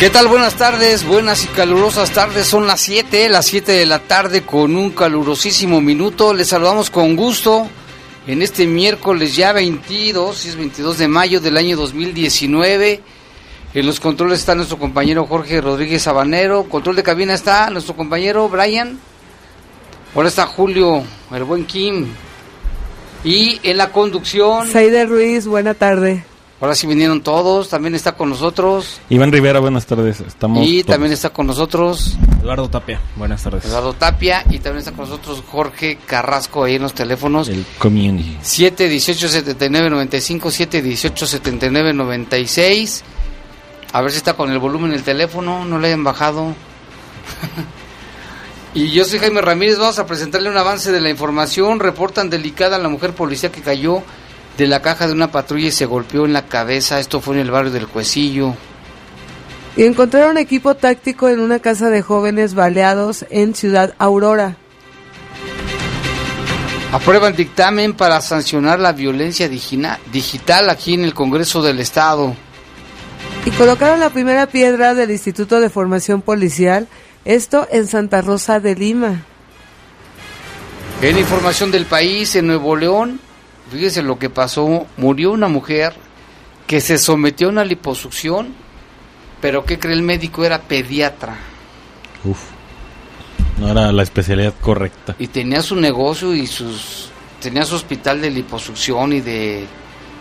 ¿Qué 0.00 0.08
tal? 0.08 0.28
Buenas 0.28 0.54
tardes, 0.54 1.04
buenas 1.04 1.44
y 1.44 1.48
calurosas 1.48 2.10
tardes. 2.10 2.46
Son 2.46 2.66
las 2.66 2.80
7, 2.80 3.28
las 3.28 3.44
7 3.44 3.70
de 3.70 3.84
la 3.84 3.98
tarde 3.98 4.40
con 4.40 4.74
un 4.74 4.92
calurosísimo 4.92 5.82
minuto. 5.82 6.32
Les 6.32 6.48
saludamos 6.48 6.88
con 6.88 7.16
gusto 7.16 7.68
en 8.26 8.40
este 8.40 8.66
miércoles 8.66 9.36
ya 9.36 9.52
22, 9.52 10.46
es 10.46 10.56
22 10.56 10.96
de 10.96 11.06
mayo 11.06 11.40
del 11.42 11.58
año 11.58 11.76
2019. 11.76 13.02
En 13.74 13.86
los 13.86 14.00
controles 14.00 14.38
está 14.38 14.54
nuestro 14.54 14.78
compañero 14.78 15.26
Jorge 15.26 15.60
Rodríguez 15.60 16.00
Sabanero. 16.04 16.64
Control 16.64 16.96
de 16.96 17.02
cabina 17.02 17.34
está 17.34 17.68
nuestro 17.68 17.94
compañero 17.94 18.48
Brian. 18.48 18.98
Ahora 20.14 20.28
está 20.28 20.46
Julio, 20.46 21.04
el 21.30 21.44
buen 21.44 21.66
Kim. 21.66 22.06
Y 23.22 23.60
en 23.64 23.76
la 23.76 23.92
conducción. 23.92 24.66
Saide 24.66 25.04
Ruiz, 25.04 25.46
buena 25.46 25.74
tarde. 25.74 26.24
Ahora 26.60 26.74
sí 26.74 26.86
vinieron 26.86 27.22
todos, 27.22 27.70
también 27.70 27.94
está 27.94 28.12
con 28.12 28.28
nosotros. 28.28 29.00
Iván 29.08 29.32
Rivera, 29.32 29.60
buenas 29.60 29.86
tardes. 29.86 30.20
Estamos 30.20 30.66
y 30.66 30.84
también 30.84 31.12
está 31.12 31.30
con 31.30 31.46
nosotros 31.46 32.18
Eduardo 32.42 32.68
Tapia, 32.68 33.00
buenas 33.16 33.42
tardes. 33.42 33.64
Eduardo 33.64 33.92
Tapia 33.92 34.44
y 34.48 34.58
también 34.58 34.78
está 34.78 34.92
con 34.92 35.08
nosotros 35.08 35.42
Jorge 35.46 35.98
Carrasco 36.06 36.64
ahí 36.64 36.76
en 36.76 36.82
los 36.82 36.94
teléfonos. 36.94 37.48
El 37.48 37.64
community. 37.78 38.38
718 38.42 39.28
79 39.28 39.90
95 39.90 40.50
718 40.50 41.26
79 41.26 41.92
96. 41.92 43.04
A 43.92 44.00
ver 44.02 44.10
si 44.10 44.18
está 44.18 44.34
con 44.34 44.50
el 44.50 44.58
volumen 44.58 44.92
el 44.92 45.02
teléfono, 45.02 45.64
no 45.64 45.78
le 45.78 45.88
hayan 45.88 46.04
bajado. 46.04 46.54
y 48.74 48.90
yo 48.90 49.04
soy 49.04 49.18
Jaime 49.18 49.42
Ramírez, 49.42 49.78
vamos 49.78 49.98
a 49.98 50.06
presentarle 50.06 50.48
un 50.48 50.56
avance 50.56 50.92
de 50.92 51.00
la 51.00 51.10
información. 51.10 51.78
Reportan 51.80 52.30
delicada 52.30 52.76
a 52.76 52.78
la 52.78 52.88
mujer 52.88 53.14
policía 53.14 53.52
que 53.52 53.60
cayó 53.60 54.02
de 54.60 54.66
la 54.66 54.82
caja 54.82 55.06
de 55.06 55.14
una 55.14 55.32
patrulla 55.32 55.68
y 55.68 55.72
se 55.72 55.86
golpeó 55.86 56.26
en 56.26 56.34
la 56.34 56.46
cabeza. 56.46 57.00
Esto 57.00 57.22
fue 57.22 57.34
en 57.34 57.40
el 57.40 57.50
barrio 57.50 57.72
del 57.72 57.88
Cuecillo. 57.88 58.54
Y 59.74 59.84
encontraron 59.84 60.36
equipo 60.36 60.74
táctico 60.74 61.30
en 61.30 61.40
una 61.40 61.60
casa 61.60 61.88
de 61.88 62.02
jóvenes 62.02 62.52
baleados 62.52 63.24
en 63.30 63.54
Ciudad 63.54 63.94
Aurora. 63.98 64.56
Aprueban 66.92 67.34
dictamen 67.34 67.94
para 67.94 68.20
sancionar 68.20 68.80
la 68.80 68.92
violencia 68.92 69.48
digital 69.48 70.68
aquí 70.68 70.92
en 70.92 71.04
el 71.04 71.14
Congreso 71.14 71.62
del 71.62 71.80
Estado. 71.80 72.34
Y 73.46 73.50
colocaron 73.52 73.98
la 73.98 74.10
primera 74.10 74.46
piedra 74.46 74.92
del 74.92 75.10
Instituto 75.10 75.60
de 75.60 75.70
Formación 75.70 76.20
Policial, 76.20 76.86
esto 77.24 77.66
en 77.70 77.86
Santa 77.86 78.20
Rosa 78.20 78.60
de 78.60 78.74
Lima. 78.74 79.22
En 81.00 81.16
información 81.16 81.70
del 81.70 81.86
país, 81.86 82.36
en 82.36 82.48
Nuevo 82.48 82.76
León, 82.76 83.20
Fíjese 83.70 84.02
lo 84.02 84.18
que 84.18 84.30
pasó, 84.30 84.86
murió 84.96 85.30
una 85.32 85.48
mujer 85.48 85.94
que 86.66 86.80
se 86.80 86.98
sometió 86.98 87.48
a 87.48 87.50
una 87.50 87.64
liposucción, 87.64 88.54
pero 89.40 89.64
¿qué 89.64 89.78
cree 89.78 89.94
el 89.94 90.02
médico? 90.02 90.44
Era 90.44 90.60
pediatra. 90.60 91.36
Uf, 92.24 92.38
no 93.58 93.68
era 93.68 93.90
la 93.92 94.02
especialidad 94.02 94.54
correcta. 94.60 95.14
Y 95.18 95.28
tenía 95.28 95.62
su 95.62 95.76
negocio 95.76 96.34
y 96.34 96.46
sus 96.46 97.08
tenía 97.40 97.64
su 97.64 97.74
hospital 97.74 98.20
de 98.20 98.30
liposucción 98.30 99.12
y 99.14 99.20
de 99.20 99.64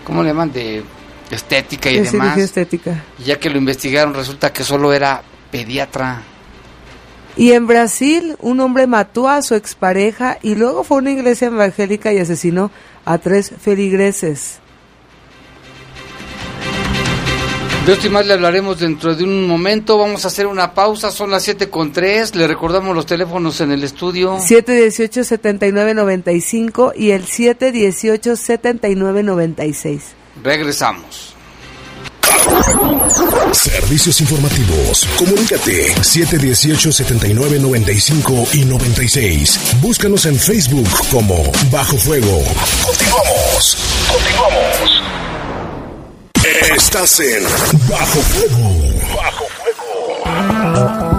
¿cómo 0.06 0.24
le 0.24 0.30
llaman? 0.30 0.52
de 0.54 0.84
estética 1.30 1.92
y 1.92 1.98
Es 1.98 2.12
demás. 2.14 2.38
estética. 2.38 3.04
Y 3.20 3.24
ya 3.24 3.40
que 3.40 3.50
lo 3.50 3.58
investigaron 3.58 4.14
resulta 4.14 4.52
que 4.54 4.64
solo 4.64 4.94
era 4.94 5.22
pediatra. 5.52 6.22
Y 7.38 7.54
en 7.54 7.68
Brasil, 7.68 8.36
un 8.40 8.60
hombre 8.60 8.88
mató 8.88 9.30
a 9.30 9.42
su 9.42 9.56
expareja 9.56 10.38
y 10.42 10.56
luego 10.56 10.84
fue 10.84 10.98
a 10.98 11.02
una 11.02 11.12
iglesia 11.12 11.48
evangélica 11.48 12.12
y 12.12 12.20
asesinó 12.20 12.70
a 13.06 13.18
tres 13.18 13.54
feligreses. 13.60 14.60
De 17.86 17.94
esto 17.94 18.08
y 18.08 18.10
más 18.12 18.28
le 18.28 18.34
hablaremos 18.34 18.78
dentro 18.80 19.16
de 19.16 19.24
un 19.24 19.48
momento. 19.48 19.98
Vamos 19.98 20.26
a 20.26 20.28
hacer 20.28 20.46
una 20.46 20.76
pausa. 20.76 21.10
Son 21.12 21.32
las 21.32 21.42
7 21.44 21.70
con 21.70 21.92
3. 21.92 22.36
Le 22.36 22.48
recordamos 22.48 22.96
los 22.96 23.08
teléfonos 23.08 23.60
en 23.62 23.72
el 23.72 23.84
estudio. 23.84 24.38
718-7995 24.38 26.94
y 26.96 27.10
el 27.12 27.26
718-7996. 27.26 30.02
Regresamos. 30.44 31.36
Servicios 33.54 34.20
informativos. 34.22 35.08
Comunícate 35.18 35.94
718-7995 35.96 38.54
y 38.56 38.66
96. 38.66 39.60
Búscanos 39.82 40.26
en 40.26 40.36
Facebook 40.38 40.88
como 41.12 41.44
Bajo 41.72 41.98
Fuego. 41.98 42.44
Continuamos. 42.86 43.78
Continuamos. 44.12 45.02
Estás 46.76 47.20
en 47.20 47.44
Bajo 47.90 48.22
Fuego. 48.22 48.72
Bajo 49.16 49.46
Fuego. 49.58 51.19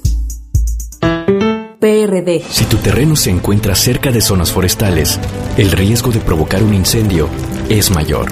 PRD. 1.81 2.43
Si 2.47 2.65
tu 2.65 2.77
terreno 2.77 3.15
se 3.15 3.31
encuentra 3.31 3.73
cerca 3.73 4.11
de 4.11 4.21
zonas 4.21 4.51
forestales, 4.51 5.19
el 5.57 5.71
riesgo 5.71 6.11
de 6.11 6.19
provocar 6.19 6.61
un 6.61 6.75
incendio 6.75 7.27
es 7.69 7.89
mayor. 7.89 8.27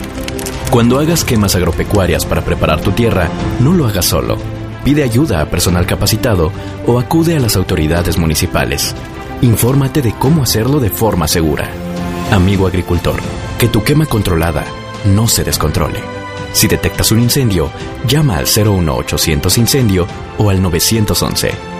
Cuando 0.70 1.00
hagas 1.00 1.24
quemas 1.24 1.56
agropecuarias 1.56 2.28
para 2.28 2.46
preparar 2.46 2.80
tu 2.80 2.92
tierra, 2.92 3.28
no 3.60 3.74
lo 3.74 3.88
hagas 3.88 4.06
solo. 4.06 4.38
Pide 4.84 5.02
ayuda 5.02 5.42
a 5.42 5.48
personal 5.48 5.88
capacitado 5.88 6.52
o 6.86 7.00
acude 7.00 7.36
a 7.36 7.40
las 7.40 7.56
autoridades 7.56 8.20
municipales. 8.20 8.94
Infórmate 9.42 10.04
de 10.04 10.14
cómo 10.14 10.44
hacerlo 10.44 10.80
de 10.80 10.92
forma 10.92 11.28
segura. 11.28 11.72
Amigo 12.30 12.68
agricultor, 12.68 13.20
que 13.58 13.68
tu 13.68 13.84
quema 13.84 14.06
controlada 14.06 14.64
no 15.06 15.28
se 15.28 15.44
descontrole. 15.44 16.02
Si 16.54 16.68
detectas 16.68 17.12
un 17.12 17.20
incendio, 17.20 17.72
llama 18.08 18.38
al 18.38 18.46
01800 18.46 19.58
incendio 19.58 20.06
o 20.38 20.52
al 20.52 20.62
911. 20.62 21.80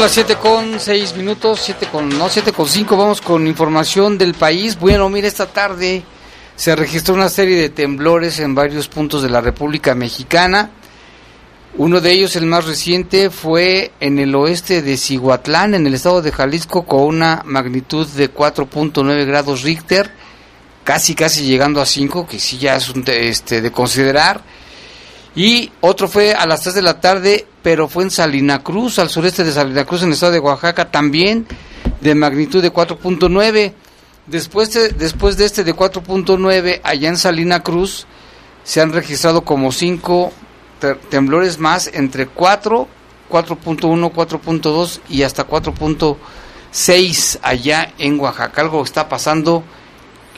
Son 0.00 0.06
las 0.06 0.14
7 0.14 0.36
con 0.36 0.80
6 0.80 1.16
minutos, 1.18 1.60
7 1.62 1.88
con, 1.92 2.08
no, 2.08 2.30
7 2.30 2.52
con 2.52 2.66
5, 2.66 2.96
vamos 2.96 3.20
con 3.20 3.46
información 3.46 4.16
del 4.16 4.32
país. 4.32 4.78
Bueno, 4.78 5.10
mira, 5.10 5.28
esta 5.28 5.44
tarde 5.44 6.02
se 6.56 6.74
registró 6.74 7.12
una 7.12 7.28
serie 7.28 7.60
de 7.60 7.68
temblores 7.68 8.38
en 8.38 8.54
varios 8.54 8.88
puntos 8.88 9.22
de 9.22 9.28
la 9.28 9.42
República 9.42 9.94
Mexicana. 9.94 10.70
Uno 11.76 12.00
de 12.00 12.12
ellos, 12.12 12.34
el 12.34 12.46
más 12.46 12.64
reciente, 12.64 13.28
fue 13.28 13.92
en 14.00 14.18
el 14.18 14.34
oeste 14.34 14.80
de 14.80 14.96
Cihuatlán, 14.96 15.74
en 15.74 15.86
el 15.86 15.92
estado 15.92 16.22
de 16.22 16.32
Jalisco, 16.32 16.86
con 16.86 17.02
una 17.02 17.42
magnitud 17.44 18.06
de 18.06 18.32
4.9 18.32 19.26
grados 19.26 19.60
Richter, 19.60 20.10
casi, 20.82 21.14
casi 21.14 21.44
llegando 21.44 21.78
a 21.78 21.84
5, 21.84 22.26
que 22.26 22.38
sí 22.38 22.56
ya 22.56 22.76
es 22.76 22.88
un, 22.88 23.04
este, 23.06 23.60
de 23.60 23.70
considerar. 23.70 24.40
Y 25.34 25.70
otro 25.80 26.08
fue 26.08 26.34
a 26.34 26.46
las 26.46 26.62
3 26.62 26.74
de 26.74 26.82
la 26.82 27.00
tarde, 27.00 27.46
pero 27.62 27.88
fue 27.88 28.02
en 28.04 28.10
Salina 28.10 28.62
Cruz, 28.62 28.98
al 28.98 29.08
sureste 29.08 29.44
de 29.44 29.52
Salina 29.52 29.84
Cruz, 29.84 30.02
en 30.02 30.08
el 30.08 30.14
estado 30.14 30.32
de 30.32 30.40
Oaxaca, 30.40 30.90
también 30.90 31.46
de 32.00 32.14
magnitud 32.14 32.62
de 32.62 32.72
4.9. 32.72 33.72
Después 34.26 34.72
de, 34.72 34.88
después 34.90 35.36
de 35.36 35.44
este 35.44 35.62
de 35.64 35.74
4.9, 35.74 36.80
allá 36.82 37.08
en 37.08 37.16
Salina 37.16 37.62
Cruz, 37.62 38.06
se 38.64 38.80
han 38.80 38.92
registrado 38.92 39.42
como 39.42 39.72
5 39.72 40.32
temblores 41.10 41.58
más, 41.58 41.90
entre 41.92 42.26
4, 42.26 42.88
4.1, 43.30 44.12
4.2 44.12 45.00
y 45.08 45.22
hasta 45.22 45.46
4.6 45.46 47.38
allá 47.42 47.92
en 47.98 48.18
Oaxaca. 48.18 48.60
Algo 48.62 48.82
está 48.82 49.08
pasando 49.08 49.62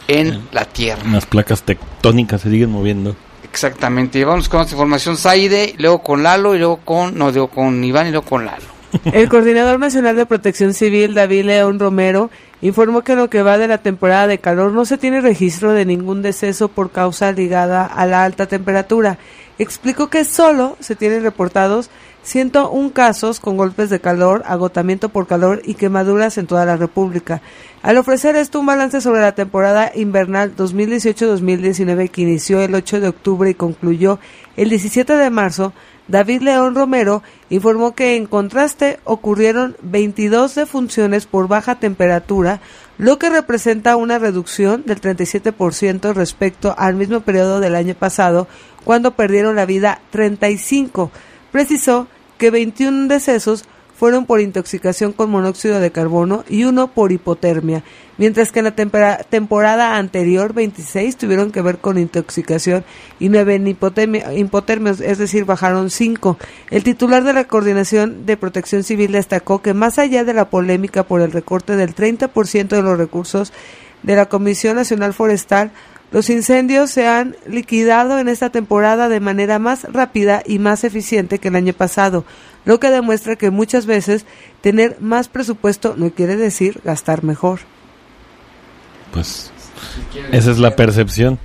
en 0.09 0.47
la 0.53 0.65
tierra. 0.67 1.03
Las 1.11 1.27
placas 1.27 1.62
tectónicas 1.62 2.43
se 2.43 2.50
siguen 2.50 2.71
moviendo. 2.71 3.17
Exactamente. 3.53 4.25
Vamos 4.25 4.49
con 4.49 4.63
esta 4.63 4.73
información 4.73 5.19
Saide, 5.19 5.75
luego 5.77 6.03
con 6.03 6.23
Lalo 6.23 6.55
y 6.55 6.59
luego 6.59 6.79
con, 6.79 7.19
no, 7.19 7.31
digo 7.31 7.49
con 7.49 7.85
Iván 7.85 8.07
y 8.07 8.11
luego 8.11 8.27
con 8.27 8.47
Lalo. 8.47 8.65
El 9.13 9.29
coordinador 9.29 9.79
nacional 9.79 10.17
de 10.17 10.25
protección 10.25 10.73
civil, 10.73 11.13
David 11.13 11.45
León 11.45 11.79
Romero, 11.79 12.31
informó 12.63 13.03
que 13.03 13.13
en 13.13 13.19
lo 13.19 13.29
que 13.29 13.43
va 13.43 13.59
de 13.59 13.69
la 13.69 13.77
temporada 13.77 14.27
de 14.27 14.39
calor 14.39 14.73
no 14.73 14.87
se 14.87 14.97
tiene 14.97 15.21
registro 15.21 15.75
de 15.75 15.85
ningún 15.85 16.23
deceso 16.23 16.69
por 16.69 16.93
causa 16.93 17.31
ligada 17.31 17.85
a 17.85 18.07
la 18.07 18.25
alta 18.25 18.47
temperatura. 18.47 19.19
Explicó 19.59 20.09
que 20.09 20.25
solo 20.25 20.79
se 20.81 20.97
tienen 20.97 21.23
reportados 21.23 21.91
101 22.23 22.93
casos 22.93 23.41
con 23.41 23.57
golpes 23.57 23.91
de 23.91 24.01
calor, 24.01 24.43
agotamiento 24.47 25.09
por 25.09 25.27
calor 25.27 25.61
y 25.65 25.75
quemaduras 25.75 26.39
en 26.39 26.47
toda 26.47 26.65
la 26.65 26.77
República. 26.77 27.43
Al 27.83 27.99
ofrecer 27.99 28.37
esto 28.37 28.61
un 28.61 28.67
balance 28.67 29.01
sobre 29.01 29.23
la 29.23 29.35
temporada 29.35 29.91
invernal 29.95 30.55
2018-2019 30.57 32.11
que 32.11 32.23
inició 32.23 32.61
el 32.61 32.75
8 32.75 33.01
de 33.01 33.09
octubre 33.09 33.51
y 33.51 33.55
concluyó 33.55 34.21
el 34.57 34.69
17 34.71 35.17
de 35.17 35.31
marzo, 35.31 35.73
David 36.09 36.43
León 36.43 36.75
Romero 36.75 37.23
informó 37.49 37.95
que 37.95 38.17
en 38.17 38.27
contraste 38.27 39.01
ocurrieron 39.05 39.77
22 39.83 40.55
defunciones 40.55 41.27
por 41.27 41.49
baja 41.49 41.77
temperatura, 41.77 42.61
lo 42.99 43.19
que 43.19 43.31
representa 43.31 43.97
una 43.97 44.19
reducción 44.19 44.83
del 44.85 45.01
37% 45.01 46.13
respecto 46.13 46.75
al 46.77 46.95
mismo 46.95 47.21
periodo 47.21 47.61
del 47.61 47.75
año 47.75 47.95
pasado, 47.95 48.47
cuando 48.85 49.13
perdieron 49.13 49.57
la 49.57 49.67
vida 49.67 50.01
35. 50.11 51.11
Precisó 51.51 52.09
que 52.43 52.50
21 52.50 53.06
decesos 53.06 53.67
fueron 53.97 54.27
por 54.27 54.41
intoxicación 54.41 55.12
con 55.12 55.31
monóxido 55.31 55.79
de 55.79 55.93
carbono 55.93 56.43
y 56.49 56.65
uno 56.65 56.89
por 56.89 57.12
hipotermia, 57.12 57.85
mientras 58.19 58.50
que 58.50 58.59
en 58.59 58.65
la 58.65 58.75
temporada 58.75 59.97
anterior 59.97 60.53
26 60.53 61.17
tuvieron 61.19 61.53
que 61.53 61.62
ver 61.62 61.79
con 61.79 61.99
intoxicación 61.99 62.85
y 63.21 63.29
9 63.29 63.55
en 63.55 63.69
hipotermia, 63.69 64.99
es 65.05 65.19
decir, 65.19 65.44
bajaron 65.44 65.89
5. 65.89 66.37
El 66.73 66.83
titular 66.83 67.23
de 67.23 67.33
la 67.33 67.44
Coordinación 67.44 68.27
de 68.27 68.37
Protección 68.37 68.83
Civil 68.83 69.12
destacó 69.12 69.62
que 69.62 69.73
más 69.73 70.00
allá 70.00 70.25
de 70.25 70.35
la 70.35 70.50
polémica 70.50 71.05
por 71.05 71.21
el 71.21 71.31
recorte 71.31 71.77
del 71.77 71.94
30% 71.94 72.67
de 72.67 72.83
los 72.83 72.99
recursos 72.99 73.53
de 74.03 74.17
la 74.17 74.27
Comisión 74.27 74.75
Nacional 74.75 75.15
Forestal, 75.15 75.71
los 76.12 76.29
incendios 76.29 76.91
se 76.91 77.09
han 77.09 77.37
liquidado 77.47 78.19
en 78.19 78.29
esta 78.29 78.50
temporada 78.50 79.09
de 79.09 79.19
manera 79.19 79.59
más 79.59 79.85
rápida 79.85 80.43
y 80.47 80.59
más 80.59 80.85
eficiente 80.85 81.38
que 81.38 81.49
el 81.49 81.56
año 81.56 81.73
pasado, 81.73 82.25
lo 82.64 82.79
que 82.79 82.91
demuestra 82.91 83.37
que 83.37 83.50
muchas 83.50 83.87
veces 83.87 84.26
tener 84.61 84.99
más 85.00 85.29
presupuesto 85.29 85.94
no 85.97 86.11
quiere 86.11 86.37
decir 86.37 86.81
gastar 86.85 87.25
mejor. 87.25 87.61
Pues 89.12 89.50
esa 90.31 90.50
es 90.50 90.59
la 90.59 90.76
percepción. 90.76 91.38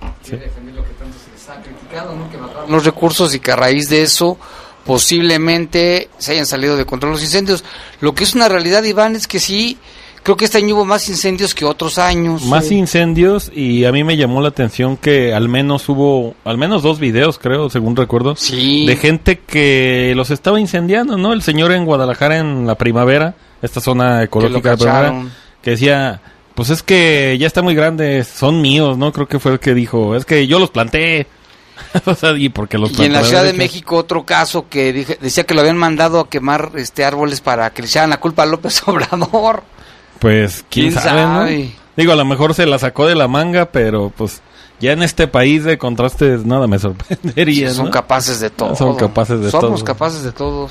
Los 2.68 2.86
recursos 2.86 3.34
y 3.34 3.40
que 3.40 3.52
a 3.54 3.56
raíz 3.56 3.90
de 3.90 4.04
eso 4.04 4.38
posiblemente 4.86 6.10
se 6.18 6.34
hayan 6.34 6.46
salido 6.46 6.78
de 6.78 6.86
control 6.86 7.14
los 7.14 7.24
incendios. 7.24 7.64
Lo 8.02 8.14
que 8.14 8.26
es 8.26 8.36
una 8.36 8.50
realidad, 8.50 8.84
Iván, 8.84 9.16
es 9.16 9.28
que 9.28 9.40
sí 9.40 9.78
Creo 10.24 10.36
que 10.36 10.46
este 10.46 10.58
año 10.58 10.76
hubo 10.76 10.86
más 10.86 11.08
incendios 11.10 11.56
que 11.56 11.66
otros 11.66 11.98
años. 11.98 12.44
Más 12.44 12.72
incendios 12.72 13.52
y 13.54 13.86
a 13.86 13.92
mí 13.92 14.04
me 14.04 14.18
llamó 14.18 14.42
la 14.42 14.50
atención 14.50 14.98
que 14.98 15.34
al 15.34 15.48
menos 15.48 15.88
hubo, 15.88 16.36
al 16.44 16.58
menos 16.58 16.84
dos 16.84 17.00
videos, 17.00 17.40
creo, 17.40 17.70
según 17.70 17.96
recuerdo, 17.96 18.36
sí. 18.36 18.86
de 18.86 18.96
gente 18.98 19.40
que 19.40 20.14
los 20.16 20.30
estaba 20.30 20.60
incendiando, 20.60 21.18
¿no? 21.18 21.34
El 21.34 21.42
señor 21.42 21.72
en 21.72 21.86
Guadalajara 21.86 22.40
en 22.40 22.68
la 22.68 22.76
primavera, 22.76 23.36
esta 23.62 23.80
zona 23.80 24.24
ecológica 24.24 24.76
que, 24.76 24.86
de 24.86 25.28
que 25.62 25.72
decía, 25.72 26.22
pues 26.56 26.72
es 26.72 26.84
que 26.84 27.38
ya 27.40 27.48
está 27.48 27.62
muy 27.62 27.76
grande, 27.76 28.24
son 28.24 28.62
míos, 28.62 28.98
¿no? 28.98 29.14
Creo 29.14 29.28
que 29.28 29.40
fue 29.40 29.54
el 29.54 29.60
que 29.60 29.74
dijo, 29.74 30.16
es 30.16 30.26
que 30.26 30.48
yo 30.48 30.60
los 30.60 30.72
planté. 30.72 31.28
o 32.06 32.16
sea, 32.16 32.32
y 32.32 32.50
porque 32.50 32.78
los 32.78 32.98
y 32.98 33.06
en 33.06 33.14
la 33.14 33.24
Ciudad 33.24 33.44
de 33.44 33.54
México 33.54 33.96
otro 33.98 34.26
caso 34.26 34.68
que 34.68 34.92
decía 35.22 35.44
que 35.46 35.54
lo 35.54 35.62
habían 35.62 35.78
mandado 35.78 36.20
a 36.20 36.30
quemar 36.30 36.72
este 36.76 37.06
árboles 37.06 37.42
para 37.42 37.70
que 37.70 37.84
le 37.84 37.88
echaran 37.88 38.10
la 38.10 38.20
culpa 38.20 38.44
a 38.44 38.46
López 38.48 38.82
Obrador. 38.88 39.64
Pues 40.20 40.66
quién, 40.70 40.92
sabe, 40.92 41.74
Digo, 41.96 42.12
a 42.12 42.16
lo 42.16 42.26
mejor 42.26 42.54
se 42.54 42.66
la 42.66 42.78
sacó 42.78 43.08
de 43.08 43.16
la 43.16 43.28
manga, 43.28 43.72
pero 43.72 44.12
pues 44.16 44.42
ya 44.80 44.92
en 44.92 45.02
este 45.02 45.28
país 45.28 45.64
de 45.64 45.78
contrastes 45.78 46.46
nada 46.46 46.68
me 46.68 46.78
sorprendería. 46.80 47.72
son 47.72 47.90
capaces 47.90 48.40
de 48.40 48.50
todo. 48.50 48.76
Son 48.76 48.96
capaces 48.96 49.42
de 49.42 49.50
todo. 49.50 49.62
Somos 49.62 49.84
capaces 49.84 50.24
de 50.24 50.32
todo. 50.32 50.70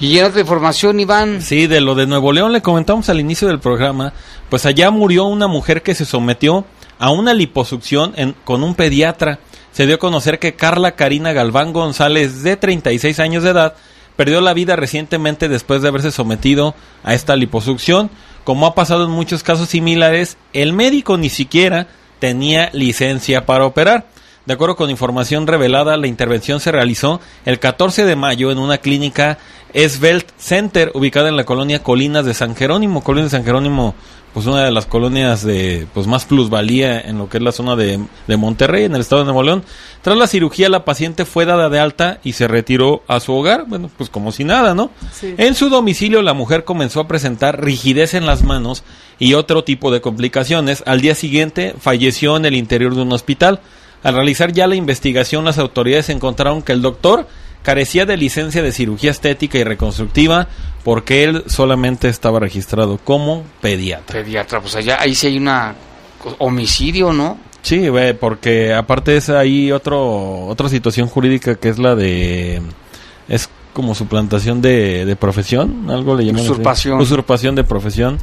Y 0.00 0.18
en 0.18 0.26
otra 0.26 0.40
información, 0.40 1.00
Iván. 1.00 1.42
Sí, 1.42 1.66
de 1.66 1.80
lo 1.80 1.94
de 1.94 2.06
Nuevo 2.06 2.32
León 2.32 2.52
le 2.52 2.62
comentamos 2.62 3.08
al 3.08 3.20
inicio 3.20 3.48
del 3.48 3.58
programa. 3.58 4.12
Pues 4.48 4.64
allá 4.66 4.90
murió 4.90 5.24
una 5.24 5.48
mujer 5.48 5.82
que 5.82 5.94
se 5.94 6.04
sometió 6.04 6.64
a 6.98 7.10
una 7.10 7.34
liposucción 7.34 8.12
en, 8.16 8.34
con 8.44 8.62
un 8.62 8.74
pediatra. 8.74 9.40
Se 9.72 9.86
dio 9.86 9.96
a 9.96 9.98
conocer 9.98 10.38
que 10.38 10.54
Carla 10.54 10.92
Karina 10.92 11.32
Galván 11.32 11.72
González, 11.72 12.42
de 12.42 12.56
36 12.56 13.18
años 13.20 13.42
de 13.42 13.50
edad, 13.50 13.74
perdió 14.16 14.40
la 14.40 14.54
vida 14.54 14.76
recientemente 14.76 15.48
después 15.48 15.82
de 15.82 15.88
haberse 15.88 16.10
sometido 16.10 16.74
a 17.02 17.14
esta 17.14 17.36
liposucción. 17.36 18.10
Como 18.44 18.66
ha 18.66 18.74
pasado 18.74 19.04
en 19.04 19.10
muchos 19.10 19.42
casos 19.42 19.68
similares, 19.68 20.36
el 20.52 20.72
médico 20.72 21.18
ni 21.18 21.28
siquiera 21.28 21.88
tenía 22.18 22.70
licencia 22.72 23.46
para 23.46 23.66
operar. 23.66 24.06
De 24.46 24.54
acuerdo 24.54 24.76
con 24.76 24.88
información 24.88 25.46
revelada, 25.46 25.98
la 25.98 26.06
intervención 26.06 26.58
se 26.58 26.72
realizó 26.72 27.20
el 27.44 27.58
14 27.58 28.06
de 28.06 28.16
mayo 28.16 28.50
en 28.50 28.58
una 28.58 28.78
clínica 28.78 29.36
Esvelt 29.74 30.30
Center 30.38 30.90
ubicada 30.94 31.28
en 31.28 31.36
la 31.36 31.44
colonia 31.44 31.82
Colinas 31.82 32.24
de 32.24 32.32
San 32.32 32.56
Jerónimo. 32.56 33.04
Colinas 33.04 33.30
de 33.30 33.36
San 33.36 33.44
Jerónimo 33.44 33.94
pues 34.38 34.46
una 34.46 34.66
de 34.66 34.70
las 34.70 34.86
colonias 34.86 35.42
de 35.42 35.88
pues 35.92 36.06
más 36.06 36.24
plusvalía 36.24 37.00
en 37.00 37.18
lo 37.18 37.28
que 37.28 37.38
es 37.38 37.42
la 37.42 37.50
zona 37.50 37.74
de, 37.74 37.98
de, 38.28 38.36
Monterrey, 38.36 38.84
en 38.84 38.94
el 38.94 39.00
estado 39.00 39.22
de 39.22 39.24
Nuevo 39.24 39.42
León. 39.42 39.64
Tras 40.00 40.16
la 40.16 40.28
cirugía, 40.28 40.68
la 40.68 40.84
paciente 40.84 41.24
fue 41.24 41.44
dada 41.44 41.68
de 41.68 41.80
alta 41.80 42.20
y 42.22 42.34
se 42.34 42.46
retiró 42.46 43.02
a 43.08 43.18
su 43.18 43.32
hogar, 43.32 43.64
bueno, 43.66 43.90
pues 43.96 44.10
como 44.10 44.30
si 44.30 44.44
nada, 44.44 44.76
¿no? 44.76 44.92
En 45.22 45.56
su 45.56 45.70
domicilio, 45.70 46.22
la 46.22 46.34
mujer 46.34 46.62
comenzó 46.62 47.00
a 47.00 47.08
presentar 47.08 47.64
rigidez 47.64 48.14
en 48.14 48.26
las 48.26 48.44
manos 48.44 48.84
y 49.18 49.34
otro 49.34 49.64
tipo 49.64 49.90
de 49.90 50.00
complicaciones. 50.00 50.84
Al 50.86 51.00
día 51.00 51.16
siguiente, 51.16 51.74
falleció 51.76 52.36
en 52.36 52.44
el 52.44 52.54
interior 52.54 52.94
de 52.94 53.02
un 53.02 53.12
hospital. 53.12 53.58
Al 54.04 54.14
realizar 54.14 54.52
ya 54.52 54.68
la 54.68 54.76
investigación, 54.76 55.46
las 55.46 55.58
autoridades 55.58 56.10
encontraron 56.10 56.62
que 56.62 56.70
el 56.70 56.80
doctor 56.80 57.26
carecía 57.68 58.06
de 58.06 58.16
licencia 58.16 58.62
de 58.62 58.72
cirugía 58.72 59.10
estética 59.10 59.58
y 59.58 59.62
reconstructiva 59.62 60.48
porque 60.84 61.24
él 61.24 61.44
solamente 61.48 62.08
estaba 62.08 62.40
registrado 62.40 62.96
como 62.96 63.44
pediatra. 63.60 64.22
Pediatra, 64.22 64.62
pues 64.62 64.74
allá 64.76 64.96
ahí 64.98 65.14
sí 65.14 65.26
hay 65.26 65.36
una 65.36 65.74
homicidio, 66.38 67.12
¿no? 67.12 67.36
Sí, 67.60 67.90
porque 68.18 68.72
aparte 68.72 69.18
es 69.18 69.28
ahí 69.28 69.70
otro 69.70 70.46
otra 70.46 70.70
situación 70.70 71.08
jurídica 71.08 71.56
que 71.56 71.68
es 71.68 71.78
la 71.78 71.94
de 71.94 72.62
es 73.28 73.50
como 73.74 73.94
suplantación 73.94 74.62
de, 74.62 75.04
de 75.04 75.14
profesión, 75.14 75.90
algo 75.90 76.16
le 76.16 76.24
llaman 76.24 76.40
usurpación. 76.40 76.98
Usurpación 76.98 77.54
de 77.54 77.64
profesión. 77.64 78.18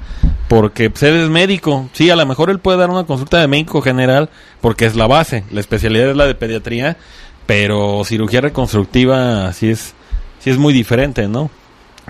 porque 0.47 0.89
pues, 0.89 1.03
él 1.03 1.17
es 1.17 1.29
médico. 1.29 1.87
Sí, 1.93 2.09
a 2.09 2.15
lo 2.15 2.25
mejor 2.25 2.49
él 2.49 2.57
puede 2.57 2.79
dar 2.79 2.89
una 2.89 3.03
consulta 3.03 3.39
de 3.39 3.47
médico 3.47 3.83
general 3.83 4.31
porque 4.59 4.87
es 4.87 4.95
la 4.95 5.05
base, 5.05 5.43
la 5.51 5.59
especialidad 5.59 6.09
es 6.09 6.15
la 6.15 6.25
de 6.25 6.33
pediatría, 6.33 6.97
pero 7.45 8.03
cirugía 8.05 8.41
reconstructiva 8.41 9.51
sí 9.53 9.69
es, 9.69 9.93
sí 10.39 10.49
es 10.49 10.57
muy 10.57 10.73
diferente, 10.73 11.27
¿no? 11.27 11.49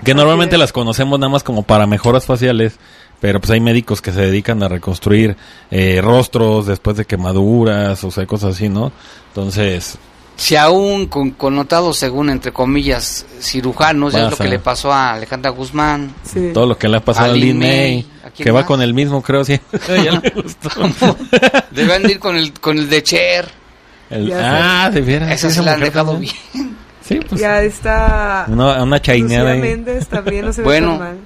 Que 0.04 0.14
normalmente 0.14 0.58
las 0.58 0.72
conocemos 0.72 1.18
nada 1.18 1.30
más 1.30 1.42
como 1.42 1.62
para 1.62 1.86
mejoras 1.86 2.26
faciales, 2.26 2.78
pero 3.20 3.40
pues 3.40 3.50
hay 3.50 3.60
médicos 3.60 4.02
que 4.02 4.12
se 4.12 4.20
dedican 4.20 4.62
a 4.62 4.68
reconstruir 4.68 5.36
eh, 5.70 6.00
rostros 6.02 6.66
después 6.66 6.96
de 6.96 7.06
quemaduras, 7.06 8.04
o 8.04 8.10
sea, 8.10 8.26
cosas 8.26 8.54
así, 8.56 8.68
¿no? 8.68 8.92
Entonces, 9.28 9.98
si 10.36 10.54
aún 10.54 11.06
con 11.06 11.30
connotados 11.30 11.96
según 11.96 12.28
entre 12.28 12.52
comillas 12.52 13.24
cirujanos 13.40 14.12
ya 14.12 14.26
es 14.26 14.30
lo 14.32 14.36
que 14.36 14.48
le 14.48 14.58
pasó 14.58 14.92
a 14.92 15.14
Alejandra 15.14 15.50
Guzmán 15.50 16.14
Sí. 16.24 16.50
todo 16.52 16.66
lo 16.66 16.76
que 16.76 16.88
le 16.88 16.98
ha 16.98 17.00
pasado 17.00 17.30
A 17.30 17.32
a 17.32 17.36
Lin 17.36 17.58
May. 17.58 17.68
May, 17.68 18.06
¿A 18.22 18.30
quién 18.30 18.44
que 18.44 18.50
va 18.50 18.66
con 18.66 18.82
el 18.82 18.92
mismo, 18.92 19.22
creo, 19.22 19.46
sí. 19.46 19.58
Ya 19.88 20.20
le 20.20 20.30
gustó. 20.30 20.68
deben 21.70 22.02
de 22.02 22.12
ir 22.12 22.18
con 22.18 22.36
el 22.36 22.52
con 22.52 22.76
el 22.76 22.90
de 22.90 23.02
Cher 23.02 23.48
El- 24.10 24.32
ah, 24.34 24.90
de 24.92 25.00
veras. 25.00 25.30
esa 25.32 25.48
esa 25.48 25.56
se 25.56 25.62
la 25.62 25.72
han 25.74 25.80
dejado 25.80 26.12
también. 26.12 26.34
bien 26.54 26.76
Sí, 27.02 27.20
pues. 27.28 27.40
Ya 27.40 27.62
está. 27.62 28.46
Una, 28.48 28.82
una 28.82 29.00
chaineada 29.00 29.54
Lucía 29.54 29.64
ahí. 29.64 29.70
Méndez 29.76 30.06
también 30.08 30.44
no 30.46 30.52
se 30.52 30.60
ve 30.62 30.64
Bueno. 30.64 30.88
tan 30.90 30.98
mal. 30.98 31.16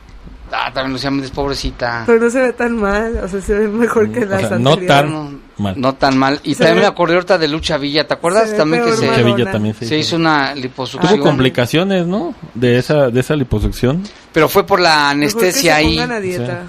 ah 0.52 0.70
también 0.74 0.92
Lucía 0.92 1.10
Méndez 1.10 1.30
pobrecita 1.30 2.02
Pero 2.06 2.20
no 2.20 2.28
se 2.30 2.40
ve 2.40 2.52
tan 2.52 2.76
mal. 2.76 3.18
O 3.22 3.28
sea, 3.28 3.40
se 3.40 3.54
ve 3.54 3.68
mejor 3.68 4.10
que 4.12 4.24
O 4.24 4.26
las 4.26 4.40
sea, 4.48 4.58
no 4.58 4.72
anteriores. 4.72 4.88
tan- 4.88 5.10
no, 5.10 5.40
Mal. 5.56 5.74
no 5.80 5.94
tan 5.94 6.16
mal 6.18 6.40
y 6.42 6.54
Se 6.54 6.58
también 6.64 6.76
ve- 6.76 6.80
me 6.82 6.86
acordé 6.88 7.14
ahorita 7.14 7.36
de 7.38 7.48
Lucha 7.48 7.76
Villa 7.78 8.06
¿te 8.06 8.14
acuerdas? 8.14 8.46
se 8.46 8.52
ve 8.52 8.56
también 8.58 8.82
que 8.84 8.92
se, 8.92 9.22
Villa 9.22 9.50
también 9.52 9.74
se 9.74 9.86
se 9.86 9.96
hizo. 9.98 10.08
hizo 10.08 10.16
una 10.16 10.54
liposucción 10.54 11.14
Tuvo 11.16 11.24
complicaciones, 11.24 12.06
¿no? 12.06 12.34
De 12.54 12.78
esa, 12.78 13.08
de 13.10 13.20
esa 13.20 13.36
liposucción. 13.36 14.02
pero 14.32 14.48
fue 14.48 14.66
por 14.66 14.80
la 14.80 14.96
Mejor 14.96 15.10
anestesia 15.12 15.52
que 15.52 15.52
se 15.62 15.72
ahí 15.72 15.94
pongan 15.96 16.12
a 16.12 16.20
dieta. 16.20 16.62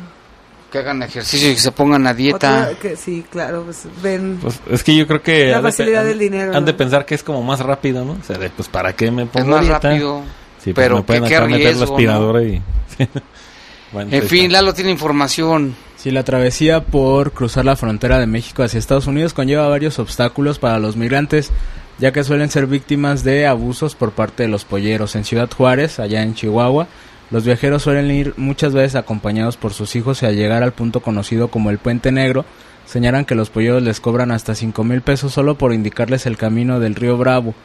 Que 0.72 0.80
hagan 0.80 1.04
ejercicio 1.04 1.52
y 1.52 1.54
que 1.54 1.60
se 1.60 1.72
pongan 1.72 2.08
a 2.08 2.14
dieta 2.14 2.70
Otra 2.70 2.80
que 2.80 2.96
sí, 2.96 3.24
claro, 3.30 3.64
pues 3.64 3.86
ven. 4.02 4.40
Pues 4.42 4.60
es 4.72 4.84
que 4.84 4.96
yo 4.96 5.06
creo 5.06 5.22
que... 5.22 5.52
La 5.52 5.58
de- 5.58 5.64
facilidad 5.64 6.06
del 6.06 6.18
dinero, 6.18 6.56
Han 6.56 6.66
de 6.66 6.74
pensar 6.74 7.06
que 7.06 7.14
es 7.16 7.24
como 7.24 7.44
más 7.44 7.60
rápido, 7.60 8.06
¿no? 8.06 8.14
O 8.14 8.24
sea, 8.26 8.38
de, 8.38 8.50
pues 8.50 8.68
¿para 8.70 8.94
qué 8.94 9.12
me 9.12 9.24
es 9.24 9.30
pongo 9.30 9.48
más 9.52 9.62
dieta? 9.66 9.80
rápido 9.80 10.22
Sí, 10.64 10.74
pues, 10.74 10.86
pero 10.88 11.04
pueden 11.04 11.24
qué, 11.26 11.30
meter 11.40 11.50
la 11.52 11.58
riesgo 11.58 11.86
¿no? 11.86 11.92
aspiradora 11.92 12.44
y... 12.44 12.62
Bueno, 13.92 14.10
en 14.14 14.24
fin 14.24 14.46
está. 14.46 14.54
Lalo 14.54 14.74
tiene 14.74 14.90
información 14.92 15.76
Sí, 15.98 16.10
la 16.10 16.24
travesía 16.24 16.82
por 16.84 17.32
cruzar 17.32 17.66
la 17.66 17.76
frontera 17.76 18.18
de 18.18 18.26
México 18.26 18.64
hacia 18.64 18.80
Estados 18.80 19.06
Unidos 19.06 19.34
conlleva 19.36 19.68
varios 19.68 20.00
obstáculos 20.00 20.58
para 20.58 20.80
los 20.80 20.96
migrantes, 20.96 21.52
ya 22.00 22.12
que 22.12 22.24
suelen 22.24 22.50
ser 22.50 22.66
víctimas 22.66 23.24
de 23.24 23.46
abusos 23.46 23.94
por 23.94 24.12
parte 24.12 24.42
de 24.44 24.50
los 24.50 24.66
polleros. 24.66 25.16
En 25.16 25.26
Ciudad 25.26 25.48
Juárez, 25.56 26.00
allá 26.00 26.24
en 26.24 26.34
Chihuahua, 26.34 26.88
los 27.32 27.46
viajeros 27.46 27.84
suelen 27.84 28.12
ir 28.12 28.34
muchas 28.38 28.74
veces 28.74 28.96
acompañados 28.96 29.58
por 29.58 29.74
sus 29.74 29.96
hijos 29.96 30.22
y 30.22 30.26
al 30.26 30.36
llegar 30.36 30.64
al 30.64 30.74
punto 30.74 31.00
conocido 31.00 31.48
como 31.48 31.70
el 31.70 31.78
Puente 31.78 32.12
Negro, 32.12 32.46
señalan 32.86 33.26
que 33.26 33.36
los 33.36 33.50
polleros 33.50 33.82
les 33.82 34.02
cobran 34.02 34.32
hasta 34.32 34.54
cinco 34.54 34.84
mil 34.84 35.02
pesos 35.02 35.32
solo 35.32 35.56
por 35.56 35.74
indicarles 35.74 36.26
el 36.26 36.38
camino 36.38 36.80
del 36.80 36.96
río 36.96 37.18
Bravo. 37.18 37.56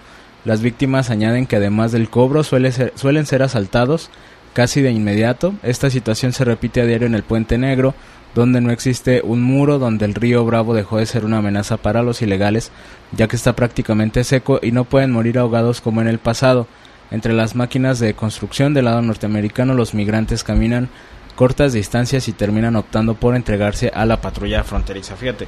Las 0.45 0.63
víctimas 0.63 1.11
añaden 1.11 1.47
que 1.47 1.57
además 1.57 1.91
del 1.91 2.09
cobro 2.09 2.45
suelen 2.45 3.27
ser 3.27 3.43
asaltados 3.43 4.11
casi 4.53 4.81
de 4.81 4.93
inmediato. 4.93 5.53
Esta 5.65 5.91
situación 5.91 6.33
se 6.33 6.45
repite 6.45 6.81
a 6.81 6.87
diario 6.87 7.09
en 7.09 7.15
el 7.15 7.25
Puente 7.25 7.59
Negro, 7.59 7.95
donde 8.35 8.61
no 8.61 8.71
existe 8.71 9.21
un 9.23 9.43
muro 9.43 9.79
donde 9.81 10.05
el 10.05 10.15
río 10.15 10.45
Bravo 10.45 10.75
dejó 10.75 10.99
de 10.99 11.07
ser 11.07 11.25
una 11.25 11.39
amenaza 11.39 11.77
para 11.77 12.03
los 12.03 12.23
ilegales, 12.23 12.71
ya 13.13 13.27
que 13.27 13.37
está 13.37 13.57
prácticamente 13.57 14.23
seco 14.23 14.61
y 14.63 14.71
no 14.71 14.85
pueden 14.85 15.11
morir 15.11 15.39
ahogados 15.39 15.81
como 15.81 16.01
en 16.01 16.09
el 16.09 16.19
pasado. 16.19 16.69
Entre 17.11 17.33
las 17.33 17.55
máquinas 17.55 17.99
de 17.99 18.15
construcción 18.15 18.75
del 18.75 18.87
lado 18.87 19.03
norteamericano, 19.03 19.75
los 19.75 19.95
migrantes 19.95 20.43
caminan 20.43 20.89
cortas 21.37 21.73
distancias 21.73 22.29
y 22.29 22.33
terminan 22.33 22.77
optando 22.77 23.15
por 23.15 23.37
entregarse 23.37 23.93
a 23.95 24.05
la 24.07 24.21
patrulla 24.21 24.65
fronteriza. 24.65 25.17
Fíjate, 25.17 25.47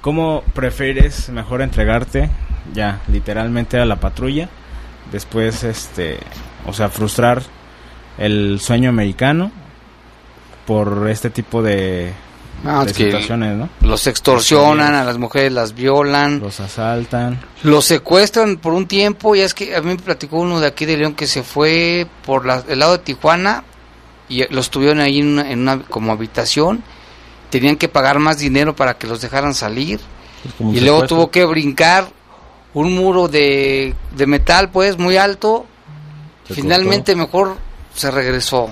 ¿cómo 0.00 0.42
prefieres 0.54 1.28
mejor 1.28 1.62
entregarte 1.62 2.30
ya 2.74 3.00
literalmente 3.08 3.78
a 3.78 3.84
la 3.84 3.96
patrulla? 3.96 4.48
Después, 5.12 5.62
este, 5.64 6.18
o 6.66 6.72
sea, 6.72 6.88
frustrar 6.88 7.42
el 8.16 8.58
sueño 8.60 8.90
americano 8.90 9.52
por 10.66 11.08
este 11.08 11.30
tipo 11.30 11.62
de, 11.62 12.12
Ah, 12.64 12.84
es 12.86 12.92
que 12.92 13.12
¿no? 13.36 13.68
los 13.82 14.06
extorsionan, 14.08 14.94
a 14.94 15.04
las 15.04 15.16
mujeres 15.16 15.52
las 15.52 15.74
violan, 15.74 16.40
Los 16.40 16.58
asaltan. 16.60 17.40
los 17.62 17.84
secuestran 17.84 18.56
por 18.56 18.72
un 18.72 18.86
tiempo. 18.86 19.34
Ya 19.36 19.44
es 19.44 19.54
que 19.54 19.76
a 19.76 19.80
mí 19.80 19.88
me 19.88 19.96
platicó 19.96 20.38
uno 20.38 20.58
de 20.60 20.66
aquí 20.66 20.84
de 20.84 20.96
León 20.96 21.14
que 21.14 21.26
se 21.26 21.42
fue 21.44 22.06
por 22.26 22.44
la- 22.46 22.64
el 22.68 22.80
lado 22.80 22.92
de 22.92 23.04
Tijuana 23.04 23.62
y 24.28 24.44
los 24.52 24.70
tuvieron 24.70 24.98
ahí 25.00 25.20
en 25.20 25.28
una, 25.28 25.50
en 25.50 25.60
una 25.60 25.78
como 25.84 26.10
habitación. 26.12 26.82
Tenían 27.50 27.76
que 27.76 27.88
pagar 27.88 28.18
más 28.18 28.38
dinero 28.38 28.74
para 28.74 28.98
que 28.98 29.06
los 29.06 29.20
dejaran 29.20 29.54
salir 29.54 30.00
Pues 30.58 30.76
y 30.76 30.80
luego 30.80 31.06
tuvo 31.06 31.30
que 31.30 31.44
brincar 31.46 32.08
un 32.74 32.94
muro 32.94 33.28
de, 33.28 33.94
de 34.16 34.26
metal 34.26 34.68
pues 34.70 34.98
muy 34.98 35.16
alto. 35.16 35.64
Se 36.48 36.54
Finalmente 36.54 37.14
mejor 37.14 37.56
se 37.94 38.10
regresó. 38.10 38.68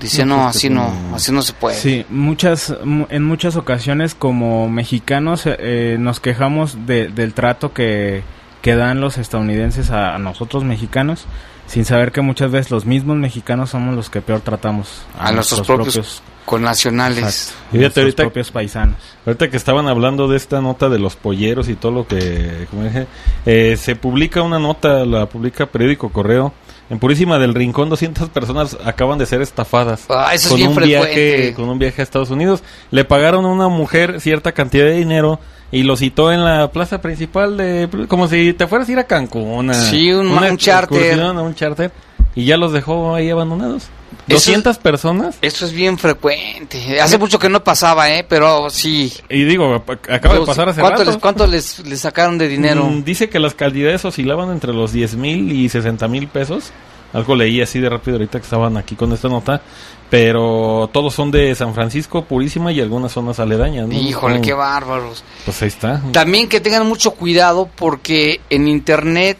Dice, 0.00 0.24
No, 0.24 0.36
no, 0.36 0.42
pues, 0.44 0.56
así 0.56 0.70
no, 0.70 0.92
así 1.14 1.32
no 1.32 1.42
se 1.42 1.52
puede. 1.52 1.76
Sí, 1.76 2.06
muchas, 2.08 2.74
mu- 2.84 3.06
en 3.10 3.24
muchas 3.24 3.56
ocasiones 3.56 4.14
como 4.14 4.68
mexicanos 4.70 5.42
eh, 5.46 5.96
nos 5.98 6.20
quejamos 6.20 6.86
de- 6.86 7.08
del 7.08 7.34
trato 7.34 7.72
que, 7.72 8.22
que 8.62 8.76
dan 8.76 9.00
los 9.00 9.18
estadounidenses 9.18 9.90
a, 9.90 10.14
a 10.14 10.18
nosotros 10.18 10.62
mexicanos, 10.64 11.26
sin 11.66 11.84
saber 11.84 12.12
que 12.12 12.20
muchas 12.20 12.50
veces 12.52 12.70
los 12.70 12.86
mismos 12.86 13.16
mexicanos 13.16 13.70
somos 13.70 13.94
los 13.96 14.08
que 14.08 14.20
peor 14.22 14.40
tratamos 14.40 15.02
A 15.18 15.32
nuestros 15.32 15.60
propios 15.66 16.22
con 16.48 16.62
nacionales. 16.62 17.18
exacto, 17.18 17.52
Fíjate, 17.70 17.78
nuestros 17.78 18.02
ahorita- 18.04 18.22
propios 18.24 18.50
paisanos. 18.50 18.96
Ahorita 19.26 19.50
que 19.50 19.56
estaban 19.58 19.86
hablando 19.86 20.28
de 20.28 20.36
esta 20.38 20.60
nota 20.62 20.88
de 20.88 20.98
los 20.98 21.14
polleros 21.16 21.68
y 21.68 21.74
todo 21.74 21.92
lo 21.92 22.06
que, 22.06 22.66
como 22.70 22.84
dije, 22.84 23.06
eh, 23.44 23.76
se 23.78 23.94
publica 23.96 24.40
una 24.42 24.58
nota, 24.58 25.04
la 25.04 25.26
publica 25.26 25.66
Periódico 25.66 26.08
Correo. 26.10 26.52
En 26.90 26.98
Purísima 26.98 27.38
del 27.38 27.54
Rincón, 27.54 27.90
200 27.90 28.30
personas 28.30 28.78
acaban 28.82 29.18
de 29.18 29.26
ser 29.26 29.42
estafadas. 29.42 30.06
Ah, 30.08 30.30
eso 30.32 30.44
es 30.46 30.48
con 30.48 30.56
bien 30.56 30.68
un 30.70 30.74
frecuente. 30.74 31.36
viaje 31.36 31.54
Con 31.54 31.68
un 31.68 31.78
viaje 31.78 32.00
a 32.00 32.04
Estados 32.04 32.30
Unidos. 32.30 32.62
Le 32.90 33.04
pagaron 33.04 33.44
a 33.44 33.48
una 33.48 33.68
mujer 33.68 34.22
cierta 34.22 34.52
cantidad 34.52 34.86
de 34.86 34.92
dinero 34.94 35.38
y 35.70 35.82
lo 35.82 35.98
citó 35.98 36.32
en 36.32 36.42
la 36.42 36.72
plaza 36.72 37.02
principal 37.02 37.58
de... 37.58 37.90
Como 38.08 38.26
si 38.26 38.54
te 38.54 38.66
fueras 38.66 38.88
a 38.88 38.92
ir 38.92 38.98
a 38.98 39.04
Cancún. 39.04 39.68
a 39.68 39.74
Sí, 39.74 40.10
un- 40.12 40.28
una 40.28 40.50
un 40.50 40.56
charter. 40.56 41.20
a 41.20 41.30
un 41.32 41.54
charter. 41.54 41.92
Y 42.34 42.46
ya 42.46 42.56
los 42.56 42.72
dejó 42.72 43.14
ahí 43.14 43.28
abandonados. 43.28 43.88
Eso- 44.26 44.34
200 44.50 44.78
personas. 44.78 45.36
Eso 45.42 45.64
es 45.66 45.72
bien 45.72 45.98
frecuente. 45.98 47.00
Hace 47.00 47.18
mucho 47.18 47.38
que 47.38 47.48
no 47.48 47.62
pasaba, 47.64 48.10
¿eh? 48.10 48.24
Pero 48.28 48.68
sí. 48.70 49.12
Y 49.28 49.44
digo, 49.44 49.74
acaba 50.08 50.34
de 50.38 50.46
pasar 50.46 50.68
hace 50.68 50.80
¿Cuánto, 50.80 50.98
rato. 51.00 51.10
les, 51.12 51.20
cuánto 51.20 51.46
les, 51.46 51.78
les 51.86 52.00
sacaron 52.00 52.36
de 52.38 52.48
dinero? 52.48 52.84
Mm, 52.84 53.04
dice 53.04 53.28
que 53.28 53.38
las 53.38 53.54
cantidades 53.54 54.04
oscilaban 54.04 54.50
entre 54.50 54.72
los 54.72 54.92
10 54.92 55.16
mil 55.16 55.52
y 55.52 55.68
60 55.68 56.08
mil 56.08 56.28
pesos. 56.28 56.70
Algo 57.14 57.34
leí 57.36 57.62
así 57.62 57.80
de 57.80 57.88
rápido 57.88 58.16
ahorita 58.18 58.38
que 58.38 58.44
estaban 58.44 58.76
aquí 58.76 58.94
con 58.94 59.12
esta 59.12 59.28
nota. 59.28 59.62
Pero 60.10 60.88
todos 60.92 61.14
son 61.14 61.30
de 61.30 61.54
San 61.54 61.74
Francisco, 61.74 62.24
Purísima 62.24 62.72
y 62.72 62.80
algunas 62.80 63.12
zonas 63.12 63.38
aledañas. 63.40 63.88
¿no? 63.88 63.94
Híjole, 63.94 64.38
Mm, 64.38 64.42
qué 64.42 64.52
bárbaros. 64.54 65.22
Pues 65.44 65.60
ahí 65.62 65.68
está. 65.68 66.02
También 66.12 66.48
que 66.48 66.60
tengan 66.60 66.86
mucho 66.86 67.10
cuidado 67.12 67.68
porque 67.76 68.40
en 68.48 68.68
internet 68.68 69.36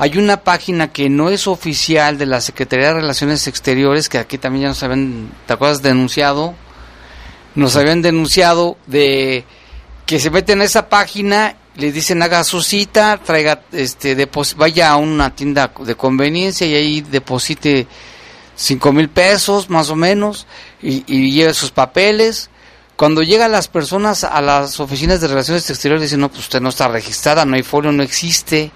hay 0.00 0.16
una 0.16 0.38
página 0.38 0.90
que 0.92 1.10
no 1.10 1.28
es 1.28 1.46
oficial 1.46 2.16
de 2.16 2.24
la 2.24 2.40
Secretaría 2.40 2.86
de 2.88 2.94
Relaciones 2.94 3.46
Exteriores, 3.46 4.08
que 4.08 4.16
aquí 4.16 4.38
también 4.38 4.62
ya 4.62 4.68
nos 4.68 4.82
habían, 4.82 5.30
¿te 5.46 5.52
acuerdas? 5.52 5.82
Denunciado. 5.82 6.54
Nos 7.54 7.76
habían 7.76 8.00
denunciado 8.00 8.78
de 8.86 9.44
que 10.06 10.18
se 10.18 10.30
meten 10.30 10.62
a 10.62 10.64
esa 10.64 10.88
página, 10.88 11.54
les 11.76 11.92
dicen 11.92 12.22
haga 12.22 12.42
su 12.44 12.62
cita, 12.62 13.20
traiga, 13.22 13.60
este, 13.72 14.16
depos- 14.16 14.56
vaya 14.56 14.90
a 14.90 14.96
una 14.96 15.34
tienda 15.36 15.70
de 15.84 15.94
conveniencia 15.94 16.66
y 16.66 16.74
ahí 16.74 17.00
deposite 17.02 17.86
cinco 18.56 18.92
mil 18.92 19.08
pesos 19.10 19.68
más 19.68 19.90
o 19.90 19.96
menos 19.96 20.46
y, 20.82 21.04
y 21.06 21.30
lleve 21.32 21.52
sus 21.52 21.72
papeles. 21.72 22.48
Cuando 22.96 23.22
llegan 23.22 23.52
las 23.52 23.68
personas 23.68 24.24
a 24.24 24.40
las 24.40 24.80
oficinas 24.80 25.20
de 25.20 25.28
relaciones 25.28 25.68
exteriores 25.68 26.02
dicen, 26.02 26.20
no, 26.20 26.28
pues 26.30 26.40
usted 26.40 26.60
no 26.62 26.70
está 26.70 26.88
registrada, 26.88 27.44
no 27.44 27.56
hay 27.56 27.62
folio, 27.62 27.92
no 27.92 28.02
existe. 28.02 28.70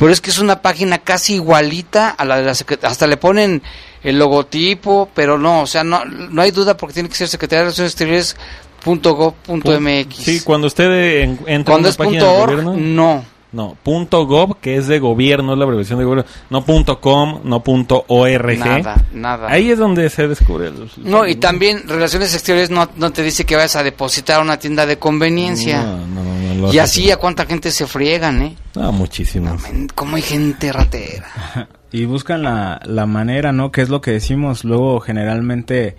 Pero 0.00 0.10
es 0.10 0.20
que 0.20 0.30
es 0.30 0.38
una 0.40 0.60
página 0.62 0.98
casi 0.98 1.34
igualita 1.34 2.08
a 2.10 2.24
la 2.24 2.38
de 2.38 2.44
la 2.44 2.54
Secretaría. 2.56 2.90
Hasta 2.90 3.06
le 3.06 3.16
ponen 3.18 3.62
el 4.02 4.18
logotipo, 4.18 5.08
pero 5.14 5.38
no, 5.38 5.60
o 5.62 5.66
sea, 5.66 5.84
no, 5.84 6.04
no 6.04 6.42
hay 6.42 6.50
duda 6.50 6.76
porque 6.76 6.94
tiene 6.94 7.08
que 7.08 7.14
ser 7.14 7.28
Secretaría 7.28 7.60
de 7.60 7.64
Relaciones 7.66 7.92
Exteriores 7.92 8.36
punto 8.82 9.14
gov 9.14 9.34
punto 9.34 9.78
mx. 9.78 10.16
Sí, 10.16 10.40
cuando 10.40 10.66
usted 10.66 11.20
en- 11.22 11.38
entra 11.46 11.72
Cuando 11.74 11.88
a 11.88 11.90
es 11.90 11.98
una 11.98 12.04
página 12.06 12.24
punto 12.24 12.36
del 12.46 12.46
gobierno. 12.64 12.76
no. 12.76 13.24
No, 13.52 13.76
punto 13.82 14.26
gov, 14.26 14.58
que 14.60 14.76
es 14.76 14.86
de 14.86 15.00
gobierno, 15.00 15.52
es 15.54 15.58
la 15.58 15.64
abreviación 15.64 15.98
de 15.98 16.04
gobierno. 16.04 16.30
No 16.50 16.64
punto 16.64 17.00
com, 17.00 17.40
no 17.42 17.64
punto 17.64 18.04
org. 18.06 18.58
Nada, 18.58 19.04
nada. 19.12 19.48
Ahí 19.50 19.70
es 19.72 19.78
donde 19.78 20.08
se 20.08 20.28
descubre. 20.28 20.68
el- 20.68 20.88
No, 20.98 21.26
y 21.26 21.34
también 21.34 21.82
Relaciones 21.88 22.32
Exteriores 22.34 22.70
no, 22.70 22.88
no 22.96 23.10
te 23.12 23.22
dice 23.24 23.44
que 23.44 23.56
vayas 23.56 23.74
a 23.74 23.82
depositar 23.82 24.38
a 24.38 24.42
una 24.42 24.56
tienda 24.58 24.86
de 24.86 24.98
conveniencia. 24.98 25.82
No, 25.82 25.96
no, 26.06 26.22
no, 26.24 26.54
no 26.68 26.72
y 26.72 26.78
así 26.78 27.10
a 27.10 27.16
cuánta 27.16 27.44
gente 27.46 27.72
se 27.72 27.86
friegan, 27.88 28.40
¿eh? 28.42 28.56
Ah, 28.76 28.92
muchísimos. 28.92 29.60
Men, 29.62 29.88
Cómo 29.96 30.16
hay 30.16 30.22
gente 30.22 30.72
ratera. 30.72 31.26
Y 31.92 32.04
buscan 32.04 32.42
la, 32.44 32.80
la 32.84 33.04
manera, 33.06 33.50
¿no? 33.50 33.72
Que 33.72 33.80
es 33.82 33.88
lo 33.88 34.00
que 34.00 34.12
decimos 34.12 34.62
luego 34.62 35.00
generalmente 35.00 35.96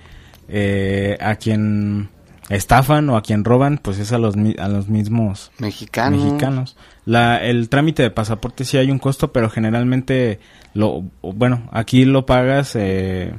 eh, 0.48 1.18
a 1.20 1.36
quien 1.36 2.08
estafan 2.52 3.10
o 3.10 3.18
a 3.18 3.24
quien 3.24 3.44
roban, 3.44 3.78
pues 3.78 3.98
es 4.00 4.12
a 4.12 4.18
los, 4.18 4.36
a 4.36 4.68
los 4.68 4.88
mismos 4.90 5.52
Mexicano. 5.58 6.18
mexicanos. 6.18 6.76
La, 7.06 7.44
el 7.44 7.70
trámite 7.70 8.04
de 8.04 8.12
pasaporte 8.12 8.66
sí 8.66 8.78
hay 8.78 8.92
un 8.92 9.00
costo, 9.00 9.32
pero 9.32 9.50
generalmente, 9.50 10.40
lo 10.74 11.04
bueno, 11.22 11.68
aquí 11.72 12.06
lo 12.06 12.26
pagas 12.26 12.76
eh, 12.76 13.34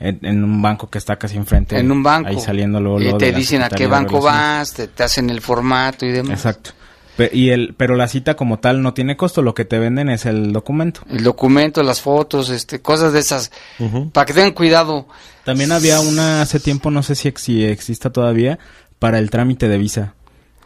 en, 0.00 0.18
en 0.22 0.44
un 0.44 0.60
banco 0.60 0.90
que 0.90 0.98
está 0.98 1.16
casi 1.16 1.36
enfrente. 1.36 1.78
En 1.78 1.90
un 1.90 2.02
banco. 2.02 2.28
Ahí 2.28 2.40
saliendo 2.40 2.80
luego, 2.80 3.00
y 3.00 3.04
luego 3.04 3.18
te 3.18 3.32
dicen 3.32 3.62
a 3.62 3.68
qué 3.68 3.86
banco 3.86 4.20
vas, 4.20 4.74
te, 4.74 4.88
te 4.88 5.02
hacen 5.04 5.30
el 5.30 5.40
formato 5.40 6.04
y 6.04 6.12
demás. 6.12 6.32
Exacto. 6.32 6.70
Pe- 7.16 7.30
Y 7.32 7.50
el, 7.50 7.74
pero 7.76 7.96
la 7.96 8.08
cita 8.08 8.34
como 8.34 8.58
tal 8.58 8.82
no 8.82 8.92
tiene 8.94 9.16
costo, 9.16 9.40
lo 9.42 9.54
que 9.54 9.64
te 9.64 9.78
venden 9.78 10.08
es 10.10 10.26
el 10.26 10.52
documento. 10.52 11.00
El 11.08 11.24
documento, 11.24 11.82
las 11.82 12.00
fotos, 12.00 12.50
este, 12.50 12.80
cosas 12.82 13.12
de 13.12 13.20
esas. 13.20 13.50
Ujú. 13.78 14.10
Para 14.10 14.26
que 14.26 14.34
tengan 14.34 14.52
cuidado. 14.52 15.06
También 15.44 15.72
había 15.72 16.00
una 16.00 16.42
hace 16.42 16.60
tiempo, 16.60 16.90
no 16.90 17.02
sé 17.02 17.14
si, 17.14 17.28
ex- 17.28 17.42
si 17.42 17.64
exista 17.64 18.10
todavía, 18.10 18.58
para 18.98 19.18
el 19.18 19.30
trámite 19.30 19.68
de 19.68 19.78
visa. 19.78 20.14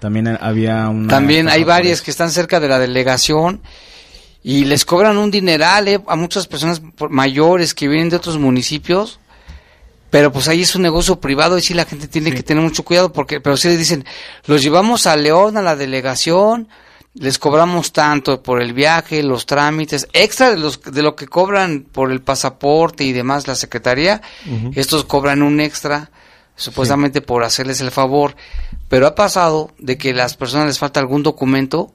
También 0.01 0.27
había 0.41 0.89
una... 0.89 1.09
También 1.09 1.49
hay 1.49 1.63
varias 1.63 2.01
que 2.03 2.11
están 2.11 2.31
cerca 2.31 2.59
de 2.59 2.69
la 2.69 2.79
delegación 2.79 3.61
y 4.43 4.65
les 4.65 4.87
cobran 4.87 5.19
un 5.19 5.31
dineral 5.31 5.87
eh, 5.89 6.01
a 6.07 6.17
muchas 6.17 6.47
personas 6.47 6.81
mayores 7.11 7.75
que 7.75 7.87
vienen 7.87 8.09
de 8.09 8.17
otros 8.17 8.39
municipios. 8.39 9.21
Pero 10.11 10.33
pues 10.33 10.49
ahí 10.49 10.63
es 10.63 10.75
un 10.75 10.83
negocio 10.83 11.21
privado 11.21 11.57
y 11.57 11.63
sí 11.63 11.73
la 11.73 11.85
gente 11.85 12.09
tiene 12.09 12.33
que 12.33 12.43
tener 12.43 12.63
mucho 12.63 12.85
cuidado 12.85 13.13
porque, 13.13 13.41
pero 13.41 13.57
sí 13.57 13.69
les 13.69 13.79
dicen, 13.79 14.05
los 14.47 14.63
llevamos 14.63 15.07
a 15.07 15.17
León, 15.17 15.57
a 15.57 15.63
la 15.63 15.77
delegación, 15.77 16.69
les 17.15 17.39
cobramos 17.39 17.93
tanto 17.93 18.43
por 18.43 18.61
el 18.61 18.73
viaje, 18.73 19.23
los 19.23 19.47
trámites, 19.47 20.09
extra 20.13 20.51
de, 20.51 20.59
los, 20.59 20.81
de 20.83 21.03
lo 21.03 21.17
que 21.17 21.27
cobran 21.27 21.87
por 21.91 22.11
el 22.11 22.23
pasaporte 22.23 23.05
y 23.05 23.13
demás 23.13 23.47
la 23.47 23.55
secretaría, 23.55 24.21
estos 24.75 25.05
cobran 25.05 25.43
un 25.43 25.61
extra, 25.61 26.11
supuestamente 26.57 27.21
por 27.21 27.43
hacerles 27.43 27.81
el 27.81 27.91
favor, 27.91 28.37
pero 28.89 29.07
ha 29.07 29.15
pasado 29.15 29.73
de 29.79 29.97
que 29.97 30.13
las 30.13 30.37
personas 30.37 30.67
les 30.67 30.79
falta 30.79 31.01
algún 31.01 31.23
documento 31.23 31.93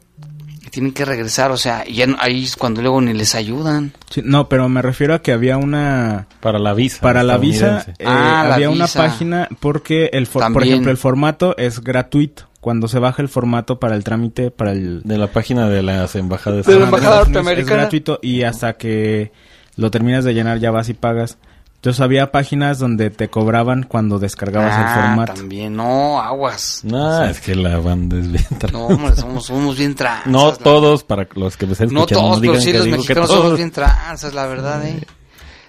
tienen 0.76 0.92
que 0.92 1.06
regresar, 1.06 1.52
o 1.52 1.58
sea, 1.58 1.86
ya 1.86 2.06
no- 2.06 2.18
ahí 2.20 2.44
es 2.44 2.58
cuando 2.58 2.82
luego 2.82 3.00
ni 3.00 3.14
les 3.14 3.34
ayudan. 3.34 3.94
Sí, 4.10 4.22
no, 4.26 4.50
pero 4.50 4.68
me 4.68 4.82
refiero 4.82 5.14
a 5.14 5.22
que 5.22 5.32
había 5.32 5.58
una... 5.58 6.28
Para 6.42 6.60
la 6.60 6.74
visa. 6.74 7.00
Para 7.02 7.24
la 7.24 7.38
visa 7.38 7.86
eh, 7.98 8.04
Ah, 8.06 8.46
la 8.50 8.56
había 8.56 8.70
una 8.70 8.88
página 8.88 9.48
porque 9.62 10.10
el 10.12 10.28
for- 10.28 10.52
por 10.52 10.64
ejemplo 10.64 10.92
el 10.92 10.98
formato 10.98 11.56
es 11.58 11.80
gratuito. 11.82 12.48
Cuando 12.60 12.88
se 12.88 13.00
baja 13.00 13.22
el 13.22 13.30
formato 13.30 13.80
para 13.80 13.96
el 13.96 14.04
trámite 14.04 14.52
para 14.52 14.72
el 14.74 15.02
De 15.04 15.18
la 15.18 15.28
página 15.28 15.70
de 15.70 15.82
las 15.82 16.16
embajadas. 16.16 16.66
De 16.66 16.78
la 16.78 16.86
embajada 16.86 16.98
Estados 17.22 17.28
Unidos 17.28 17.44
norteamericana. 17.46 17.76
Es 17.76 17.80
gratuito 17.84 18.20
y 18.22 18.44
hasta 18.44 18.74
que 18.74 19.32
lo 19.78 19.92
terminas 19.92 20.24
de 20.26 20.34
llenar 20.34 20.60
ya 20.60 20.72
vas 20.72 20.90
y 20.90 20.94
pagas. 20.94 21.38
Entonces 21.86 22.02
había 22.02 22.32
páginas 22.32 22.80
donde 22.80 23.12
te 23.12 23.28
cobraban 23.30 23.84
cuando 23.84 24.18
descargabas 24.18 24.74
Ah, 24.76 24.82
el 24.82 25.02
formato. 25.04 25.34
también, 25.36 25.76
no, 25.76 26.20
aguas. 26.20 26.80
No, 26.84 27.24
es 27.26 27.40
que 27.40 27.54
la 27.54 27.78
banda 27.78 28.18
es 28.18 28.32
bien 28.32 28.44
tra- 28.60 28.72
No, 28.72 28.88
hombre, 28.88 29.16
somos, 29.16 29.46
somos 29.46 29.78
bien 29.78 29.94
tranzas. 29.94 30.26
No 30.26 30.50
la- 30.50 30.58
todos, 30.58 31.04
para 31.04 31.28
los 31.36 31.56
que 31.58 31.68
me 31.68 31.74
estén 31.74 31.94
No 31.94 32.00
escuchando, 32.00 32.24
todos, 32.30 32.40
pero 32.40 32.52
digan 32.54 32.62
sí 32.64 32.72
que 32.72 32.78
los 32.80 32.88
mexicanos 32.88 33.28
todos. 33.30 33.42
somos 33.44 33.58
bien 33.58 33.70
tranzas, 33.70 34.34
la 34.34 34.48
verdad, 34.48 34.84
eh. 34.84 35.00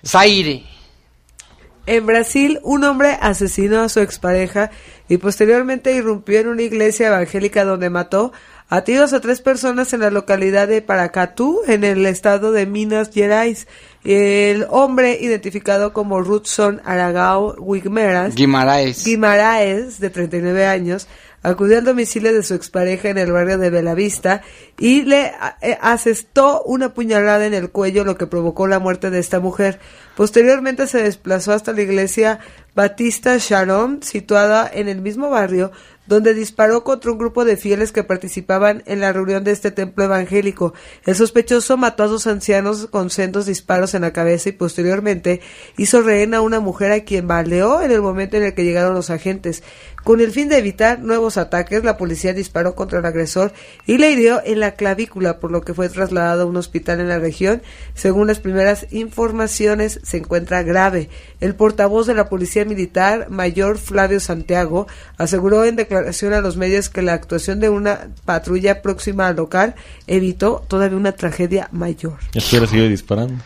Zaire. 0.06 0.64
En 1.85 2.06
Brasil, 2.06 2.61
un 2.62 2.82
hombre 2.85 3.18
asesinó 3.20 3.82
a 3.82 3.90
su 3.90 4.00
expareja 4.00 4.70
y 5.11 5.18
posteriormente 5.18 5.92
irrumpió 5.94 6.40
en 6.40 6.49
una 6.49 6.62
iglesia 6.62 7.08
evangélica 7.08 7.64
donde 7.66 7.90
mató 7.90 8.32
a 8.68 8.82
tiros 8.82 9.12
a 9.12 9.20
tres 9.20 9.40
personas 9.40 9.92
en 9.92 10.00
la 10.00 10.11
localidad 10.11 10.66
de 10.66 10.82
Paracatú, 10.82 11.61
en 11.68 11.85
el 11.85 12.04
estado 12.06 12.50
de 12.50 12.66
Minas 12.66 13.11
Gerais. 13.12 13.68
El 14.02 14.66
hombre, 14.70 15.18
identificado 15.20 15.92
como 15.92 16.20
Rutson 16.20 16.80
Aragao 16.85 17.54
Wigmeras, 17.58 18.35
Guimaraes. 18.35 19.04
Guimaraes, 19.04 20.00
de 20.00 20.11
39 20.11 20.66
años, 20.66 21.06
acudió 21.42 21.78
al 21.78 21.85
domicilio 21.85 22.35
de 22.35 22.42
su 22.42 22.54
expareja 22.54 23.08
en 23.08 23.18
el 23.18 23.30
barrio 23.30 23.56
de 23.56 23.70
Belavista 23.70 24.42
y 24.78 25.02
le 25.02 25.32
eh, 25.61 25.78
asestó 25.80 26.62
una 26.62 26.92
puñalada 26.92 27.46
en 27.46 27.55
el 27.55 27.70
cuello, 27.70 28.05
lo 28.05 28.16
que 28.16 28.26
provocó 28.26 28.66
la 28.66 28.81
muerte 28.81 29.11
de 29.11 29.20
esta 29.20 29.38
mujer. 29.38 29.79
Posteriormente 30.16 30.88
se 30.88 31.02
desplazó 31.02 31.52
hasta 31.52 31.72
la 31.72 31.83
iglesia 31.83 32.40
Batista 32.74 33.37
Sharon, 33.38 34.02
situada 34.02 34.68
en 34.72 34.88
el 34.88 35.00
mismo 35.00 35.31
barrio, 35.31 35.70
donde 36.07 36.35
disparó 36.35 36.85
contra 36.85 37.11
un 37.11 37.19
grupo 37.19 37.45
de 37.45 37.57
fieles 37.57 37.92
que 37.92 38.05
participaban 38.05 38.83
en 38.87 39.01
la 39.01 39.12
reunión 39.12 39.45
de 39.45 39.53
este 39.53 39.71
templo 39.71 40.05
evangélico. 40.05 40.75
El 41.05 41.14
sospechoso 41.14 41.77
mató 41.77 42.05
a 42.05 42.09
dos 42.09 42.27
ancianos 42.27 42.88
con 42.90 43.11
sendos 43.11 43.47
disparos 43.47 43.95
en 43.95 44.03
la 44.03 44.12
cabeza 44.12 44.49
y 44.49 44.53
posteriormente 44.53 45.40
hizo 45.77 46.03
rehén 46.03 46.35
a 46.35 46.40
una 46.40 46.61
mujer 46.61 46.92
a 46.92 47.01
quien 47.01 47.27
baleó 47.27 47.81
en 47.81 47.90
el 47.90 48.03
momento 48.03 48.37
en 48.37 48.45
el 48.45 48.55
que 48.55 48.64
llegaron 48.64 48.95
los 48.95 49.11
agentes. 49.11 49.62
Con 50.07 50.21
el 50.21 50.31
fin 50.31 50.49
de 50.49 50.57
evitar 50.57 51.01
nuevos 51.01 51.37
ataques, 51.37 51.83
la 51.83 51.97
policía 51.97 52.33
disparó 52.33 52.77
contra 52.77 53.01
el 53.01 53.07
agresor 53.07 53.53
y 53.87 53.99
le 53.99 54.12
hirió 54.12 54.40
en 54.45 54.61
la 54.61 54.77
clavícula, 54.77 55.40
por 55.40 55.51
lo 55.51 55.62
que 55.62 55.75
fue 55.75 55.88
trasladado 55.88 56.45
a 56.45 56.47
un 56.47 56.57
hospital 56.57 57.01
en 57.01 57.09
la 57.09 57.19
región. 57.19 57.61
Según 57.95 58.29
las 58.29 58.38
primeras 58.38 58.87
informaciones, 58.92 59.99
se 60.05 60.19
encuentra 60.19 60.62
grave. 60.62 61.11
El 61.40 61.57
portavoz 61.57 62.07
de 62.07 62.14
la 62.14 62.29
Policía 62.29 62.64
Militar, 62.64 63.31
Mayor 63.31 63.79
Flavio 63.79 64.21
Santiago, 64.21 64.87
aseguró 65.19 65.64
en 65.64 65.75
declaración 65.75 66.35
a 66.35 66.40
los 66.40 66.57
medios 66.57 66.88
que 66.88 67.03
la 67.03 67.14
actuación 67.14 67.59
de 67.59 67.69
una 67.69 68.11
patrulla 68.25 68.83
próxima 68.83 69.27
al 69.27 69.35
local 69.35 69.75
evitó 70.07 70.64
todavía 70.69 70.99
una 70.99 71.16
tragedia 71.16 71.69
mayor. 71.73 72.19
Seguido 72.38 72.87
disparando. 72.87 73.42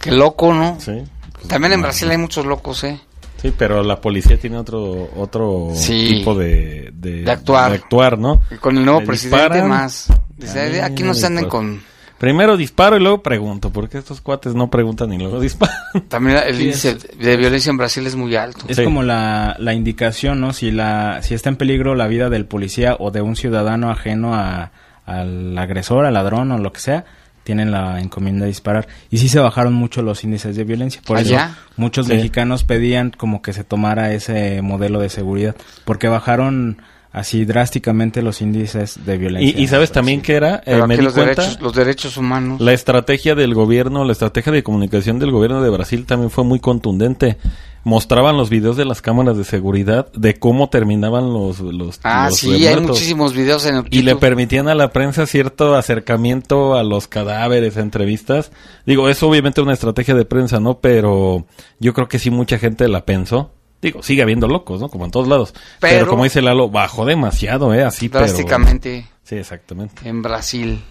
Qué 0.00 0.10
loco, 0.10 0.52
¿no? 0.52 0.80
Sí. 0.80 1.04
Pues, 1.34 1.46
También 1.46 1.74
en 1.74 1.82
Brasil 1.82 2.10
hay 2.10 2.18
muchos 2.18 2.44
locos, 2.44 2.82
¿eh? 2.82 3.00
Sí, 3.42 3.52
pero 3.58 3.82
la 3.82 4.00
policía 4.00 4.38
tiene 4.38 4.56
otro 4.56 5.10
otro 5.16 5.70
Sí. 5.74 6.06
tipo 6.14 6.34
de, 6.34 6.90
de, 6.94 7.22
De 7.22 7.30
actuar. 7.30 7.70
de 7.72 7.76
actuar, 7.78 8.16
¿no? 8.18 8.40
Con 8.60 8.78
el 8.78 8.84
nuevo 8.84 9.00
Le 9.00 9.06
presidente 9.06 9.44
disparan. 9.44 9.68
más. 9.68 10.06
Dice, 10.36 10.60
Ay, 10.60 10.78
aquí 10.78 11.02
no 11.02 11.12
se 11.14 11.26
anden 11.26 11.44
pues. 11.44 11.50
con... 11.50 11.80
Primero 12.18 12.56
disparo 12.56 12.96
y 12.96 13.00
luego 13.00 13.20
pregunto, 13.20 13.70
porque 13.72 13.98
estos 13.98 14.20
cuates 14.20 14.54
no 14.54 14.70
preguntan 14.70 15.12
y 15.12 15.18
luego 15.18 15.40
disparan. 15.40 15.74
También 16.08 16.38
el 16.46 16.54
Sí, 16.56 16.62
índice 16.66 16.94
de 17.18 17.36
violencia 17.36 17.70
en 17.70 17.78
Brasil 17.78 18.06
es 18.06 18.14
muy 18.14 18.36
alto. 18.36 18.64
Es 18.68 18.76
Sí. 18.76 18.84
como 18.84 19.02
la, 19.02 19.56
la 19.58 19.74
indicación, 19.74 20.40
¿no? 20.40 20.52
Si 20.52 20.70
la 20.70 21.18
si 21.22 21.34
está 21.34 21.48
en 21.48 21.56
peligro 21.56 21.96
la 21.96 22.06
vida 22.06 22.30
del 22.30 22.46
policía 22.46 22.96
o 23.00 23.10
de 23.10 23.22
un 23.22 23.34
ciudadano 23.34 23.90
ajeno 23.90 24.36
a, 24.36 24.70
al 25.04 25.58
agresor, 25.58 26.06
al 26.06 26.14
ladrón 26.14 26.52
o 26.52 26.58
lo 26.58 26.72
que 26.72 26.78
sea, 26.80 27.04
tienen 27.44 27.70
la 27.70 28.00
encomienda 28.00 28.44
de 28.44 28.48
disparar. 28.50 28.86
Y 29.10 29.18
sí 29.18 29.28
se 29.28 29.38
bajaron 29.40 29.72
mucho 29.72 30.02
los 30.02 30.22
índices 30.24 30.56
de 30.56 30.64
violencia. 30.64 31.00
Por 31.04 31.18
eso 31.18 31.34
¿Allá? 31.34 31.56
muchos 31.76 32.06
Sí. 32.06 32.12
mexicanos 32.14 32.64
pedían 32.64 33.10
como 33.10 33.42
que 33.42 33.52
se 33.52 33.64
tomara 33.64 34.12
ese 34.12 34.62
modelo 34.62 35.00
de 35.00 35.08
seguridad. 35.08 35.56
Porque 35.84 36.08
bajaron 36.08 36.82
así 37.12 37.44
drásticamente 37.44 38.22
los 38.22 38.40
índices 38.40 39.04
de 39.04 39.18
violencia. 39.18 39.60
Y, 39.60 39.62
y 39.62 39.68
sabes 39.68 39.92
también 39.92 40.22
que 40.22 40.34
era, 40.34 40.62
Eh, 40.64 40.80
me 40.86 40.96
di 40.96 41.02
los 41.02 41.12
cuenta, 41.12 41.42
derechos, 41.42 41.60
los 41.60 41.74
derechos 41.74 42.16
humanos. 42.16 42.60
la 42.60 42.72
estrategia 42.72 43.34
del 43.34 43.54
gobierno, 43.54 44.04
la 44.04 44.12
estrategia 44.12 44.50
de 44.52 44.62
comunicación 44.62 45.18
del 45.18 45.30
gobierno 45.30 45.62
de 45.62 45.70
Brasil 45.70 46.06
también 46.06 46.30
fue 46.30 46.44
muy 46.44 46.58
contundente. 46.58 47.36
Mostraban 47.84 48.36
los 48.36 48.48
videos 48.48 48.76
de 48.76 48.84
las 48.84 49.02
cámaras 49.02 49.36
de 49.36 49.42
seguridad 49.42 50.06
de 50.12 50.38
cómo 50.38 50.68
terminaban 50.70 51.32
los 51.32 51.58
los, 51.58 51.98
Ah, 52.04 52.28
los 52.28 52.38
sí, 52.38 52.64
hay 52.64 52.80
muchísimos 52.80 53.34
videos 53.34 53.66
en 53.66 53.84
y 53.90 54.02
le 54.02 54.14
permitían 54.14 54.68
a 54.68 54.76
la 54.76 54.92
prensa 54.92 55.26
cierto 55.26 55.74
acercamiento 55.74 56.76
a 56.76 56.84
los 56.84 57.08
cadáveres, 57.08 57.76
a 57.76 57.80
entrevistas. 57.80 58.52
Digo, 58.86 59.08
es 59.08 59.20
obviamente 59.24 59.60
una 59.60 59.72
estrategia 59.72 60.14
de 60.14 60.24
prensa, 60.24 60.60
¿no? 60.60 60.78
Pero 60.78 61.44
yo 61.80 61.92
creo 61.92 62.08
que 62.08 62.20
sí 62.20 62.30
mucha 62.30 62.58
gente 62.58 62.86
la 62.88 63.04
pensó. 63.04 63.50
Digo, 63.82 64.02
sigue 64.02 64.22
habiendo 64.22 64.48
locos, 64.48 64.80
¿no? 64.80 64.88
Como 64.88 65.04
en 65.04 65.10
todos 65.10 65.28
lados. 65.28 65.52
Pero, 65.80 65.98
Pero- 65.98 66.08
como 66.08 66.24
dice 66.24 66.40
Lalo, 66.40 66.70
bajó 66.70 67.04
demasiado, 67.04 67.74
¿eh? 67.74 67.82
Así, 67.84 68.08
pero... 68.08 68.24
drásticamente 68.24 69.06
Sí, 69.24 69.36
exactamente. 69.36 70.08
en 70.08 70.22
Brasil. 70.22 70.82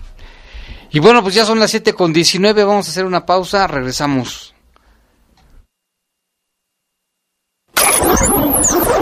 Y 0.92 1.00
bueno, 1.00 1.24
pues 1.24 1.34
ya 1.34 1.46
son 1.46 1.58
las 1.60 1.72
7 1.72 1.94
con 1.94 2.12
19, 2.12 2.66
vamos 2.66 2.88
a 2.88 2.92
hacer 2.92 3.06
una 3.06 3.26
pausa, 3.26 3.66
regresamos. 3.66 4.54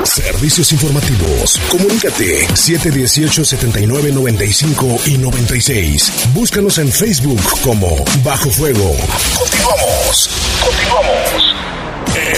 Servicios 0.03 0.71
informativos. 0.71 1.59
Comunícate 1.69 2.47
718-7995 2.47 5.07
y 5.07 5.17
96. 5.17 6.29
Búscanos 6.33 6.77
en 6.77 6.89
Facebook 6.91 7.41
como 7.63 7.87
Bajo 8.23 8.49
Fuego. 8.51 8.95
Continuamos. 9.37 10.29
Continuamos. 10.63 11.55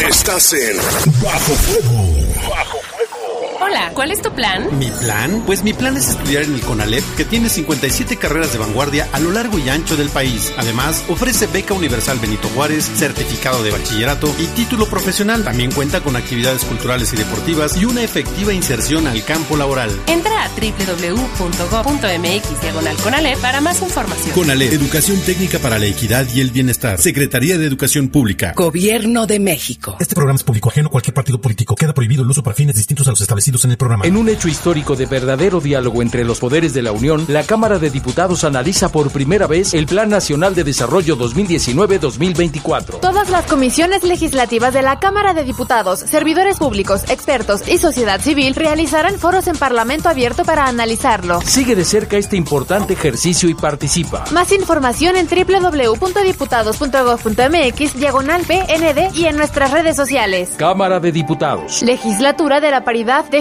Estás 0.09 0.53
en 0.53 0.77
Bajo 1.21 1.53
Fuego. 1.53 2.20
Hola, 3.71 3.91
¿cuál 3.93 4.11
es 4.11 4.21
tu 4.21 4.29
plan? 4.33 4.67
¿Mi 4.79 4.91
plan? 4.91 5.43
Pues 5.45 5.63
mi 5.63 5.71
plan 5.71 5.95
es 5.95 6.09
estudiar 6.09 6.43
en 6.43 6.55
el 6.55 6.59
CONALEP, 6.59 7.05
que 7.15 7.23
tiene 7.23 7.47
57 7.47 8.17
carreras 8.17 8.51
de 8.51 8.59
vanguardia 8.59 9.07
a 9.13 9.19
lo 9.21 9.31
largo 9.31 9.57
y 9.59 9.69
ancho 9.69 9.95
del 9.95 10.09
país. 10.09 10.51
Además, 10.57 11.05
ofrece 11.07 11.47
beca 11.47 11.73
universal 11.73 12.19
Benito 12.19 12.49
Juárez, 12.49 12.83
certificado 12.83 13.63
de 13.63 13.71
bachillerato 13.71 14.29
y 14.39 14.47
título 14.47 14.87
profesional. 14.87 15.45
También 15.45 15.71
cuenta 15.71 16.01
con 16.01 16.17
actividades 16.17 16.65
culturales 16.65 17.13
y 17.13 17.15
deportivas 17.15 17.81
y 17.81 17.85
una 17.85 18.03
efectiva 18.03 18.51
inserción 18.51 19.07
al 19.07 19.23
campo 19.23 19.55
laboral. 19.55 19.89
Entra 20.07 20.43
a 20.43 20.49
www.go.mx 20.49 21.41
diagonal 22.61 22.97
CONALEP 22.97 23.39
para 23.39 23.61
más 23.61 23.81
información. 23.81 24.31
CONALEP, 24.33 24.73
Educación 24.73 25.17
Técnica 25.21 25.59
para 25.59 25.79
la 25.79 25.85
Equidad 25.85 26.27
y 26.35 26.41
el 26.41 26.51
Bienestar. 26.51 26.99
Secretaría 26.99 27.57
de 27.57 27.67
Educación 27.67 28.09
Pública. 28.09 28.51
Gobierno 28.53 29.27
de 29.27 29.39
México. 29.39 29.95
Este 30.01 30.13
programa 30.13 30.35
es 30.35 30.43
público 30.43 30.67
ajeno 30.67 30.89
a 30.89 30.91
cualquier 30.91 31.13
partido 31.13 31.39
político. 31.39 31.73
Queda 31.75 31.93
prohibido 31.93 32.23
el 32.23 32.29
uso 32.29 32.43
para 32.43 32.53
fines 32.53 32.75
distintos 32.75 33.07
a 33.07 33.11
los 33.11 33.21
establecidos 33.21 33.60
en 33.65 33.71
el 33.71 33.77
programa. 33.77 34.05
En 34.05 34.17
un 34.17 34.29
hecho 34.29 34.47
histórico 34.47 34.95
de 34.95 35.05
verdadero 35.05 35.59
diálogo 35.59 36.01
entre 36.01 36.23
los 36.23 36.39
poderes 36.39 36.73
de 36.73 36.81
la 36.81 36.91
Unión, 36.91 37.25
la 37.27 37.43
Cámara 37.43 37.79
de 37.79 37.89
Diputados 37.89 38.43
analiza 38.43 38.89
por 38.89 39.11
primera 39.11 39.47
vez 39.47 39.73
el 39.73 39.85
Plan 39.85 40.09
Nacional 40.09 40.55
de 40.55 40.63
Desarrollo 40.63 41.17
2019-2024. 41.17 42.99
Todas 42.99 43.29
las 43.29 43.45
comisiones 43.45 44.03
legislativas 44.03 44.73
de 44.73 44.81
la 44.81 44.99
Cámara 44.99 45.33
de 45.33 45.43
Diputados, 45.43 45.99
servidores 45.99 46.57
públicos, 46.57 47.03
expertos 47.09 47.67
y 47.67 47.77
sociedad 47.77 48.21
civil 48.21 48.55
realizarán 48.55 49.19
foros 49.19 49.47
en 49.47 49.57
Parlamento 49.57 50.09
abierto 50.09 50.45
para 50.45 50.65
analizarlo. 50.65 51.41
Sigue 51.41 51.75
de 51.75 51.85
cerca 51.85 52.17
este 52.17 52.37
importante 52.37 52.93
ejercicio 52.93 53.49
y 53.49 53.53
participa. 53.53 54.23
Más 54.31 54.51
información 54.51 55.15
en 55.15 55.27
www.diputados.gov.mx, 55.27 57.99
diagonal 57.99 58.41
PND 58.43 59.15
y 59.15 59.25
en 59.25 59.37
nuestras 59.37 59.71
redes 59.71 59.95
sociales. 59.95 60.51
Cámara 60.57 60.99
de 60.99 61.11
Diputados. 61.11 61.81
Legislatura 61.81 62.59
de 62.59 62.71
la 62.71 62.83
Paridad 62.83 63.25
de 63.29 63.40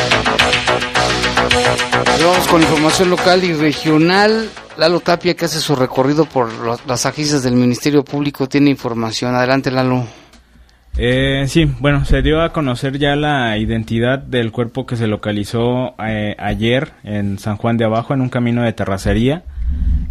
Vamos 2.23 2.47
con 2.47 2.61
información 2.61 3.09
local 3.09 3.43
y 3.43 3.53
regional. 3.53 4.49
Lalo 4.77 4.99
Tapia, 4.99 5.33
que 5.33 5.45
hace 5.45 5.59
su 5.59 5.75
recorrido 5.75 6.25
por 6.25 6.49
las 6.87 7.05
agencias 7.05 7.41
del 7.41 7.55
Ministerio 7.55 8.03
Público, 8.03 8.47
tiene 8.47 8.69
información. 8.69 9.33
Adelante, 9.33 9.71
Lalo. 9.71 10.05
Eh, 10.97 11.45
sí, 11.47 11.65
bueno, 11.79 12.05
se 12.05 12.21
dio 12.21 12.41
a 12.41 12.53
conocer 12.53 12.99
ya 12.99 13.15
la 13.15 13.57
identidad 13.57 14.19
del 14.19 14.51
cuerpo 14.51 14.85
que 14.85 14.97
se 14.97 15.07
localizó 15.07 15.95
eh, 16.05 16.35
ayer 16.37 16.91
en 17.03 17.39
San 17.39 17.57
Juan 17.57 17.77
de 17.77 17.85
Abajo, 17.85 18.13
en 18.13 18.21
un 18.21 18.29
camino 18.29 18.61
de 18.63 18.73
terracería. 18.73 19.43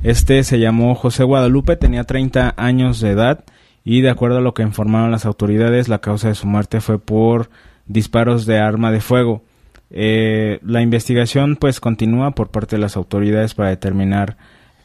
Este 0.03 0.43
se 0.43 0.59
llamó 0.59 0.97
José 0.97 1.23
Guadalupe, 1.23 1.77
tenía 1.77 2.05
30 2.05 2.55
años 2.57 3.01
de 3.01 3.11
edad 3.11 3.45
y 3.85 4.01
de 4.01 4.11
acuerdo 4.11 4.39
a 4.39 4.43
lo 4.43 4.55
que 4.55 4.63
informaron 4.63 5.13
las 5.13 5.27
autoridades, 5.27 5.89
la 5.89 6.01
causa 6.01 6.29
de 6.29 6.35
su 6.35 6.47
muerte 6.47 6.81
fue 6.81 6.99
por 6.99 7.51
disparos 7.87 8.47
de 8.47 8.59
arma 8.59 8.91
de 8.91 9.01
fuego. 9.01 9.45
Eh, 9.91 10.61
la 10.63 10.83
investigación 10.83 11.57
pues 11.57 11.81
continúa 11.81 12.31
por 12.33 12.51
parte 12.51 12.77
de 12.77 12.83
las 12.83 12.97
autoridades 12.97 13.55
para 13.55 13.71
determinar 13.71 14.37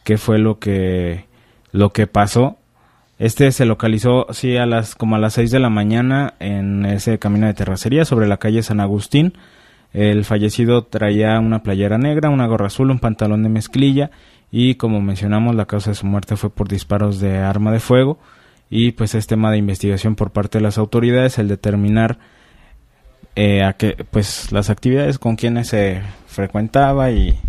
qué 0.04 0.18
fue 0.18 0.40
lo 0.40 0.60
que 0.60 1.26
lo 1.72 1.92
que 1.92 2.08
pasó. 2.08 2.58
Este 3.18 3.52
se 3.52 3.66
localizó 3.66 4.28
sí 4.32 4.58
a 4.58 4.66
las 4.66 4.96
como 4.96 5.16
a 5.16 5.20
las 5.20 5.34
6 5.34 5.52
de 5.52 5.60
la 5.60 5.70
mañana 5.70 6.34
en 6.40 6.86
ese 6.86 7.20
camino 7.20 7.48
de 7.48 7.54
terracería 7.54 8.06
sobre 8.06 8.28
la 8.28 8.38
calle 8.38 8.64
San 8.64 8.80
Agustín. 8.80 9.34
El 9.94 10.26
fallecido 10.26 10.84
traía 10.84 11.40
una 11.40 11.64
playera 11.64 11.98
negra, 11.98 12.30
una 12.30 12.48
gorra 12.48 12.68
azul, 12.68 12.92
un 12.92 13.00
pantalón 13.00 13.44
de 13.44 13.50
mezclilla 13.50 14.12
y 14.52 14.76
como 14.76 15.02
mencionamos 15.02 15.56
la 15.56 15.66
causa 15.66 15.92
de 15.92 15.96
su 15.96 16.06
muerte 16.06 16.36
fue 16.36 16.50
por 16.50 16.68
disparos 16.68 17.20
de 17.20 17.38
arma 17.38 17.72
de 17.72 17.80
fuego 17.80 18.20
y 18.70 18.92
pues 18.92 19.16
es 19.16 19.28
tema 19.28 19.52
de 19.52 19.58
investigación 19.58 20.16
por 20.16 20.32
parte 20.32 20.58
de 20.58 20.64
las 20.64 20.78
autoridades 20.78 21.38
el 21.40 21.48
determinar 21.48 22.20
eh, 23.36 23.64
a 23.64 23.74
qué 23.74 24.06
pues 24.10 24.52
las 24.52 24.70
actividades 24.70 25.20
con 25.20 25.36
quienes 25.36 25.70
se 25.70 26.02
frecuentaba 26.28 27.12
y 27.12 27.40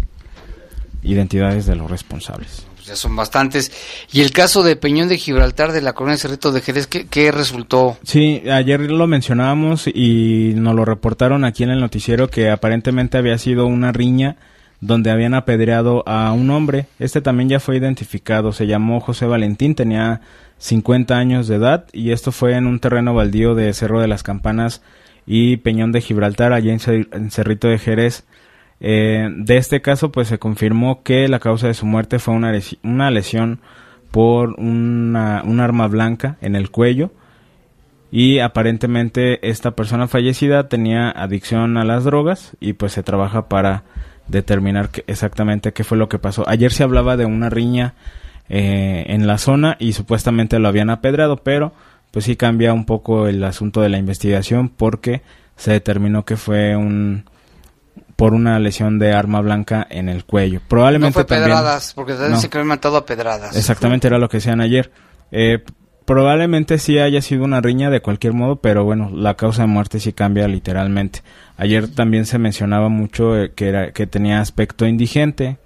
identidades 1.03 1.67
de 1.67 1.77
los 1.77 1.91
responsables. 1.91 2.67
Pues 2.75 2.89
ya 2.89 2.97
son 2.97 3.15
bastantes. 3.15 3.71
Y 4.13 4.21
el 4.21 4.33
caso 4.33 4.63
de 4.63 4.77
Peñón 4.77 5.09
de 5.09 5.19
Gibraltar 5.19 5.73
de 5.73 5.83
la 5.83 5.93
colonia 5.93 6.19
Cerrito 6.19 6.53
de 6.53 6.61
Jerez, 6.61 6.87
¿qué, 6.87 7.07
qué 7.07 7.31
resultó? 7.31 7.97
Sí, 8.03 8.43
ayer 8.51 8.81
lo 8.81 9.07
mencionábamos 9.07 9.87
y 9.87 10.53
nos 10.57 10.75
lo 10.75 10.85
reportaron 10.85 11.45
aquí 11.45 11.63
en 11.63 11.71
el 11.71 11.81
noticiero 11.81 12.29
que 12.29 12.51
aparentemente 12.51 13.19
había 13.19 13.39
sido 13.39 13.67
una 13.67 13.93
riña 13.93 14.37
donde 14.81 15.11
habían 15.11 15.35
apedreado 15.35 16.03
a 16.07 16.33
un 16.33 16.51
hombre. 16.51 16.87
Este 16.99 17.21
también 17.21 17.49
ya 17.49 17.61
fue 17.61 17.77
identificado, 17.77 18.53
se 18.53 18.67
llamó 18.67 19.01
José 19.01 19.27
Valentín, 19.27 19.75
tenía 19.75 20.21
50 20.59 21.17
años 21.17 21.49
de 21.49 21.57
edad 21.57 21.87
y 21.93 22.13
esto 22.13 22.33
fue 22.33 22.55
en 22.55 22.67
un 22.67 22.81
terreno 22.81 23.15
baldío 23.15 23.55
de 23.55 23.73
Cerro 23.73 24.01
de 24.01 24.09
las 24.09 24.23
Campanas 24.23 24.83
y 25.27 25.57
Peñón 25.59 25.93
de 25.93 26.01
Gibraltar, 26.01 26.53
allá 26.53 26.73
en, 26.73 26.79
Cer- 26.79 27.09
en 27.13 27.31
Cerrito 27.31 27.69
de 27.69 27.79
Jerez. 27.79 28.25
Eh, 28.81 29.29
de 29.37 29.57
este 29.57 29.81
caso, 29.81 30.13
pues 30.13 30.29
se 30.29 30.39
confirmó 30.39 31.03
que 31.03 31.29
la 31.29 31.39
causa 31.41 31.67
de 31.67 31.75
su 31.75 31.87
muerte 31.87 32.19
fue 32.19 32.35
una, 32.35 32.53
una 32.83 33.11
lesión 33.11 33.61
por 34.11 34.59
una, 34.61 35.43
un 35.45 35.61
arma 35.61 35.89
blanca 35.89 36.37
en 36.41 36.57
el 36.57 36.71
cuello 36.71 37.11
y 38.11 38.39
aparentemente 38.39 39.51
esta 39.51 39.73
persona 39.73 40.09
fallecida 40.09 40.69
tenía 40.69 41.11
adicción 41.11 41.77
a 41.77 41.85
las 41.85 42.05
drogas 42.05 42.57
y 42.61 42.75
pues 42.75 42.93
se 42.93 43.03
trabaja 43.03 43.49
para 43.49 43.83
determinar 44.29 44.91
exactamente 45.07 45.73
qué 45.73 45.85
fue 45.85 45.99
lo 45.99 46.09
que 46.09 46.19
pasó. 46.19 46.49
Ayer 46.49 46.73
se 46.73 46.83
hablaba 46.83 47.17
de 47.17 47.27
una 47.27 47.51
riña 47.51 47.95
eh, 48.49 49.05
en 49.09 49.27
la 49.27 49.39
zona 49.39 49.77
y 49.81 49.93
supuestamente 49.93 50.59
lo 50.59 50.69
habían 50.69 50.91
apedrado, 50.91 51.39
pero 51.39 51.73
pues 52.11 52.25
sí 52.25 52.37
cambia 52.37 52.73
un 52.73 52.85
poco 52.87 53.29
el 53.29 53.43
asunto 53.45 53.81
de 53.81 53.89
la 53.89 53.99
investigación 53.99 54.69
porque 54.69 55.23
se 55.57 55.73
determinó 55.73 56.25
que 56.25 56.37
fue 56.37 56.77
un 56.77 57.25
por 58.17 58.33
una 58.33 58.59
lesión 58.59 58.99
de 58.99 59.13
arma 59.13 59.41
blanca 59.43 59.87
en 59.91 60.09
el 60.09 60.25
cuello. 60.25 60.61
No 60.61 60.69
Probablemente 60.69 61.13
fue 61.13 61.25
también 61.25 61.49
pedradas, 61.51 61.93
porque 61.95 62.15
No. 62.15 62.41
se 62.41 62.47
habían 62.47 62.67
matado 62.67 62.97
a 62.97 63.05
pedradas. 63.05 63.55
Exactamente 63.57 64.07
era 64.07 64.19
lo 64.19 64.29
que 64.31 64.39
decían 64.39 64.63
ayer. 64.63 64.91
Eh, 65.33 65.63
probablemente 66.07 66.79
sí 66.79 66.99
haya 66.99 67.21
sido 67.21 67.45
una 67.45 67.61
riña 67.61 67.91
de 67.91 68.01
cualquier 68.01 68.33
modo, 68.33 68.57
pero 68.57 68.85
bueno, 68.85 69.11
la 69.13 69.35
causa 69.35 69.63
de 69.63 69.69
muerte 69.69 70.01
sí 70.01 70.15
cambia 70.15 70.49
literalmente. 70.49 71.21
Ayer 71.59 71.89
también 71.89 72.25
se 72.25 72.39
mencionaba 72.39 72.89
mucho 72.89 73.37
eh, 73.39 73.53
que, 73.55 73.69
era, 73.69 73.93
que 73.93 74.07
tenía 74.07 74.41
aspecto 74.41 74.87
indigente. 74.87 75.59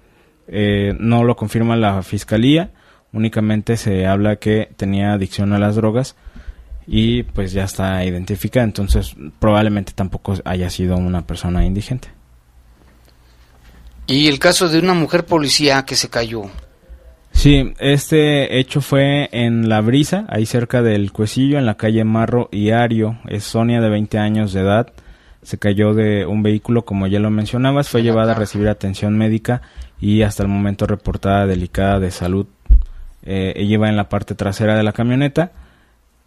Eh, 0.49 0.93
no 0.99 1.23
lo 1.23 1.37
confirma 1.37 1.77
la 1.77 2.03
fiscalía, 2.03 2.71
únicamente 3.13 3.77
se 3.77 4.05
habla 4.07 4.35
que 4.35 4.69
tenía 4.75 5.13
adicción 5.13 5.53
a 5.53 5.59
las 5.59 5.75
drogas 5.77 6.17
y 6.87 7.23
pues 7.23 7.53
ya 7.53 7.63
está 7.63 8.03
identificada, 8.03 8.65
entonces 8.65 9.15
probablemente 9.39 9.93
tampoco 9.93 10.35
haya 10.45 10.69
sido 10.69 10.97
una 10.97 11.25
persona 11.25 11.65
indigente. 11.65 12.09
Y 14.07 14.27
el 14.27 14.39
caso 14.39 14.67
de 14.67 14.79
una 14.79 14.93
mujer 14.93 15.25
policía 15.25 15.85
que 15.85 15.95
se 15.95 16.09
cayó. 16.09 16.43
Sí, 17.31 17.73
este 17.79 18.59
hecho 18.59 18.81
fue 18.81 19.29
en 19.31 19.69
La 19.69 19.79
Brisa, 19.79 20.25
ahí 20.27 20.45
cerca 20.45 20.81
del 20.81 21.13
Cuecillo, 21.13 21.57
en 21.57 21.65
la 21.65 21.77
calle 21.77 22.03
Marro 22.03 22.49
y 22.51 22.71
Ario. 22.71 23.19
Es 23.27 23.45
Sonia 23.45 23.79
de 23.79 23.89
20 23.89 24.17
años 24.17 24.51
de 24.51 24.61
edad. 24.61 24.91
Se 25.43 25.57
cayó 25.57 25.93
de 25.93 26.25
un 26.25 26.43
vehículo, 26.43 26.83
como 26.83 27.07
ya 27.07 27.19
lo 27.19 27.29
mencionabas, 27.29 27.89
fue 27.89 28.03
llevada 28.03 28.33
a 28.33 28.35
recibir 28.35 28.67
atención 28.67 29.17
médica 29.17 29.61
y 29.99 30.23
hasta 30.23 30.43
el 30.43 30.49
momento 30.49 30.85
reportada 30.85 31.47
delicada 31.47 31.99
de 31.99 32.11
salud. 32.11 32.47
Eh, 33.23 33.53
ella 33.55 33.73
iba 33.73 33.89
en 33.89 33.95
la 33.95 34.09
parte 34.09 34.35
trasera 34.35 34.75
de 34.75 34.83
la 34.83 34.91
camioneta 34.91 35.51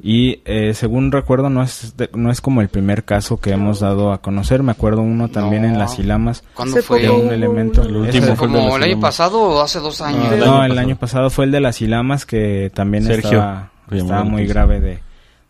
y 0.07 0.43
eh, 0.45 0.75
según 0.75 1.11
recuerdo 1.13 1.49
no 1.49 1.63
es 1.63 1.97
de- 1.97 2.11
no 2.15 2.31
es 2.31 2.43
como 2.43 2.61
el 2.61 2.69
primer 2.69 3.05
caso 3.05 3.39
que 3.39 3.53
hemos 3.53 3.81
dado 3.81 4.13
a 4.13 4.21
conocer. 4.21 4.63
Me 4.63 4.73
acuerdo 4.73 5.01
uno 5.01 5.29
también 5.29 5.65
en 5.65 5.79
Las 5.79 5.99
Ilamas. 5.99 6.45
¿Cuándo 6.53 6.77
fue? 6.83 7.01
de 7.01 7.09
un 7.11 7.33
elemento. 7.33 7.81
El 7.83 7.97
último 7.97 8.37
fue 8.37 8.47
el 8.49 8.53
de 8.53 8.59
¿Como 8.59 8.77
el 8.77 8.83
año 8.83 9.01
pasado 9.01 9.41
o 9.41 9.61
hace 9.63 9.79
dos 9.81 10.03
años? 10.03 10.25
no, 10.29 10.33
el 10.35 10.41
no, 10.41 10.45
año 10.45 10.63
el 10.65 10.69
pasado. 10.69 10.81
año 10.87 10.97
pasado 10.97 11.31
fue 11.31 11.45
el 11.47 11.53
de 11.53 11.61
las 11.61 11.81
Ilamas 11.81 12.27
que 12.27 12.71
también 12.75 13.05
Sergio, 13.05 13.31
estaba, 13.39 13.71
que 13.89 14.03
muy 14.25 14.47
grave 14.47 14.81
de, 14.81 14.99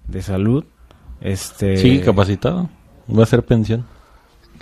de 0.06 0.22
salud. 0.22 0.64
Este, 1.20 1.76
Sí, 1.76 1.98
capacitado. 1.98 2.68
Va 3.10 3.24
a 3.24 3.26
ser 3.26 3.42
pensión. 3.44 3.84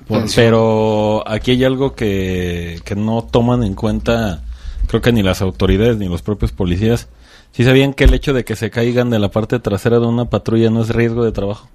Por- 0.08 0.20
Pensión. 0.20 0.46
pero 0.46 1.22
aquí 1.28 1.50
hay 1.50 1.64
algo 1.64 1.94
que, 1.94 2.80
que 2.86 2.96
no 2.96 3.22
toman 3.30 3.62
en 3.62 3.74
cuenta, 3.74 4.42
creo 4.86 5.02
que 5.02 5.12
ni 5.12 5.22
las 5.22 5.42
autoridades 5.42 5.98
ni 5.98 6.08
los 6.08 6.22
propios 6.22 6.50
policías. 6.50 7.08
Sí 7.52 7.64
sabían 7.64 7.92
que 7.94 8.04
el 8.04 8.14
hecho 8.14 8.32
de 8.32 8.44
que 8.44 8.56
se 8.56 8.70
caigan 8.70 9.10
de 9.10 9.18
la 9.18 9.30
parte 9.30 9.58
trasera 9.60 9.98
de 9.98 10.06
una 10.06 10.24
patrulla 10.26 10.70
no 10.70 10.82
es 10.82 10.88
riesgo 10.88 11.24
de 11.24 11.32
trabajo. 11.32 11.68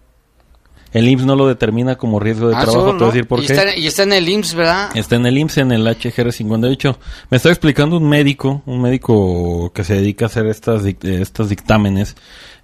el 0.93 1.07
IMSS 1.07 1.25
no 1.25 1.35
lo 1.35 1.47
determina 1.47 1.95
como 1.97 2.19
riesgo 2.19 2.47
de 2.47 2.55
Ah, 2.55 2.61
trabajo. 2.61 2.79
seguro, 2.79 2.97
Te 2.97 3.03
voy 3.03 3.03
a 3.03 3.07
¿no? 3.07 3.11
decir 3.13 3.27
por 3.27 3.43
y, 3.43 3.45
qué. 3.47 3.53
Está, 3.53 3.75
y 3.77 3.87
está 3.87 4.03
en 4.03 4.13
el 4.13 4.29
IMSS, 4.29 4.55
¿verdad? 4.55 4.89
Está 4.97 5.15
en 5.17 5.25
el 5.27 5.37
IMSS, 5.37 5.57
en 5.57 5.71
el 5.73 5.87
HGR 5.87 6.31
58. 6.31 6.99
Me 7.29 7.37
estaba 7.37 7.53
explicando 7.53 7.97
un 7.97 8.09
médico, 8.09 8.63
un 8.65 8.81
médico 8.81 9.71
que 9.73 9.83
se 9.83 9.95
dedica 9.95 10.25
a 10.25 10.27
hacer 10.27 10.47
estas, 10.47 10.83
estos 10.85 11.49
dictámenes. 11.49 12.15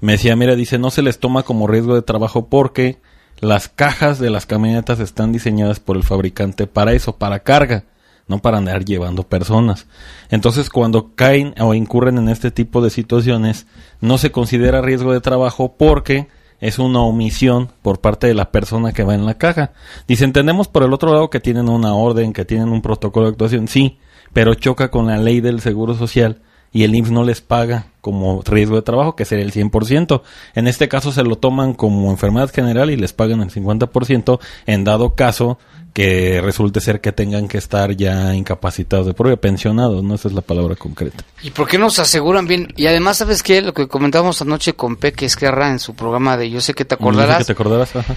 Me 0.01 0.13
decía, 0.13 0.35
mira, 0.35 0.55
dice, 0.55 0.79
no 0.79 0.89
se 0.89 1.01
les 1.03 1.19
toma 1.19 1.43
como 1.43 1.67
riesgo 1.67 1.93
de 1.95 2.01
trabajo 2.01 2.47
porque 2.47 2.97
las 3.39 3.67
cajas 3.67 4.17
de 4.19 4.29
las 4.31 4.45
camionetas 4.47 4.99
están 5.01 5.31
diseñadas 5.33 5.79
por 5.81 5.97
el 5.97 6.03
fabricante 6.03 6.65
para 6.65 6.93
eso, 6.93 7.17
para 7.17 7.39
carga, 7.41 7.83
no 8.27 8.39
para 8.39 8.57
andar 8.57 8.85
llevando 8.85 9.23
personas. 9.23 9.87
Entonces, 10.29 10.69
cuando 10.69 11.13
caen 11.15 11.53
o 11.59 11.73
incurren 11.73 12.17
en 12.17 12.29
este 12.29 12.51
tipo 12.51 12.81
de 12.81 12.89
situaciones, 12.89 13.67
no 14.01 14.17
se 14.17 14.31
considera 14.31 14.81
riesgo 14.81 15.13
de 15.13 15.21
trabajo 15.21 15.75
porque 15.77 16.27
es 16.59 16.79
una 16.79 17.01
omisión 17.01 17.71
por 17.81 17.99
parte 17.99 18.27
de 18.27 18.33
la 18.33 18.51
persona 18.51 18.93
que 18.93 19.03
va 19.03 19.15
en 19.15 19.25
la 19.25 19.37
caja. 19.37 19.73
Dice, 20.07 20.23
entendemos 20.23 20.67
por 20.67 20.83
el 20.83 20.93
otro 20.93 21.11
lado 21.11 21.29
que 21.29 21.41
tienen 21.41 21.67
una 21.67 21.93
orden, 21.93 22.31
que 22.31 22.45
tienen 22.45 22.69
un 22.69 22.81
protocolo 22.81 23.25
de 23.25 23.31
actuación, 23.33 23.67
sí, 23.67 23.99
pero 24.31 24.53
choca 24.53 24.89
con 24.89 25.07
la 25.07 25.17
ley 25.17 25.41
del 25.41 25.59
Seguro 25.59 25.93
Social 25.93 26.41
y 26.73 26.83
el 26.83 26.95
IMSS 26.95 27.11
no 27.11 27.23
les 27.23 27.41
paga 27.41 27.85
como 28.01 28.41
riesgo 28.43 28.75
de 28.75 28.81
trabajo, 28.81 29.15
que 29.15 29.23
sería 29.25 29.45
el 29.45 29.53
100%. 29.53 30.21
En 30.55 30.67
este 30.67 30.89
caso 30.89 31.11
se 31.11 31.23
lo 31.23 31.37
toman 31.37 31.73
como 31.73 32.11
enfermedad 32.11 32.51
general 32.51 32.89
y 32.89 32.97
les 32.97 33.13
pagan 33.13 33.41
el 33.41 33.51
50% 33.51 34.39
en 34.65 34.83
dado 34.83 35.15
caso 35.15 35.59
que 35.93 36.41
resulte 36.41 36.81
ser 36.81 37.01
que 37.01 37.11
tengan 37.11 37.47
que 37.47 37.59
estar 37.59 37.95
ya 37.95 38.33
incapacitados 38.33 39.05
de 39.05 39.13
prueba, 39.13 39.37
pensionados, 39.37 40.03
no 40.03 40.15
esa 40.15 40.27
es 40.27 40.33
la 40.33 40.41
palabra 40.41 40.75
concreta. 40.75 41.23
¿Y 41.43 41.51
por 41.51 41.67
qué 41.67 41.77
nos 41.77 41.99
aseguran 41.99 42.47
bien? 42.47 42.73
Y 42.75 42.87
además, 42.87 43.17
¿sabes 43.17 43.43
qué? 43.43 43.61
Lo 43.61 43.73
que 43.75 43.87
comentábamos 43.87 44.41
anoche 44.41 44.73
con 44.73 44.95
Peque 44.95 45.27
Esquerra 45.27 45.69
en 45.69 45.77
su 45.77 45.93
programa 45.93 46.35
de 46.35 46.49
Yo 46.49 46.61
sé 46.61 46.73
que 46.73 46.83
te 46.83 46.95
Yo 46.95 46.97
sé 46.97 47.03
acordarás. 47.03 47.37
que 47.37 47.45
te 47.45 47.51
acordarás, 47.51 47.95
ajá. 47.95 48.15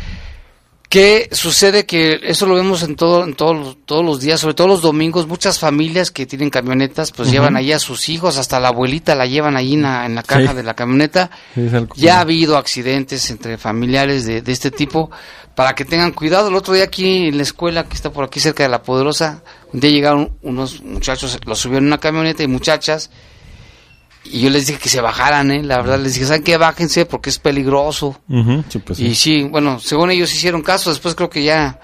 Que 0.96 1.28
sucede 1.32 1.84
que 1.84 2.20
eso 2.22 2.46
lo 2.46 2.54
vemos 2.54 2.82
en 2.82 2.96
todo 2.96 3.24
en 3.24 3.34
todos 3.34 3.54
los- 3.54 3.76
todos 3.84 4.02
los 4.04 4.20
días, 4.20 4.40
sobre 4.40 4.54
todo 4.54 4.66
los 4.66 4.80
domingos, 4.80 5.26
muchas 5.26 5.58
familias 5.58 6.10
que 6.10 6.24
tienen 6.24 6.48
camionetas, 6.48 7.12
pues 7.12 7.30
llevan 7.30 7.54
ahí 7.56 7.70
a 7.72 7.78
sus 7.78 8.08
hijos, 8.08 8.38
hasta 8.38 8.58
la 8.60 8.68
abuelita 8.68 9.14
la 9.14 9.26
llevan 9.26 9.56
ahí 9.56 9.74
en 9.74 9.82
la, 9.82 10.06
en 10.06 10.14
la 10.14 10.22
caja 10.22 10.50
Sí. 10.52 10.56
de 10.56 10.62
la 10.62 10.74
camioneta. 10.74 11.30
Sí, 11.54 11.68
Ya 11.96 12.16
ha 12.16 12.20
habido 12.20 12.56
accidentes 12.56 13.28
entre 13.30 13.58
familiares 13.58 14.24
de, 14.24 14.40
de 14.40 14.52
este 14.52 14.70
tipo, 14.70 15.10
para 15.54 15.74
que 15.74 15.84
tengan 15.84 16.12
cuidado. 16.12 16.48
El 16.48 16.54
otro 16.54 16.72
día 16.72 16.84
aquí 16.84 17.28
en 17.28 17.36
la 17.36 17.42
escuela, 17.42 17.84
que 17.84 17.94
está 17.94 18.10
por 18.10 18.24
aquí 18.24 18.40
cerca 18.40 18.62
de 18.62 18.68
La 18.70 18.82
Poderosa, 18.82 19.42
un 19.74 19.80
día 19.80 19.90
llegaron 19.90 20.32
unos 20.42 20.82
muchachos, 20.82 21.38
los 21.44 21.58
subieron 21.58 21.84
en 21.84 21.88
una 21.88 21.98
camioneta 21.98 22.42
y 22.42 22.46
muchachas, 22.48 23.10
y 24.32 24.40
yo 24.40 24.50
les 24.50 24.66
dije 24.66 24.78
que 24.78 24.88
se 24.88 25.00
bajaran, 25.00 25.50
¿eh? 25.50 25.62
La 25.62 25.76
verdad, 25.78 25.98
les 25.98 26.14
dije, 26.14 26.26
¿saben 26.26 26.42
qué? 26.42 26.56
Bájense 26.56 27.06
porque 27.06 27.30
es 27.30 27.38
peligroso. 27.38 28.18
Sí, 28.68 28.78
pues 28.78 28.98
sí. 28.98 29.06
Y 29.06 29.14
sí, 29.14 29.42
bueno, 29.44 29.78
según 29.80 30.10
ellos 30.10 30.32
hicieron 30.34 30.62
caso, 30.62 30.90
después 30.90 31.14
creo 31.14 31.30
que 31.30 31.42
ya 31.44 31.80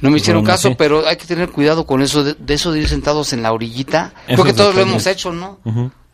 no 0.00 0.10
me 0.10 0.18
hicieron 0.18 0.42
Bueno, 0.42 0.54
caso, 0.54 0.68
sí. 0.68 0.74
pero 0.76 1.06
hay 1.06 1.16
que 1.16 1.26
tener 1.26 1.50
cuidado 1.50 1.86
con 1.86 2.02
eso, 2.02 2.22
de, 2.24 2.34
de 2.34 2.54
eso 2.54 2.70
de 2.72 2.80
ir 2.80 2.88
sentados 2.88 3.32
en 3.32 3.42
la 3.42 3.52
orillita. 3.52 4.12
Eso 4.26 4.34
Creo 4.34 4.44
que 4.44 4.50
es 4.50 4.56
todos 4.56 4.74
lo 4.74 4.82
hemos 4.82 5.06
hecho, 5.06 5.32
¿no? 5.32 5.58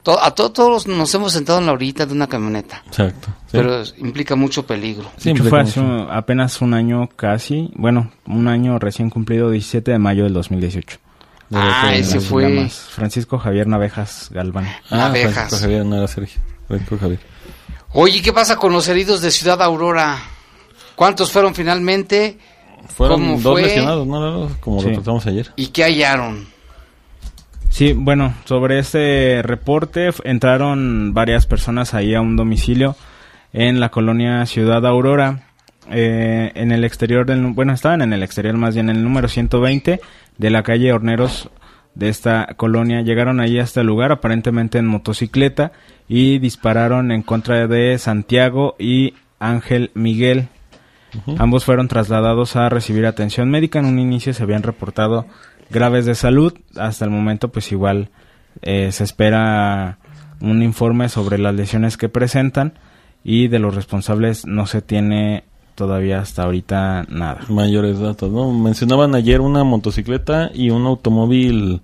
To- 0.05 0.21
a 0.21 0.35
to- 0.35 0.51
todos 0.51 0.89
nos 0.89 1.15
hemos 1.15 1.33
sentado 1.33 1.61
en 1.61 1.67
la 1.67 1.73
orillita 1.73 2.07
de 2.07 2.13
una 2.13 2.27
camioneta, 2.27 2.83
Exacto. 2.87 3.29
sí. 3.47 3.53
pero 3.53 3.83
implica 3.99 4.35
mucho 4.35 4.67
peligro. 4.67 5.09
Sí, 5.17 5.33
fue 5.37 5.61
hace 5.61 5.81
apenas 6.11 6.61
un 6.61 6.75
año 6.75 7.09
casi, 7.15 7.71
bueno, 7.77 8.11
un 8.27 8.49
año 8.49 8.81
recién 8.81 9.11
cumplido, 9.11 9.51
17 9.51 9.93
de 9.93 9.99
mayo 10.01 10.25
del 10.25 10.33
2018. 10.33 10.99
Ah, 11.55 11.93
ese 11.95 12.21
fue. 12.21 12.45
Llamas. 12.55 12.89
Francisco 12.91 13.39
Javier 13.39 13.67
Navejas 13.67 14.29
Galván. 14.33 14.67
Ah, 14.91 15.07
Abejas. 15.07 15.33
Francisco 15.35 15.63
Javier, 15.63 15.85
no 15.85 15.97
era 15.97 16.09
Sergio. 16.09 16.41
Francisco 16.69 16.99
Javier. 16.99 17.21
Oye, 17.95 18.23
¿qué 18.23 18.33
pasa 18.33 18.57
con 18.57 18.73
los 18.73 18.89
heridos 18.89 19.21
de 19.21 19.31
Ciudad 19.31 19.61
Aurora? 19.63 20.19
¿Cuántos 20.97 21.31
fueron 21.33 21.55
finalmente? 21.55 22.39
Fueron 22.89 23.21
¿Cómo 23.21 23.41
dos 23.41 23.53
fue? 23.55 23.63
lesionados, 23.63 24.07
¿no? 24.07 24.51
Como 24.61 24.81
Sí. 24.81 24.89
lo 24.89 24.95
tratamos 24.95 25.27
ayer. 25.27 25.53
¿Y 25.57 25.69
qué 25.69 25.85
hallaron? 25.85 26.47
Sí, 27.71 27.93
bueno, 27.95 28.35
sobre 28.45 28.79
este 28.79 29.41
reporte 29.43 30.11
entraron 30.25 31.15
varias 31.15 31.47
personas 31.47 31.95
ahí 31.95 32.15
a 32.15 32.21
un 32.21 32.37
domicilio 32.37 32.97
en 33.53 33.81
la 33.81 33.91
colonia 33.91 34.45
Ciudad 34.47 34.85
Aurora. 34.87 35.49
eh, 35.91 36.53
en 36.55 36.71
el 36.71 36.85
exterior 36.85 37.27
del, 37.27 37.43
bueno, 37.55 37.73
estaban 37.73 38.03
en 38.03 38.13
el 38.13 38.23
exterior 38.23 38.57
más 38.57 38.73
bien, 38.75 38.89
en 38.89 38.97
el 38.97 39.03
número 39.03 39.27
120 39.27 40.01
de 40.39 40.51
la 40.51 40.63
calle 40.63 40.93
Horneros 40.93 41.51
de 41.95 42.09
esta 42.09 42.47
colonia. 42.57 43.03
Llegaron 43.03 43.41
ahí 43.41 43.59
hasta 43.59 43.81
el 43.81 43.87
lugar, 43.87 44.13
aparentemente 44.13 44.79
en 44.79 44.87
motocicleta, 44.87 45.73
y 46.09 46.39
dispararon 46.39 47.13
en 47.13 47.23
contra 47.23 47.67
de 47.67 47.99
Santiago 47.99 48.77
y 48.79 49.15
Ángel 49.39 49.91
Miguel. 49.95 50.49
Ambos 51.39 51.65
fueron 51.65 51.89
trasladados 51.89 52.57
a 52.57 52.69
recibir 52.69 53.05
atención 53.05 53.51
médica. 53.51 53.79
En 53.79 53.85
un 53.85 53.99
inicio 53.99 54.33
se 54.33 54.43
habían 54.43 54.63
reportado 54.63 55.27
graves 55.71 56.07
de 56.07 56.15
salud. 56.15 56.55
Hasta 56.77 57.05
el 57.05 57.11
momento, 57.11 57.49
pues 57.49 57.71
igual 57.71 58.09
eh, 58.63 58.93
se 58.93 59.05
espera 59.05 59.99
un 60.41 60.63
informe 60.63 61.09
sobre 61.09 61.39
las 61.39 61.55
lesiones 61.55 61.97
que 61.97 62.09
presentan 62.09 62.75
y 63.25 63.49
de 63.49 63.59
los 63.59 63.75
responsables 63.75 64.47
no 64.47 64.67
se 64.67 64.83
tiene 64.83 65.45
todavía 65.75 66.21
hasta 66.21 66.45
ahorita 66.45 67.07
nada. 67.09 67.41
Mayores 67.49 67.99
datos, 67.99 68.31
¿no? 68.31 68.53
Mencionaban 68.53 69.15
ayer 69.15 69.41
una 69.41 69.65
motocicleta 69.65 70.51
y 70.55 70.71
un 70.71 70.87
automóvil 70.87 71.81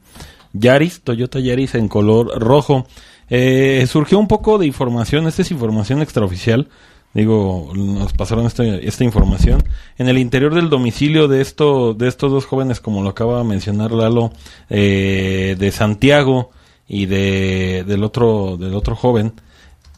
Yaris, 0.53 1.03
Toyota 1.03 1.41
Yaris 1.41 1.75
en 1.75 1.89
color 1.89 2.39
rojo. 2.41 2.87
Eh, 3.31 3.87
surgió 3.89 4.19
un 4.19 4.29
poco 4.29 4.59
de 4.59 4.67
información, 4.67 5.27
esta 5.27 5.43
es 5.43 5.51
información 5.51 6.03
extraoficial. 6.03 6.69
Digo, 7.15 7.73
nos 7.75 8.13
pasaron 8.13 8.47
esta, 8.47 8.65
esta 8.65 9.03
información. 9.03 9.65
En 9.97 10.09
el 10.09 10.19
interior 10.19 10.55
del 10.55 10.69
domicilio 10.69 11.27
de, 11.27 11.41
esto, 11.41 11.95
de 11.95 12.07
estos 12.07 12.31
dos 12.31 12.45
jóvenes, 12.45 12.81
como 12.81 13.03
lo 13.03 13.09
acaba 13.09 13.39
de 13.39 13.45
mencionar 13.45 13.93
Lalo, 13.93 14.31
eh, 14.69 15.57
de 15.59 15.73
Santiago 15.73 16.51
y 16.87 17.07
de, 17.07 17.85
del, 17.87 18.05
otro, 18.05 18.57
del 18.59 18.75
otro 18.75 18.95
joven, 18.95 19.33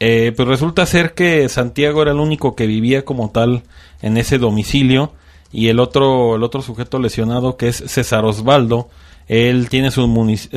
eh, 0.03 0.33
pues 0.35 0.47
resulta 0.47 0.83
ser 0.87 1.13
que 1.13 1.47
Santiago 1.47 2.01
era 2.01 2.09
el 2.09 2.17
único 2.17 2.55
que 2.55 2.65
vivía 2.65 3.05
como 3.05 3.29
tal 3.29 3.61
en 4.01 4.17
ese 4.17 4.39
domicilio 4.39 5.13
y 5.51 5.67
el 5.67 5.79
otro, 5.79 6.37
el 6.37 6.41
otro 6.41 6.63
sujeto 6.63 6.97
lesionado 6.97 7.55
que 7.55 7.67
es 7.67 7.83
César 7.85 8.25
Osvaldo, 8.25 8.89
él 9.27 9.69
tiene 9.69 9.91
su, 9.91 10.01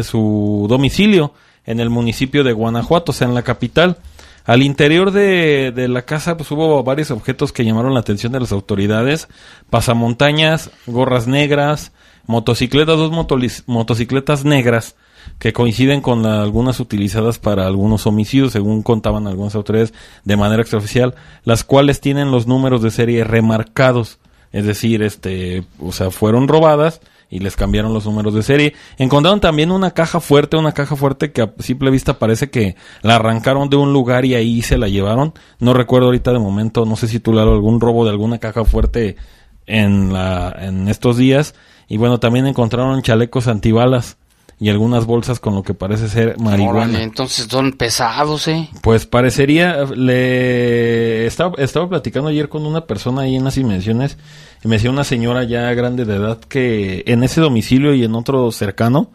su 0.02 0.64
domicilio 0.66 1.34
en 1.66 1.78
el 1.78 1.90
municipio 1.90 2.42
de 2.42 2.54
Guanajuato, 2.54 3.12
o 3.12 3.14
sea, 3.14 3.28
en 3.28 3.34
la 3.34 3.42
capital. 3.42 3.98
Al 4.46 4.62
interior 4.62 5.10
de, 5.10 5.72
de 5.72 5.88
la 5.88 6.06
casa 6.06 6.38
pues 6.38 6.50
hubo 6.50 6.82
varios 6.82 7.10
objetos 7.10 7.52
que 7.52 7.66
llamaron 7.66 7.92
la 7.92 8.00
atención 8.00 8.32
de 8.32 8.40
las 8.40 8.52
autoridades, 8.52 9.28
pasamontañas, 9.68 10.70
gorras 10.86 11.26
negras, 11.26 11.92
motocicletas, 12.24 12.96
dos 12.96 13.12
motocicletas 13.66 14.46
negras 14.46 14.96
que 15.38 15.52
coinciden 15.52 16.00
con 16.00 16.26
algunas 16.26 16.80
utilizadas 16.80 17.38
para 17.38 17.66
algunos 17.66 18.06
homicidios, 18.06 18.52
según 18.52 18.82
contaban 18.82 19.26
algunas 19.26 19.54
autoridades 19.54 19.94
de 20.24 20.36
manera 20.36 20.62
extraoficial, 20.62 21.14
las 21.44 21.64
cuales 21.64 22.00
tienen 22.00 22.30
los 22.30 22.46
números 22.46 22.82
de 22.82 22.90
serie 22.90 23.24
remarcados, 23.24 24.18
es 24.52 24.64
decir, 24.64 25.02
este, 25.02 25.64
o 25.80 25.92
sea, 25.92 26.10
fueron 26.10 26.48
robadas 26.48 27.00
y 27.28 27.40
les 27.40 27.56
cambiaron 27.56 27.92
los 27.92 28.04
números 28.04 28.34
de 28.34 28.44
serie. 28.44 28.74
Encontraron 28.96 29.40
también 29.40 29.72
una 29.72 29.90
caja 29.90 30.20
fuerte, 30.20 30.56
una 30.56 30.72
caja 30.72 30.94
fuerte 30.94 31.32
que 31.32 31.42
a 31.42 31.52
simple 31.58 31.90
vista 31.90 32.18
parece 32.18 32.50
que 32.50 32.76
la 33.02 33.16
arrancaron 33.16 33.68
de 33.68 33.76
un 33.76 33.92
lugar 33.92 34.24
y 34.24 34.36
ahí 34.36 34.62
se 34.62 34.78
la 34.78 34.88
llevaron. 34.88 35.34
No 35.58 35.74
recuerdo 35.74 36.06
ahorita 36.06 36.32
de 36.32 36.38
momento, 36.38 36.84
no 36.84 36.94
sé 36.94 37.08
si 37.08 37.18
tú 37.18 37.32
Lalo, 37.32 37.52
algún 37.52 37.80
robo 37.80 38.04
de 38.04 38.10
alguna 38.10 38.38
caja 38.38 38.64
fuerte 38.64 39.16
en 39.66 40.12
la 40.12 40.54
en 40.60 40.88
estos 40.88 41.16
días 41.16 41.54
y 41.88 41.96
bueno, 41.96 42.20
también 42.20 42.46
encontraron 42.46 43.02
chalecos 43.02 43.48
antibalas 43.48 44.18
y 44.60 44.68
algunas 44.68 45.04
bolsas 45.06 45.40
con 45.40 45.54
lo 45.54 45.62
que 45.62 45.74
parece 45.74 46.08
ser 46.08 46.38
marihuana. 46.38 46.80
Órale, 46.84 47.02
entonces 47.02 47.46
son 47.50 47.72
pesados, 47.72 48.48
¿eh? 48.48 48.68
Pues 48.82 49.06
parecería, 49.06 49.84
le 49.84 51.26
estaba, 51.26 51.54
estaba 51.58 51.88
platicando 51.88 52.28
ayer 52.28 52.48
con 52.48 52.64
una 52.64 52.86
persona 52.86 53.22
ahí 53.22 53.36
en 53.36 53.44
las 53.44 53.58
invenciones 53.58 54.16
y 54.64 54.68
me 54.68 54.76
decía 54.76 54.90
una 54.90 55.04
señora 55.04 55.44
ya 55.44 55.72
grande 55.74 56.04
de 56.04 56.16
edad 56.16 56.38
que 56.40 57.02
en 57.06 57.24
ese 57.24 57.40
domicilio 57.40 57.94
y 57.94 58.04
en 58.04 58.14
otro 58.14 58.50
cercano, 58.52 59.10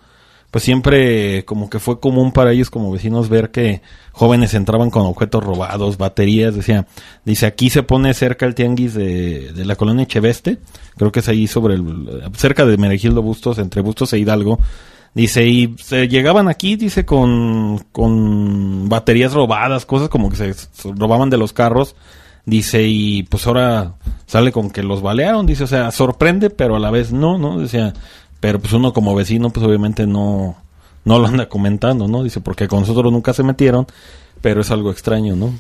pues 0.52 0.64
siempre 0.64 1.46
como 1.46 1.70
que 1.70 1.80
fue 1.80 2.00
común 2.00 2.32
para 2.32 2.52
ellos 2.52 2.70
como 2.70 2.92
vecinos 2.92 3.30
ver 3.30 3.52
que 3.52 3.82
jóvenes 4.12 4.54
entraban 4.54 4.90
con 4.90 5.06
objetos 5.06 5.44
robados, 5.44 5.98
baterías, 5.98 6.56
decía, 6.56 6.88
dice 7.24 7.46
aquí 7.46 7.70
se 7.70 7.84
pone 7.84 8.14
cerca 8.14 8.46
el 8.46 8.56
tianguis 8.56 8.94
de, 8.94 9.54
de 9.54 9.66
la 9.66 9.76
colonia 9.76 10.06
Cheveste, 10.06 10.58
creo 10.98 11.12
que 11.12 11.22
es 11.22 11.30
ahí 11.30 11.48
sobre 11.48 11.76
el, 11.76 12.32
cerca 12.36 12.66
de 12.66 12.78
Meregildo 12.78 13.22
Bustos, 13.22 13.58
entre 13.60 13.82
Bustos 13.82 14.12
e 14.14 14.20
Hidalgo, 14.20 14.60
Dice, 15.14 15.48
y 15.48 15.76
se 15.80 16.08
llegaban 16.08 16.48
aquí, 16.48 16.76
dice, 16.76 17.06
con, 17.06 17.80
con 17.92 18.88
baterías 18.90 19.34
robadas, 19.34 19.86
cosas 19.86 20.10
como 20.10 20.30
que 20.30 20.36
se 20.36 20.54
robaban 20.96 21.30
de 21.30 21.38
los 21.38 21.54
carros. 21.54 21.96
Dice, 22.46 22.84
y 22.84 23.24
pues 23.24 23.46
ahora 23.48 23.96
sale 24.26 24.52
con 24.52 24.70
que 24.70 24.84
los 24.84 25.02
balearon. 25.02 25.46
Dice, 25.46 25.64
o 25.64 25.68
sea, 25.68 25.92
sorprende, 25.92 26.50
pero 26.50 26.76
a 26.76 26.80
la 26.80 26.92
vez 26.92 27.12
no, 27.12 27.38
¿no? 27.38 27.60
Decía, 27.60 27.94
pero 28.40 28.60
pues 28.60 28.74
uno 28.74 28.94
como 28.94 29.16
vecino, 29.16 29.50
pues 29.50 29.66
obviamente 29.66 30.08
no, 30.08 30.56
no 31.06 31.20
lo 31.20 31.28
anda 31.28 31.50
comentando, 31.50 32.08
¿no? 32.08 32.24
Dice, 32.24 32.42
porque 32.42 32.68
con 32.68 32.82
nosotros 32.82 33.12
nunca 33.12 33.34
se 33.34 33.44
metieron, 33.44 33.88
pero 34.42 34.62
es 34.62 34.72
algo 34.72 34.92
extraño, 34.92 35.36
¿no? 35.36 35.54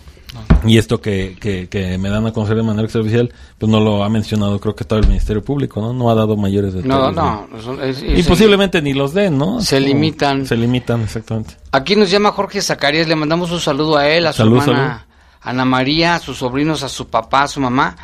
Y 0.63 0.77
esto 0.77 1.01
que, 1.01 1.35
que, 1.39 1.67
que 1.69 1.97
me 1.97 2.09
dan 2.09 2.27
a 2.27 2.31
conocer 2.33 2.55
de 2.55 2.61
manera 2.61 2.83
extraoficial, 2.83 3.33
pues 3.57 3.71
no 3.71 3.79
lo 3.79 4.03
ha 4.03 4.09
mencionado, 4.09 4.59
creo 4.59 4.75
que 4.75 4.83
estaba 4.83 5.01
el 5.01 5.07
Ministerio 5.07 5.43
Público, 5.43 5.81
¿no? 5.81 5.91
No 5.93 6.11
ha 6.11 6.15
dado 6.15 6.37
mayores 6.37 6.73
detalles. 6.73 6.87
No, 6.95 7.11
no. 7.11 7.47
es- 7.81 7.97
es- 8.03 8.19
Y 8.19 8.23
posiblemente 8.29 8.79
ni 8.81 8.93
los 8.93 9.13
den, 9.15 9.37
¿no? 9.39 9.59
Se 9.61 9.79
limitan. 9.79 10.45
Se 10.45 10.55
limitan, 10.55 11.01
exactamente. 11.01 11.55
Aquí 11.71 11.95
nos 11.95 12.11
llama 12.11 12.31
Jorge 12.31 12.61
Zacarías, 12.61 13.07
le 13.07 13.15
mandamos 13.15 13.49
un 13.51 13.59
saludo 13.59 13.97
a 13.97 14.07
él, 14.07 14.27
a 14.27 14.33
su 14.33 14.37
Salud, 14.43 14.59
hermana 14.61 15.07
Ana 15.41 15.65
María, 15.65 16.15
a 16.15 16.19
sus 16.19 16.37
sobrinos, 16.37 16.83
a 16.83 16.89
su 16.89 17.07
papá, 17.07 17.43
a 17.43 17.47
su 17.47 17.59
mamá, 17.59 17.95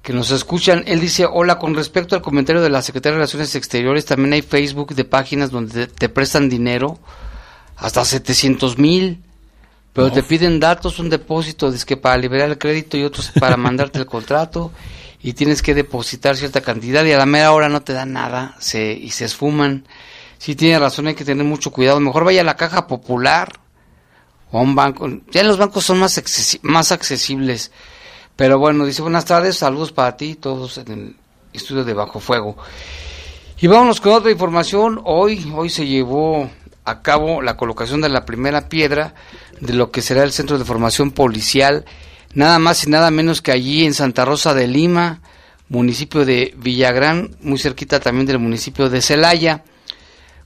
que 0.00 0.14
nos 0.14 0.30
escuchan. 0.30 0.82
Él 0.86 1.00
dice, 1.00 1.26
hola, 1.30 1.58
con 1.58 1.74
respecto 1.74 2.14
al 2.16 2.22
comentario 2.22 2.62
de 2.62 2.70
la 2.70 2.80
Secretaría 2.80 3.14
de 3.14 3.18
Relaciones 3.18 3.54
Exteriores, 3.54 4.06
también 4.06 4.32
hay 4.32 4.40
Facebook 4.42 4.94
de 4.94 5.04
páginas 5.04 5.50
donde 5.50 5.88
te, 5.88 5.92
te 5.92 6.08
prestan 6.08 6.48
dinero, 6.48 6.98
hasta 7.76 8.02
700 8.04 8.78
mil, 8.78 9.20
pero 9.96 10.08
No. 10.08 10.12
te 10.12 10.22
piden 10.22 10.60
datos, 10.60 11.00
un 11.00 11.10
depósito, 11.10 11.68
es 11.68 11.84
que 11.84 11.96
para 11.96 12.16
liberar 12.18 12.48
el 12.50 12.58
crédito 12.58 12.96
y 12.96 13.02
otros 13.02 13.32
para 13.40 13.56
mandarte 13.56 13.98
el 13.98 14.06
contrato, 14.06 14.70
y 15.22 15.32
tienes 15.32 15.62
que 15.62 15.74
depositar 15.74 16.36
cierta 16.36 16.60
cantidad 16.60 17.04
y 17.04 17.10
a 17.12 17.18
la 17.18 17.26
mera 17.26 17.50
hora 17.52 17.68
no 17.68 17.80
te 17.82 17.94
dan 17.94 18.12
nada 18.12 18.54
se, 18.60 18.92
y 18.92 19.10
se 19.10 19.24
esfuman. 19.24 19.84
Sí 20.38 20.54
tiene 20.54 20.78
razón, 20.78 21.06
hay 21.08 21.14
que 21.14 21.24
tener 21.24 21.44
mucho 21.44 21.72
cuidado. 21.72 21.98
Mejor 21.98 22.24
vaya 22.24 22.42
a 22.42 22.44
la 22.44 22.54
caja 22.56 22.86
popular 22.86 23.58
o 24.52 24.58
a 24.58 24.62
un 24.62 24.74
banco. 24.74 25.08
Ya 25.32 25.42
los 25.42 25.56
bancos 25.56 25.84
son 25.84 25.98
más, 25.98 26.18
accesi- 26.18 26.60
más 26.62 26.92
accesibles. 26.92 27.72
Pero 28.36 28.58
bueno, 28.58 28.84
dice 28.84 29.00
buenas 29.02 29.24
tardes, 29.24 29.56
saludos 29.56 29.92
para 29.92 30.16
ti, 30.18 30.34
todos 30.34 30.76
en 30.78 30.92
el 30.92 31.16
estudio 31.54 31.84
de 31.84 31.94
Bajo 31.94 32.20
Fuego. 32.20 32.56
Y 33.58 33.66
vámonos 33.66 34.00
con 34.02 34.12
otra 34.12 34.30
información. 34.30 35.00
Hoy, 35.04 35.50
hoy 35.56 35.70
se 35.70 35.86
llevó 35.86 36.50
a 36.84 37.00
cabo 37.00 37.40
la 37.40 37.56
colocación 37.56 38.02
de 38.02 38.10
la 38.10 38.26
primera 38.26 38.68
piedra 38.68 39.14
de 39.60 39.74
lo 39.74 39.90
que 39.90 40.02
será 40.02 40.22
el 40.22 40.32
Centro 40.32 40.58
de 40.58 40.64
Formación 40.64 41.10
Policial, 41.10 41.84
nada 42.34 42.58
más 42.58 42.84
y 42.84 42.90
nada 42.90 43.10
menos 43.10 43.42
que 43.42 43.52
allí 43.52 43.84
en 43.84 43.94
Santa 43.94 44.24
Rosa 44.24 44.54
de 44.54 44.66
Lima, 44.66 45.20
municipio 45.68 46.24
de 46.24 46.54
Villagrán, 46.56 47.36
muy 47.40 47.58
cerquita 47.58 48.00
también 48.00 48.26
del 48.26 48.38
municipio 48.38 48.88
de 48.88 49.02
Celaya. 49.02 49.64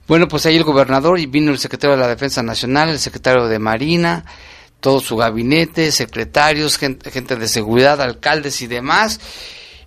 Bueno, 0.07 0.27
pues 0.27 0.45
ahí 0.45 0.55
el 0.55 0.63
gobernador 0.63 1.19
y 1.19 1.25
vino 1.25 1.51
el 1.51 1.59
secretario 1.59 1.95
de 1.95 2.01
la 2.01 2.07
Defensa 2.07 2.41
Nacional, 2.43 2.89
el 2.89 2.99
secretario 2.99 3.47
de 3.47 3.59
Marina, 3.59 4.25
todo 4.79 4.99
su 4.99 5.15
gabinete, 5.15 5.91
secretarios, 5.91 6.77
gente, 6.77 7.11
gente 7.11 7.35
de 7.35 7.47
seguridad, 7.47 8.01
alcaldes 8.01 8.61
y 8.61 8.67
demás. 8.67 9.19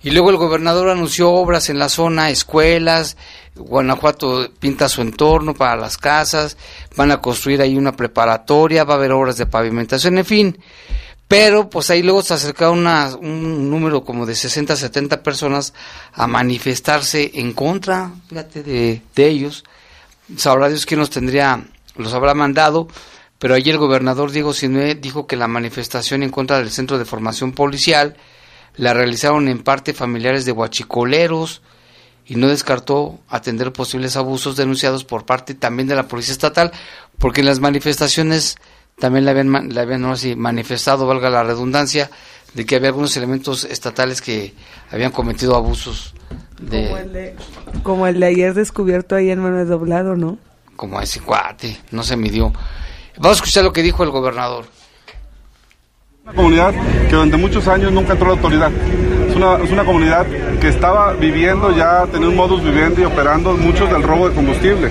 Y 0.04 0.10
luego 0.10 0.30
el 0.30 0.36
gobernador 0.36 0.90
anunció 0.90 1.30
obras 1.32 1.68
en 1.70 1.78
la 1.78 1.88
zona, 1.88 2.30
escuelas, 2.30 3.16
Guanajuato 3.56 4.50
pinta 4.60 4.88
su 4.88 5.00
entorno 5.00 5.54
para 5.54 5.76
las 5.76 5.96
casas, 5.96 6.56
van 6.96 7.10
a 7.10 7.20
construir 7.20 7.60
ahí 7.62 7.76
una 7.76 7.96
preparatoria, 7.96 8.84
va 8.84 8.94
a 8.94 8.96
haber 8.98 9.12
obras 9.12 9.36
de 9.38 9.46
pavimentación, 9.46 10.18
en 10.18 10.24
fin. 10.24 10.58
Pero 11.26 11.70
pues 11.70 11.88
ahí 11.90 12.02
luego 12.02 12.22
se 12.22 12.34
acercaron 12.34 12.80
una- 12.80 13.14
un 13.16 13.70
número 13.70 14.04
como 14.04 14.26
de 14.26 14.34
60, 14.34 14.76
70 14.76 15.22
personas 15.22 15.72
a 16.12 16.26
manifestarse 16.26 17.30
en 17.34 17.52
contra, 17.54 18.10
fíjate, 18.28 18.62
de, 18.62 19.00
de 19.14 19.26
ellos. 19.28 19.64
Sabrá 20.36 20.68
Dios 20.68 20.84
quién 20.84 21.00
los 21.00 21.10
tendría, 21.10 21.64
los 21.96 22.12
habrá 22.12 22.34
mandado, 22.34 22.88
pero 23.38 23.54
ayer 23.54 23.74
el 23.74 23.78
gobernador 23.80 24.30
Diego 24.32 24.52
Sinué 24.52 24.94
dijo 24.96 25.26
que 25.26 25.36
la 25.36 25.48
manifestación 25.48 26.22
en 26.22 26.30
contra 26.30 26.58
del 26.58 26.70
Centro 26.70 26.98
de 26.98 27.04
Formación 27.06 27.52
Policial 27.52 28.16
la 28.76 28.94
realizaron 28.94 29.48
en 29.48 29.62
parte 29.62 29.92
familiares 29.92 30.44
de 30.44 30.52
huachicoleros 30.52 31.62
y 32.26 32.36
no 32.36 32.48
descartó 32.48 33.18
atender 33.28 33.72
posibles 33.72 34.16
abusos 34.16 34.56
denunciados 34.56 35.04
por 35.04 35.26
parte 35.26 35.54
también 35.54 35.88
de 35.88 35.94
la 35.94 36.08
Policía 36.08 36.32
Estatal, 36.32 36.72
porque 37.18 37.40
en 37.40 37.46
las 37.46 37.60
manifestaciones 37.60 38.56
también 38.98 39.24
le 39.24 39.30
habían, 39.30 39.68
le 39.68 39.80
habían 39.80 40.04
ahora 40.04 40.16
sí, 40.16 40.34
manifestado, 40.36 41.06
valga 41.06 41.28
la 41.30 41.42
redundancia, 41.42 42.10
de 42.54 42.64
que 42.64 42.76
había 42.76 42.88
algunos 42.88 43.16
elementos 43.16 43.64
estatales 43.64 44.22
que 44.22 44.54
habían 44.90 45.10
cometido 45.10 45.56
abusos 45.56 46.14
de, 46.60 46.86
Como 46.86 46.98
el 46.98 47.12
de, 47.12 47.36
como 47.82 48.06
el 48.06 48.20
de 48.20 48.26
ayer 48.26 48.54
descubierto 48.54 49.16
ahí 49.16 49.30
en 49.30 49.40
Manuel 49.40 49.68
Doblado, 49.68 50.14
¿no? 50.14 50.38
como 50.76 51.00
ese 51.00 51.20
cuate, 51.20 51.78
no 51.90 52.02
se 52.02 52.16
midió. 52.16 52.52
Vamos 53.16 53.38
a 53.38 53.40
escuchar 53.40 53.64
lo 53.64 53.72
que 53.72 53.82
dijo 53.82 54.02
el 54.02 54.10
gobernador. 54.10 54.66
Una 56.24 56.32
comunidad 56.32 56.72
que 57.10 57.14
durante 57.14 57.36
muchos 57.36 57.68
años 57.68 57.92
nunca 57.92 58.14
entró 58.14 58.28
la 58.28 58.32
autoridad. 58.32 58.70
Es 59.28 59.36
una, 59.36 59.56
es 59.62 59.70
una 59.70 59.84
comunidad 59.84 60.26
que 60.58 60.68
estaba 60.68 61.12
viviendo 61.12 61.76
ya, 61.76 62.06
tenía 62.06 62.28
un 62.28 62.36
modus 62.36 62.64
vivendi 62.64 63.04
operando 63.04 63.52
muchos 63.58 63.90
del 63.90 64.02
robo 64.02 64.30
de 64.30 64.34
combustible. 64.34 64.90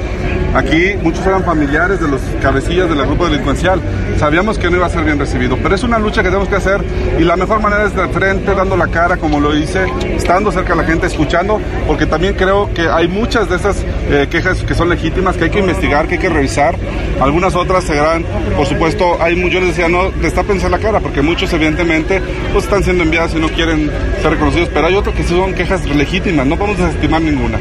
Aquí 0.55 0.93
muchos 1.01 1.25
eran 1.25 1.43
familiares 1.43 1.99
de 1.99 2.07
los 2.07 2.21
cabecillas 2.41 2.87
del 2.87 2.99
grupo 3.05 3.27
delincuencial. 3.27 3.81
Sabíamos 4.17 4.59
que 4.59 4.69
no 4.69 4.77
iba 4.77 4.85
a 4.85 4.89
ser 4.89 5.03
bien 5.03 5.17
recibido, 5.17 5.57
pero 5.57 5.73
es 5.73 5.83
una 5.83 5.97
lucha 5.97 6.21
que 6.21 6.29
tenemos 6.29 6.47
que 6.47 6.55
hacer 6.55 6.81
y 7.19 7.23
la 7.23 7.35
mejor 7.35 7.59
manera 7.59 7.85
es 7.85 7.95
de 7.95 8.07
frente, 8.09 8.53
dando 8.53 8.77
la 8.77 8.87
cara 8.87 9.17
como 9.17 9.39
lo 9.39 9.55
hice, 9.55 9.85
estando 10.15 10.51
cerca 10.51 10.75
de 10.75 10.81
la 10.81 10.87
gente, 10.87 11.07
escuchando, 11.07 11.59
porque 11.87 12.05
también 12.05 12.35
creo 12.35 12.71
que 12.71 12.87
hay 12.87 13.07
muchas 13.07 13.49
de 13.49 13.55
esas 13.55 13.83
eh, 14.09 14.27
quejas 14.29 14.63
que 14.63 14.75
son 14.75 14.89
legítimas, 14.89 15.37
que 15.37 15.45
hay 15.45 15.49
que 15.49 15.59
investigar, 15.59 16.07
que 16.07 16.15
hay 16.15 16.21
que 16.21 16.29
revisar. 16.29 16.75
Algunas 17.19 17.55
otras 17.55 17.83
serán, 17.83 18.23
por 18.55 18.67
supuesto, 18.67 19.21
hay 19.21 19.35
muchos, 19.35 19.53
yo 19.53 19.59
les 19.59 19.69
decía, 19.69 19.89
no, 19.89 20.11
destápense 20.11 20.69
la 20.69 20.79
cara, 20.79 20.99
porque 20.99 21.21
muchos 21.21 21.51
evidentemente 21.53 22.21
pues 22.51 22.65
están 22.65 22.83
siendo 22.83 23.03
enviados 23.03 23.33
y 23.35 23.39
no 23.39 23.49
quieren 23.49 23.91
ser 24.21 24.31
reconocidos, 24.31 24.69
pero 24.73 24.87
hay 24.87 24.95
otros 24.95 25.15
que 25.15 25.23
son 25.23 25.53
quejas 25.53 25.85
legítimas, 25.87 26.45
no 26.45 26.57
podemos 26.57 26.77
desestimar 26.77 27.21
ninguna. 27.21 27.59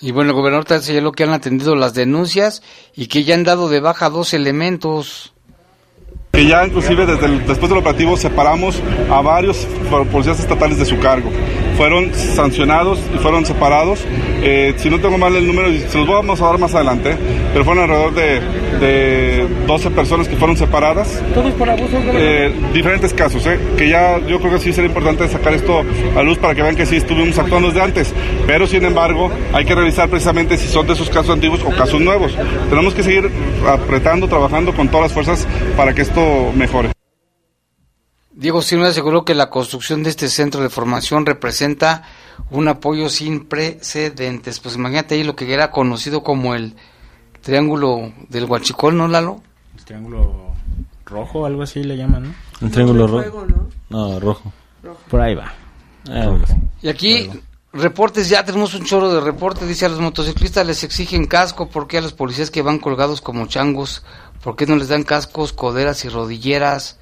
Y 0.00 0.12
bueno, 0.12 0.30
el 0.30 0.36
gobernador 0.36 0.82
señaló 0.82 1.12
que 1.12 1.24
han 1.24 1.32
atendido 1.32 1.74
las 1.74 1.94
denuncias 1.94 2.62
y 2.94 3.06
que 3.06 3.24
ya 3.24 3.34
han 3.34 3.44
dado 3.44 3.68
de 3.68 3.80
baja 3.80 4.10
dos 4.10 4.34
elementos. 4.34 5.32
Que 6.36 6.46
ya 6.46 6.66
inclusive 6.66 7.06
desde 7.06 7.26
el- 7.26 7.46
después 7.46 7.68
del 7.70 7.78
operativo 7.78 8.16
separamos 8.16 8.80
a 9.10 9.20
varios 9.22 9.66
policías 10.12 10.38
estatales 10.38 10.78
de 10.78 10.84
su 10.84 10.98
cargo. 10.98 11.30
Fueron 11.78 12.12
sancionados 12.14 13.00
y 13.14 13.18
fueron 13.18 13.44
separados. 13.46 14.04
Eh, 14.42 14.74
si 14.76 14.88
no 14.90 14.98
tengo 15.00 15.16
mal 15.18 15.34
el 15.34 15.46
número, 15.46 15.68
se 15.88 15.98
los 15.98 16.06
vamos 16.06 16.40
a 16.40 16.46
dar 16.46 16.58
más 16.58 16.74
adelante, 16.74 17.16
pero 17.52 17.64
fueron 17.64 17.84
alrededor 17.84 18.14
de, 18.14 18.40
de 18.86 19.46
12 19.66 19.90
personas 19.90 20.28
que 20.28 20.36
fueron 20.36 20.56
separadas. 20.56 21.22
Todos 21.34 21.52
por 21.54 21.68
abusos 21.68 22.00
Eh, 22.14 22.52
diferentes 22.72 23.12
casos, 23.14 23.46
¿eh? 23.46 23.58
que 23.78 23.88
ya 23.88 24.18
yo 24.26 24.38
creo 24.40 24.52
que 24.52 24.58
sí 24.60 24.72
sería 24.72 24.88
importante 24.88 25.26
sacar 25.28 25.54
esto 25.54 25.82
a 26.16 26.22
luz 26.22 26.38
para 26.38 26.54
que 26.54 26.62
vean 26.62 26.76
que 26.76 26.86
sí 26.86 26.96
estuvimos 26.96 27.38
actuando 27.38 27.68
desde 27.68 27.82
antes, 27.82 28.12
pero 28.46 28.66
sin 28.66 28.84
embargo 28.84 29.30
hay 29.54 29.64
que 29.64 29.74
revisar 29.74 30.08
precisamente 30.08 30.56
si 30.58 30.68
son 30.68 30.86
de 30.86 30.92
esos 30.94 31.08
casos 31.10 31.30
antiguos 31.30 31.60
o 31.64 31.70
casos 31.70 32.00
nuevos. 32.00 32.34
Tenemos 32.70 32.94
que 32.94 33.02
seguir 33.02 33.30
apretando, 33.66 34.28
trabajando 34.28 34.72
con 34.74 34.88
todas 34.88 35.04
las 35.04 35.12
fuerzas 35.12 35.46
para 35.76 35.92
que 35.94 36.02
esto 36.02 36.25
mejore. 36.54 36.92
Diego 38.32 38.60
Silva 38.60 38.88
aseguró 38.88 39.24
que 39.24 39.34
la 39.34 39.48
construcción 39.48 40.02
de 40.02 40.10
este 40.10 40.28
centro 40.28 40.62
de 40.62 40.68
formación 40.68 41.24
representa 41.24 42.02
un 42.50 42.68
apoyo 42.68 43.08
sin 43.08 43.46
precedentes. 43.46 44.60
Pues 44.60 44.76
imagínate 44.76 45.14
ahí 45.14 45.24
lo 45.24 45.34
que 45.36 45.52
era 45.52 45.70
conocido 45.70 46.22
como 46.22 46.54
el 46.54 46.74
Triángulo 47.46 48.12
del 48.28 48.46
Huachicol, 48.46 48.96
¿no, 48.96 49.06
Lalo? 49.06 49.40
El 49.78 49.84
triángulo 49.84 50.52
rojo, 51.04 51.46
algo 51.46 51.62
así 51.62 51.84
le 51.84 51.96
llaman, 51.96 52.24
¿no? 52.24 52.34
Un 52.60 52.70
triángulo 52.72 53.06
rojo. 53.06 53.46
¿no? 53.88 54.18
rojo. 54.18 54.52
Por 55.08 55.20
ahí 55.20 55.36
va. 55.36 55.52
Así. 56.10 56.54
Y 56.82 56.88
aquí, 56.88 57.30
reportes, 57.72 58.28
ya 58.28 58.44
tenemos 58.44 58.74
un 58.74 58.84
chorro 58.84 59.14
de 59.14 59.20
reportes. 59.20 59.68
Dice 59.68 59.86
a 59.86 59.88
los 59.88 60.00
motociclistas 60.00 60.66
les 60.66 60.82
exigen 60.82 61.28
casco. 61.28 61.68
¿Por 61.68 61.86
qué 61.86 61.98
a 61.98 62.00
los 62.00 62.14
policías 62.14 62.50
que 62.50 62.62
van 62.62 62.80
colgados 62.80 63.20
como 63.20 63.46
changos? 63.46 64.02
¿Por 64.42 64.56
qué 64.56 64.66
no 64.66 64.76
les 64.76 64.88
dan 64.88 65.02
cascos, 65.02 65.52
coderas 65.52 66.04
y 66.04 66.08
rodilleras? 66.08 66.98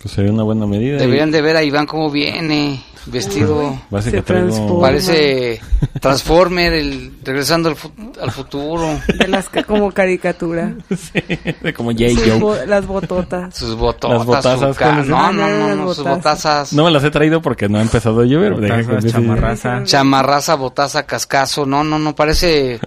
Pues 0.00 0.14
sería 0.14 0.32
una 0.32 0.42
buena 0.44 0.66
medida. 0.66 0.96
y- 0.96 1.00
Deberían 1.00 1.30
de 1.30 1.42
ver 1.42 1.56
a 1.56 1.62
Iván 1.62 1.84
cómo 1.86 2.10
viene, 2.10 2.82
vestido. 3.06 3.78
Parece 3.90 4.12
que 4.12 4.22
traigo- 4.22 4.80
Parece 4.80 5.60
Transformer, 6.00 6.72
el, 6.72 7.12
regresando 7.22 7.68
al, 7.68 7.76
fu- 7.76 7.92
al 8.20 8.30
futuro. 8.30 8.98
De 9.18 9.28
las 9.28 9.50
que 9.50 9.62
como 9.64 9.92
caricatura. 9.92 10.72
como 11.76 11.92
Sus 11.92 12.40
bo- 12.40 12.56
las 12.66 12.86
bototas. 12.86 13.54
Sus 13.54 13.76
bototas. 13.76 14.16
Las 14.18 14.26
botazas, 14.26 14.76
su. 14.76 15.06
No, 15.10 15.32
no, 15.32 15.44
Ah, 15.44 15.48
no, 15.50 15.68
las 15.68 15.76
no, 15.76 15.94
sus 15.94 16.04
botazas. 16.04 16.72
No 16.72 16.84
me 16.84 16.90
las 16.90 17.04
he 17.04 17.10
traído 17.10 17.42
porque 17.42 17.68
no 17.68 17.78
ha 17.78 17.82
empezado 17.82 18.22
a 18.22 18.24
llover. 18.24 18.54
Que 18.56 19.10
chamarraza. 19.10 19.82
Chamarraza, 19.84 20.54
botaza, 20.54 21.04
cascazo. 21.04 21.66
No, 21.66 21.84
no, 21.84 21.98
no, 21.98 22.14
parece 22.14 22.80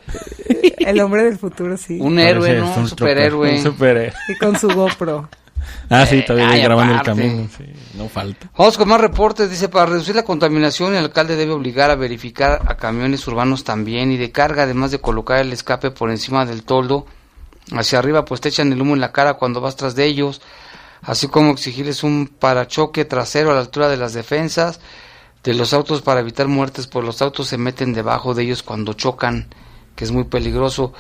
El 0.80 1.00
hombre 1.00 1.24
del 1.26 1.38
futuro, 1.38 1.78
sí. 1.78 2.00
un 2.02 2.18
héroe, 2.18 2.48
Parece 2.56 2.66
¿no? 2.76 2.76
Un 2.82 2.88
superhéroe. 2.90 3.52
Un 3.58 3.62
superhéroe. 3.64 4.14
Y 4.30 4.36
con 4.40 4.58
su 4.58 4.68
GoPro. 4.70 5.30
Ah, 5.90 6.06
sí, 6.06 6.24
todavía 6.26 6.64
grabando 6.64 6.96
aparte. 6.96 7.12
el 7.12 7.18
camino. 7.18 7.50
Sí, 7.58 7.66
no 7.96 8.10
falta. 8.10 8.50
Vamos 8.58 8.78
con 8.78 8.88
más 8.90 9.02
reportes. 9.02 9.50
Dice, 9.50 9.70
para 9.70 9.86
reducir 9.86 10.16
la 10.16 10.24
contaminación, 10.24 10.96
el 10.96 11.04
alcalde 11.04 11.36
debe 11.36 11.52
obligar 11.52 11.92
a 11.92 11.96
verificar 11.96 12.62
a 12.68 12.78
camiones 12.78 13.28
urbanos 13.28 13.64
también 13.64 14.12
y 14.12 14.18
de 14.18 14.32
carga, 14.32 14.64
además 14.64 14.92
de 14.92 15.00
colocar 15.00 15.40
el 15.40 15.54
escape 15.54 15.92
por 15.92 16.10
encima 16.10 16.46
del 16.46 16.64
toldo. 16.64 17.06
Hacia 17.72 18.00
arriba, 18.00 18.26
pues 18.26 18.42
te 18.42 18.50
echan 18.50 18.74
el 18.74 18.82
humo 18.82 18.94
en 18.94 19.02
la 19.02 19.12
cara 19.12 19.36
cuando 19.36 19.62
vas 19.62 19.76
tras 19.76 19.96
de 19.96 20.06
ellos. 20.06 20.42
Así 21.02 21.28
como 21.28 21.52
exigirles 21.52 22.04
un 22.04 22.28
parachoque 22.28 23.06
trasero 23.06 23.52
a 23.52 23.56
la 23.56 23.60
altura 23.60 23.90
de 23.90 23.98
las 23.98 24.14
defensas 24.14 24.80
de 25.44 25.54
los 25.54 25.74
autos 25.74 26.02
para 26.02 26.22
evitar 26.22 26.48
muertes, 26.48 26.88
pues 26.88 27.06
los 27.06 27.22
autos 27.22 27.48
se 27.48 27.58
meten 27.58 27.94
debajo 27.94 28.34
de 28.34 28.44
ellos 28.44 28.64
cuando 28.64 28.94
chocan. 28.94 29.48
que 29.96 30.06
es 30.06 30.12
muy 30.12 30.24
peligroso. 30.24 30.94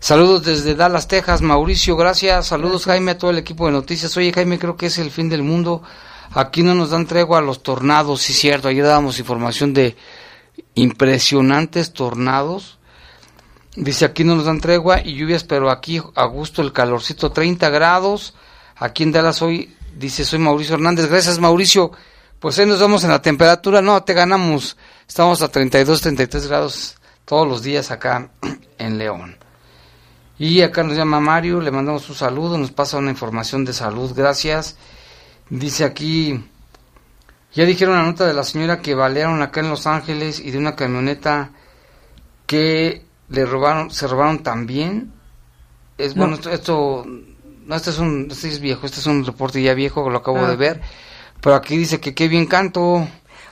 Saludos 0.00 0.44
desde 0.44 0.76
Dallas, 0.76 1.08
Texas, 1.08 1.42
Mauricio, 1.42 1.96
gracias. 1.96 2.46
Saludos 2.46 2.84
Jaime 2.84 3.12
a 3.12 3.18
todo 3.18 3.32
el 3.32 3.38
equipo 3.38 3.66
de 3.66 3.72
noticias. 3.72 4.16
Oye 4.16 4.32
Jaime, 4.32 4.58
creo 4.58 4.76
que 4.76 4.86
es 4.86 4.98
el 4.98 5.10
fin 5.10 5.28
del 5.28 5.42
mundo. 5.42 5.82
Aquí 6.30 6.62
no 6.62 6.74
nos 6.74 6.90
dan 6.90 7.06
tregua 7.06 7.38
a 7.38 7.42
los 7.42 7.64
tornados, 7.64 8.22
sí 8.22 8.32
cierto. 8.32 8.68
Ayer 8.68 8.84
dábamos 8.84 9.18
información 9.18 9.74
de 9.74 9.96
impresionantes 10.74 11.92
tornados. 11.92 12.78
Dice 13.74 14.04
aquí 14.04 14.22
no 14.22 14.36
nos 14.36 14.44
dan 14.44 14.60
tregua 14.60 15.00
y 15.04 15.14
lluvias, 15.14 15.42
pero 15.42 15.68
aquí 15.68 16.00
a 16.14 16.24
gusto 16.26 16.62
el 16.62 16.72
calorcito, 16.72 17.32
30 17.32 17.68
grados. 17.70 18.34
Aquí 18.76 19.02
en 19.02 19.10
Dallas 19.10 19.42
hoy, 19.42 19.74
dice, 19.96 20.24
soy 20.24 20.38
Mauricio 20.38 20.76
Hernández. 20.76 21.08
Gracias 21.10 21.40
Mauricio. 21.40 21.90
Pues 22.38 22.56
ahí 22.60 22.66
nos 22.66 22.80
vamos 22.80 23.02
en 23.02 23.10
la 23.10 23.20
temperatura. 23.20 23.82
No, 23.82 24.00
te 24.04 24.14
ganamos. 24.14 24.76
Estamos 25.08 25.42
a 25.42 25.48
32, 25.48 26.00
33 26.02 26.46
grados 26.46 26.96
todos 27.24 27.48
los 27.48 27.62
días 27.64 27.90
acá 27.90 28.30
en 28.78 28.98
León. 28.98 29.47
Y 30.38 30.62
acá 30.62 30.82
nos 30.84 30.96
llama 30.96 31.18
Mario, 31.20 31.60
le 31.60 31.70
mandamos 31.70 32.08
un 32.08 32.14
saludo, 32.14 32.58
nos 32.58 32.70
pasa 32.70 32.96
una 32.98 33.10
información 33.10 33.64
de 33.64 33.72
salud, 33.72 34.12
gracias. 34.14 34.76
Dice 35.50 35.84
aquí, 35.84 36.44
ya 37.54 37.64
dijeron 37.64 37.96
la 37.96 38.04
nota 38.04 38.26
de 38.26 38.34
la 38.34 38.44
señora 38.44 38.80
que 38.80 38.94
balearon 38.94 39.42
acá 39.42 39.60
en 39.60 39.70
Los 39.70 39.86
Ángeles 39.86 40.38
y 40.38 40.50
de 40.52 40.58
una 40.58 40.76
camioneta 40.76 41.50
que 42.46 43.04
le 43.28 43.44
robaron, 43.46 43.90
se 43.90 44.06
robaron 44.06 44.42
también. 44.42 45.12
Es 45.98 46.14
No. 46.14 46.22
bueno, 46.22 46.34
esto, 46.36 46.50
esto- 46.50 47.04
no, 47.66 47.74
este 47.74 47.90
es 47.90 47.98
un, 47.98 48.28
este 48.30 48.48
es 48.48 48.60
viejo, 48.60 48.86
este 48.86 49.00
es 49.00 49.06
un 49.06 49.24
reporte 49.24 49.60
ya 49.60 49.74
viejo, 49.74 50.08
lo 50.08 50.18
acabo 50.18 50.38
Ah. 50.44 50.48
de 50.50 50.56
ver. 50.56 50.80
Pero 51.40 51.56
aquí 51.56 51.76
dice 51.76 52.00
que 52.00 52.14
qué 52.14 52.28
bien 52.28 52.46
canto. 52.46 53.06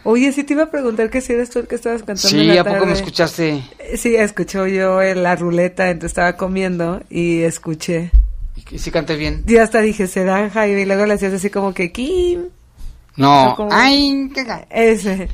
Oye, 0.09 0.31
sí 0.33 0.45
te 0.45 0.53
iba 0.55 0.63
a 0.63 0.71
preguntar 0.71 1.11
que 1.11 1.21
si 1.21 1.33
eres 1.33 1.51
tú 1.51 1.59
el 1.59 1.67
que 1.67 1.75
estabas 1.75 2.05
cantando 2.05 2.29
en 2.39 2.45
Sí, 2.45 2.47
la 2.55 2.61
¿a 2.61 2.65
poco 2.65 2.87
me 2.87 2.93
escuchaste? 2.93 3.61
Sí, 3.97 4.15
escuchó 4.15 4.67
yo 4.69 5.03
en 5.03 5.25
la 5.25 5.35
ruleta, 5.35 5.91
entonces 5.91 6.13
estaba 6.13 6.37
comiendo 6.37 7.03
y 7.11 7.41
escuché. 7.43 8.13
¿Y 8.71 8.79
si 8.79 8.93
canté 8.93 9.17
bien? 9.17 9.43
Y 9.49 9.57
hasta 9.57 9.81
dije, 9.81 10.07
será 10.07 10.49
Jaime, 10.49 10.83
y 10.83 10.85
luego 10.85 11.07
le 11.07 11.15
hacías 11.15 11.33
así 11.33 11.51
como 11.51 11.75
que, 11.75 11.91
Kim. 11.91 12.45
No, 13.17 13.51
O 13.53 13.57
como- 13.57 13.71
ay, 13.73 14.31
qué 14.33 14.47
Ese. 14.71 15.29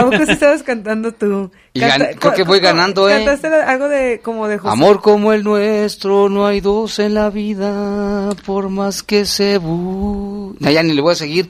¿A 0.00 0.04
poco 0.04 0.24
sí 0.26 0.32
estabas 0.32 0.62
cantando 0.62 1.12
tú? 1.12 1.50
Y 1.72 1.80
gan- 1.80 2.16
creo 2.18 2.32
que 2.34 2.42
voy 2.44 2.60
ganando, 2.60 3.08
¿eh? 3.08 3.24
¿Cantaste 3.24 3.48
algo 3.48 3.88
de, 3.88 4.20
como 4.22 4.48
de 4.48 4.58
José? 4.58 4.72
Amor 4.72 5.00
como 5.00 5.32
el 5.32 5.44
nuestro, 5.44 6.28
no 6.28 6.46
hay 6.46 6.60
dos 6.60 6.98
en 6.98 7.14
la 7.14 7.30
vida, 7.30 8.30
por 8.46 8.68
más 8.68 9.02
que 9.02 9.24
se 9.24 9.58
bu... 9.58 10.56
No, 10.58 10.70
ya 10.70 10.82
ni 10.82 10.92
le 10.94 11.00
voy 11.00 11.12
a 11.12 11.16
seguir. 11.16 11.48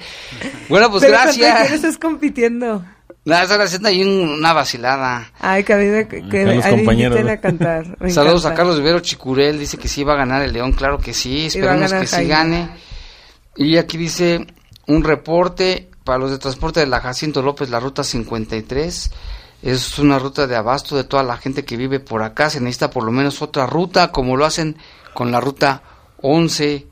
Bueno, 0.69 0.91
pues 0.91 1.03
Pero 1.05 1.17
¿contra 1.17 1.33
quién 1.33 1.49
gracias. 1.51 1.73
estás 1.73 1.99
compitiendo? 1.99 2.85
Nada, 3.25 3.43
están 3.43 3.61
haciendo 3.61 3.89
ahí 3.89 4.03
un- 4.03 4.29
una 4.39 4.53
vacilada. 4.55 5.31
Ay, 5.41 5.63
que 5.65 5.73
a 5.73 5.77
mí 5.77 5.85
me, 5.87 6.09
que, 6.09 6.45
los 6.45 6.65
compañeros, 6.67 7.19
a 7.29 7.37
cantar. 7.39 7.97
me 8.01 8.11
Saludos 8.11 8.45
a 8.45 8.49
encanta. 8.49 8.57
Carlos 8.57 8.79
Vivero 8.79 9.01
Chicurel, 9.01 9.59
dice 9.59 9.77
que 9.77 9.89
sí 9.89 10.03
va 10.05 10.15
a 10.15 10.17
ganar 10.17 10.43
el 10.43 10.53
León, 10.53 10.73
claro 10.73 10.99
que 10.99 11.13
sí, 11.13 11.45
a 11.45 11.47
esperemos 11.49 11.93
que 11.93 12.07
sí 12.07 12.15
Jaime. 12.17 12.29
gane. 12.31 12.71
Y 13.57 13.77
aquí 13.77 13.97
dice 13.99 14.47
un 14.87 15.05
reporte 15.05 15.91
para 16.09 16.21
los 16.21 16.31
de 16.31 16.39
transporte 16.39 16.81
de 16.81 16.87
la 16.87 17.03
Jacinto 17.03 17.43
López, 17.43 17.69
la 17.69 17.81
ruta 17.81 18.03
53. 18.03 19.11
Es 19.61 19.99
una 19.99 20.19
ruta 20.19 20.47
de 20.47 20.57
abasto 20.57 20.97
de 20.97 21.05
toda 21.05 21.23
la 21.23 21.37
gente 21.37 21.67
que 21.67 21.77
vive 21.77 22.01
por 22.01 22.23
acá. 22.23 22.49
Se 22.49 22.61
necesita 22.61 22.89
por 22.89 23.05
lo 23.05 23.13
menos 23.13 23.43
otra 23.43 23.67
ruta, 23.67 24.11
como 24.11 24.35
lo 24.35 24.47
hacen 24.47 24.79
con 25.13 25.31
la 25.31 25.39
ruta 25.39 25.83
11, 26.23 26.87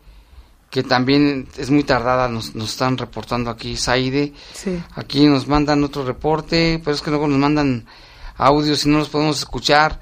que 0.69 0.83
también 0.83 1.49
es 1.57 1.71
muy 1.71 1.83
tardada. 1.83 2.29
Nos, 2.29 2.55
nos 2.55 2.73
están 2.73 2.99
reportando 2.99 3.49
aquí, 3.49 3.79
Saide. 3.79 4.35
Sí. 4.53 4.83
Aquí 4.95 5.25
nos 5.25 5.49
mandan 5.49 5.83
otro 5.83 6.05
reporte, 6.05 6.79
pero 6.85 6.95
es 6.95 7.01
que 7.01 7.09
luego 7.09 7.27
nos 7.27 7.39
mandan 7.39 7.87
audios 8.37 8.85
y 8.85 8.91
no 8.91 8.99
los 8.99 9.09
podemos 9.09 9.39
escuchar. 9.39 9.99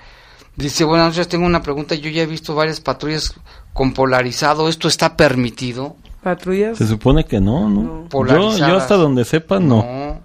Dice, 0.56 0.82
buenas 0.82 1.10
noches, 1.10 1.28
tengo 1.28 1.46
una 1.46 1.62
pregunta. 1.62 1.94
Yo 1.94 2.10
ya 2.10 2.22
he 2.22 2.26
visto 2.26 2.56
varias 2.56 2.80
patrullas 2.80 3.32
con 3.72 3.92
polarizado. 3.92 4.68
¿Esto 4.68 4.88
está 4.88 5.16
permitido? 5.16 5.94
¿Patrullas? 6.25 6.77
Se 6.79 6.87
supone 6.87 7.25
que 7.25 7.41
no, 7.41 7.68
¿no? 7.68 7.83
Yo, 8.05 8.09
Polarizadas. 8.09 8.59
yo 8.59 8.77
hasta 8.77 8.97
donde 8.97 9.25
sepa, 9.25 9.61
no. 9.61 9.77
No, 9.85 10.20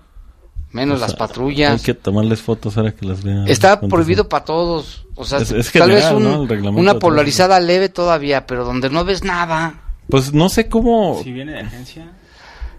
menos 0.71 0.95
O 0.95 0.97
sea, 0.99 1.07
las 1.09 1.15
patrullas. 1.15 1.73
Hay 1.73 1.79
que 1.85 1.93
tomarles 1.93 2.41
fotos 2.41 2.77
ahora 2.77 2.91
que 2.93 3.05
las 3.05 3.21
vean. 3.23 3.47
Está 3.47 3.77
¿Cuántas 3.77 3.89
prohibido 3.89 4.27
para 4.29 4.45
todos. 4.45 5.05
O 5.15 5.25
sea, 5.25 5.39
Es- 5.39 5.51
es 5.51 5.71
tal 5.71 5.91
vez 5.91 6.09
un- 6.11 6.23
¿no? 6.23 6.41
El 6.43 6.49
reglamento 6.49 6.79
una 6.81 6.97
polarizada 6.97 7.59
leve 7.59 7.89
todavía, 7.89 8.47
pero 8.47 8.63
donde 8.65 8.89
no 8.89 9.03
ves 9.05 9.23
nada. 9.23 9.81
Pues 10.09 10.33
no 10.33 10.49
sé 10.49 10.69
cómo... 10.69 11.19
Si 11.23 11.31
viene 11.31 11.51
de 11.51 11.59
agencia. 11.59 12.07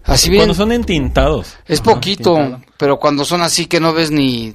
Así 0.05 0.31
bien. 0.31 0.41
Cuando 0.41 0.55
son 0.55 0.73
entintados. 0.73 1.57
Es 1.67 1.81
Ajá, 1.81 1.91
poquito, 1.95 2.61
pero 2.79 2.99
cuando 2.99 3.25
son 3.25 3.43
así 3.43 3.67
que 3.67 3.79
no 3.81 3.93
ves 3.93 4.11
ni 4.11 4.55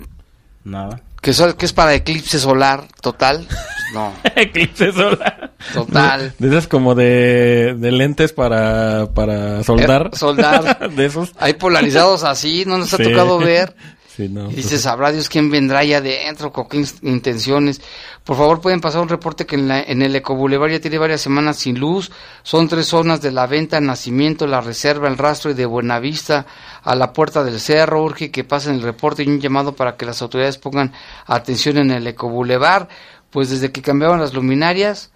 Nada. 0.64 1.02
que, 1.22 1.32
que 1.58 1.66
es 1.68 1.72
para 1.74 1.94
eclipse 1.94 2.40
solar 2.40 2.88
total, 3.00 3.46
pues 3.48 3.60
no. 3.94 4.12
Eclipse 4.36 4.92
solar. 4.92 5.45
Total. 5.74 6.34
De, 6.38 6.48
de 6.50 6.56
esas 6.56 6.68
como 6.68 6.96
de, 6.96 7.76
de 7.78 7.92
lentes 7.92 8.34
para, 8.34 9.10
para 9.14 9.64
soldar. 9.64 10.12
Eh, 10.14 10.18
soldar. 10.18 10.92
de 10.96 11.06
esos. 11.06 11.32
Hay 11.40 11.54
polarizados 11.54 12.24
así, 12.24 12.64
no 12.66 12.78
nos 12.78 12.94
ha 12.94 12.98
tocado 12.98 13.38
ver. 13.40 13.76
Sí, 14.16 14.30
no, 14.30 14.44
y 14.44 14.46
pues- 14.46 14.56
dices, 14.56 14.82
sabrá 14.84 15.12
Dios 15.12 15.28
quién 15.28 15.52
vendrá 15.52 15.80
allá 15.80 15.98
adentro, 15.98 16.54
con 16.54 16.70
qué 16.70 16.78
in- 16.78 16.88
intenciones. 17.02 17.82
Por 18.24 18.38
favor, 18.38 18.62
pueden 18.62 18.80
pasar 18.80 19.02
un 19.02 19.10
reporte 19.10 19.46
que 19.46 19.56
en, 19.58 19.68
la- 19.68 19.82
en 19.84 20.02
el 20.02 20.16
Ecobulevar 20.16 20.72
ya 20.72 20.80
tiene 20.80 20.98
varias 20.98 21.20
semanas 21.20 21.58
sin 21.58 21.78
luz. 21.78 22.14
Son 22.42 22.70
tres 22.70 22.86
zonas 22.86 23.22
de 23.22 23.34
la 23.34 23.46
venta, 23.46 23.82
nacimiento, 23.82 24.48
la 24.48 24.62
reserva, 24.62 25.10
el 25.10 25.18
rastro 25.18 25.52
y 25.52 25.54
de 25.54 25.66
Buenavista 25.66 26.46
a 26.82 26.96
la 26.96 27.12
puerta 27.12 27.44
del 27.44 27.60
cerro. 27.60 28.04
Urge 28.06 28.32
que 28.32 28.46
pasen 28.46 28.76
el 28.76 28.84
reporte 28.84 29.22
y 29.24 29.28
un 29.28 29.42
llamado 29.42 29.76
para 29.76 29.98
que 29.98 30.06
las 30.06 30.22
autoridades 30.22 30.58
pongan 30.60 30.94
atención 31.26 31.78
en 31.78 31.92
el 31.92 32.08
Ecobulevar. 32.08 32.88
Pues 33.32 33.50
desde 33.50 33.74
que 33.74 33.82
cambiaron 33.82 34.22
las 34.22 34.34
luminarias, 34.34 35.12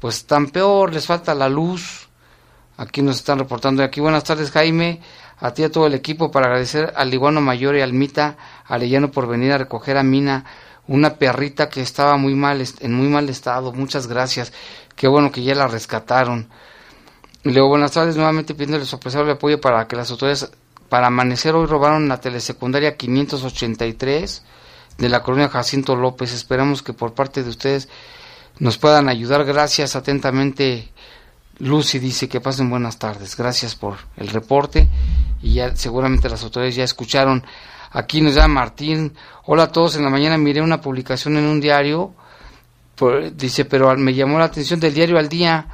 pues 0.00 0.16
están 0.16 0.48
peor, 0.48 0.92
les 0.92 1.06
falta 1.06 1.34
la 1.34 1.48
luz. 1.48 2.08
Aquí 2.78 3.02
nos 3.02 3.16
están 3.16 3.38
reportando. 3.38 3.84
Aquí 3.84 4.00
buenas 4.00 4.24
tardes, 4.24 4.50
Jaime. 4.50 5.00
A 5.38 5.52
ti 5.52 5.62
y 5.62 5.66
a 5.66 5.70
todo 5.70 5.86
el 5.86 5.94
equipo 5.94 6.30
para 6.30 6.46
agradecer 6.46 6.92
al 6.96 7.12
Iguano 7.12 7.40
Mayor 7.40 7.76
y 7.76 7.82
al 7.82 7.92
Mita 7.92 8.36
Arellano 8.66 9.10
por 9.10 9.26
venir 9.26 9.52
a 9.52 9.58
recoger 9.58 9.96
a 9.96 10.02
Mina, 10.02 10.44
una 10.86 11.14
perrita 11.14 11.68
que 11.68 11.80
estaba 11.80 12.16
muy 12.16 12.34
mal, 12.34 12.62
en 12.80 12.94
muy 12.94 13.08
mal 13.08 13.28
estado. 13.28 13.72
Muchas 13.72 14.06
gracias. 14.06 14.52
Qué 14.96 15.08
bueno 15.08 15.30
que 15.30 15.42
ya 15.42 15.54
la 15.54 15.66
rescataron. 15.66 16.48
Luego 17.42 17.68
buenas 17.68 17.92
tardes, 17.92 18.16
nuevamente 18.16 18.54
pidiéndole 18.54 18.84
su 18.84 18.96
apreciable 18.96 19.32
apoyo 19.32 19.60
para 19.60 19.86
que 19.88 19.96
las 19.96 20.10
autoridades, 20.10 20.50
para 20.90 21.06
amanecer 21.06 21.54
hoy 21.54 21.66
robaron 21.66 22.08
la 22.08 22.20
telesecundaria 22.20 22.96
583 22.98 24.42
de 24.98 25.08
la 25.08 25.22
colonia 25.22 25.48
Jacinto 25.48 25.96
López. 25.96 26.34
Esperamos 26.34 26.82
que 26.82 26.92
por 26.92 27.14
parte 27.14 27.42
de 27.42 27.48
ustedes 27.48 27.88
nos 28.58 28.78
puedan 28.78 29.08
ayudar. 29.08 29.44
Gracias 29.44 29.96
atentamente. 29.96 30.88
Lucy 31.58 31.98
dice 31.98 32.28
que 32.28 32.40
pasen 32.40 32.70
buenas 32.70 32.98
tardes. 32.98 33.36
Gracias 33.36 33.74
por 33.74 33.96
el 34.16 34.28
reporte. 34.28 34.88
Y 35.42 35.54
ya 35.54 35.74
seguramente 35.76 36.28
las 36.28 36.42
autoridades 36.42 36.76
ya 36.76 36.84
escucharon. 36.84 37.44
Aquí 37.92 38.20
nos 38.20 38.34
llama 38.34 38.54
Martín. 38.60 39.14
Hola 39.44 39.64
a 39.64 39.72
todos. 39.72 39.96
En 39.96 40.04
la 40.04 40.10
mañana 40.10 40.38
miré 40.38 40.62
una 40.62 40.80
publicación 40.80 41.36
en 41.36 41.44
un 41.44 41.60
diario. 41.60 42.14
por- 42.96 43.34
dice, 43.34 43.64
pero 43.64 43.96
me 43.96 44.12
llamó 44.12 44.38
la 44.38 44.44
atención 44.44 44.78
del 44.78 44.92
diario 44.92 45.18
al 45.18 45.28
día. 45.28 45.66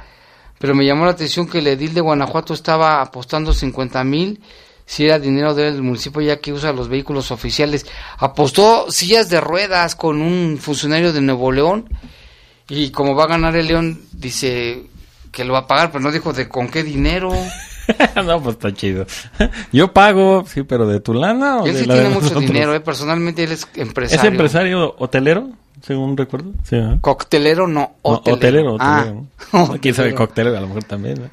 Pero 0.59 0.73
me 0.73 0.85
llamó 0.85 1.05
la 1.05 1.11
atención 1.11 1.47
que 1.47 1.59
el 1.59 1.67
edil 1.67 1.93
de 1.93 2.01
Guanajuato 2.01 2.53
estaba 2.53 3.01
apostando 3.01 3.53
50 3.53 4.03
mil 4.05 4.41
si 4.85 5.03
era 5.05 5.19
dinero 5.19 5.53
del 5.53 5.83
municipio 5.83 6.21
ya 6.21 6.37
que 6.39 6.53
usa 6.53 6.71
los 6.71 6.87
vehículos 6.87 7.29
oficiales. 7.31 7.85
Apostó 8.17 8.89
sillas 8.89 9.27
de 9.29 9.41
ruedas 9.41 9.95
con 9.95 10.21
un 10.21 10.57
funcionario 10.57 11.11
de 11.11 11.19
Nuevo 11.19 11.51
León 11.51 11.89
y 12.69 12.91
como 12.91 13.15
va 13.15 13.25
a 13.25 13.27
ganar 13.27 13.55
el 13.55 13.67
León, 13.67 14.01
dice 14.11 14.83
que 15.31 15.43
lo 15.45 15.53
va 15.53 15.59
a 15.59 15.67
pagar, 15.67 15.91
pero 15.91 16.03
no 16.03 16.11
dijo 16.11 16.33
de 16.33 16.47
con 16.47 16.67
qué 16.69 16.83
dinero. 16.83 17.31
no, 18.25 18.41
pues 18.41 18.55
está 18.55 18.73
chido. 18.73 19.05
Yo 19.71 19.93
pago, 19.93 20.43
sí, 20.47 20.63
pero 20.63 20.87
de 20.87 20.99
tu 20.99 21.13
lana 21.13 21.57
o 21.57 21.65
Él 21.67 21.73
de 21.73 21.79
sí 21.81 21.85
la 21.85 21.93
de 21.95 21.99
tiene 22.01 22.13
mucho 22.15 22.25
nosotros? 22.29 22.45
dinero, 22.51 22.73
eh, 22.75 22.79
personalmente 22.79 23.43
él 23.43 23.51
es 23.53 23.67
empresario. 23.75 24.21
¿Es 24.21 24.27
empresario 24.31 24.95
hotelero? 24.97 25.49
Según 25.81 26.17
recuerdo. 26.17 26.51
Sí. 26.67 26.75
Coctelero, 27.01 27.67
no, 27.67 27.79
No, 27.81 27.95
hotelero. 28.03 28.73
hotelero, 28.73 28.77
Ah, 28.79 28.99
hotelero. 29.05 29.25
¿no? 29.53 29.77
Quién 29.81 29.93
sabe, 29.93 30.09
hotelero. 30.09 30.15
coctelero 30.27 30.57
a 30.57 30.61
lo 30.61 30.67
mejor 30.67 30.83
también. 30.85 31.29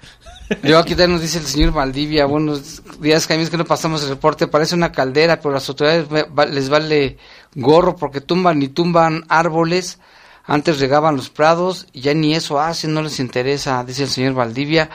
Luego 0.62 0.78
aquí 0.78 0.90
también 0.90 1.12
nos 1.12 1.22
dice 1.22 1.38
el 1.38 1.46
señor 1.46 1.72
Valdivia, 1.72 2.26
buenos 2.26 2.82
días 3.00 3.26
Jaime, 3.26 3.44
es 3.44 3.50
que 3.50 3.56
no 3.56 3.64
pasamos 3.64 4.02
el 4.02 4.10
reporte, 4.10 4.46
parece 4.46 4.74
una 4.74 4.92
caldera, 4.92 5.40
pero 5.40 5.54
las 5.54 5.66
autoridades 5.70 6.06
les 6.52 6.68
vale 6.68 7.16
gorro 7.54 7.96
porque 7.96 8.20
tumban 8.20 8.60
y 8.62 8.68
tumban 8.68 9.24
árboles, 9.28 9.98
antes 10.46 10.80
regaban 10.80 11.16
los 11.16 11.30
prados, 11.30 11.86
y 11.92 12.00
ya 12.02 12.14
ni 12.14 12.34
eso 12.34 12.60
hacen, 12.60 12.94
no 12.94 13.02
les 13.02 13.18
interesa, 13.20 13.82
dice 13.84 14.02
el 14.04 14.08
señor 14.10 14.34
Valdivia, 14.34 14.90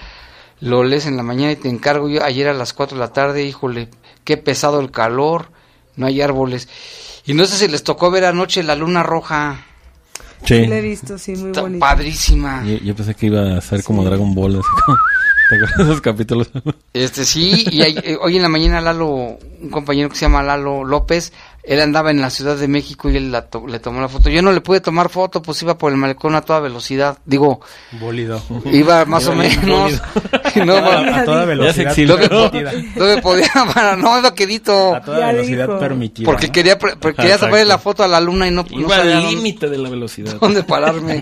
lo 0.62 0.84
lees 0.84 1.06
en 1.06 1.18
la 1.18 1.24
mañana 1.24 1.52
y 1.54 1.56
te 1.56 1.70
encargo 1.70 2.10
yo 2.10 2.24
ayer 2.24 2.48
a 2.48 2.54
las 2.54 2.74
4 2.74 2.96
de 2.98 3.00
la 3.00 3.14
tarde, 3.14 3.44
híjole, 3.46 3.90
qué 4.24 4.38
pesado 4.38 4.80
el 4.80 4.92
calor, 4.92 5.52
no 5.96 6.06
hay 6.08 6.22
árboles. 6.22 6.68
Y 7.26 7.34
no 7.34 7.46
sé 7.46 7.58
si 7.58 7.68
les 7.68 7.84
tocó 7.84 8.12
ver 8.12 8.26
anoche 8.26 8.64
la 8.64 8.76
luna 8.76 9.04
roja, 9.04 9.66
Sí. 10.46 10.56
Sí, 10.56 10.68
la 10.68 10.78
he 10.78 10.82
visto, 10.82 11.18
sí, 11.18 11.34
muy 11.36 11.48
Está 11.50 11.62
bonito. 11.64 11.80
padrísima. 11.82 12.64
Yo, 12.66 12.78
yo 12.78 12.96
pensé 12.96 13.14
que 13.14 13.26
iba 13.26 13.58
a 13.58 13.62
ser 13.62 13.84
como 13.84 14.06
Dragon 14.06 14.34
Ball. 14.34 14.56
Así 14.56 14.68
como, 14.86 14.98
¿Te 15.50 15.56
acuerdas 15.56 15.78
de 15.78 15.84
esos 15.84 16.02
capítulos? 16.02 16.50
Este 16.94 17.26
sí, 17.26 17.66
y 17.70 17.82
hay- 17.82 17.98
eh, 18.02 18.18
hoy 18.22 18.38
en 18.38 18.42
la 18.44 18.48
mañana 18.48 18.80
Lalo, 18.80 19.08
un 19.08 19.70
compañero 19.70 20.08
que 20.08 20.16
se 20.16 20.22
llama 20.22 20.42
Lalo 20.42 20.86
López, 20.86 21.34
él 21.72 21.82
andaba 21.82 22.10
en 22.10 22.20
la 22.20 22.32
Ciudad 22.32 22.58
de 22.58 22.68
México 22.68 23.10
y 23.12 23.18
él 23.18 23.32
la 23.32 23.44
to- 23.44 23.68
le 23.68 23.80
tomó 23.80 24.02
la 24.02 24.10
foto. 24.10 24.30
Yo 24.30 24.42
no 24.42 24.52
le 24.52 24.60
pude 24.62 24.82
tomar 24.82 25.08
foto, 25.10 25.42
pues 25.42 25.62
iba 25.62 25.78
por 25.78 25.92
el 25.92 25.98
malecón 26.00 26.34
a 26.34 26.42
toda 26.42 26.60
velocidad. 26.60 27.20
Digo, 27.26 27.62
Bólido. 28.00 28.42
iba 28.72 29.06
más 29.06 29.28
o 29.28 29.36
menos. 29.36 30.02
no, 30.66 30.76
A 30.78 31.24
toda 31.26 31.46
velocidad 31.46 31.96
no 31.96 32.52
no 32.96 33.06
me 33.06 33.22
podía 33.22 33.52
parar, 33.74 33.98
no 34.00 34.18
iba 34.18 34.34
quedito. 34.34 34.96
A 34.96 35.02
toda 35.02 35.32
velocidad 35.32 35.80
permitida. 35.80 36.26
Porque 36.26 36.48
¿no? 36.48 36.54
quería, 36.54 36.78
porque 36.80 37.14
quería 37.14 37.38
tomarle 37.38 37.66
la 37.66 37.78
foto 37.78 38.04
a 38.04 38.08
la 38.08 38.20
luna 38.20 38.48
y 38.48 38.52
no, 38.52 38.64
no 38.70 38.80
Iba 38.80 38.98
sabía 38.98 39.18
al 39.20 39.28
límite 39.30 39.70
de 39.70 39.78
la 39.78 39.90
velocidad. 39.90 40.36
dónde 40.42 40.64
pararme. 40.64 41.22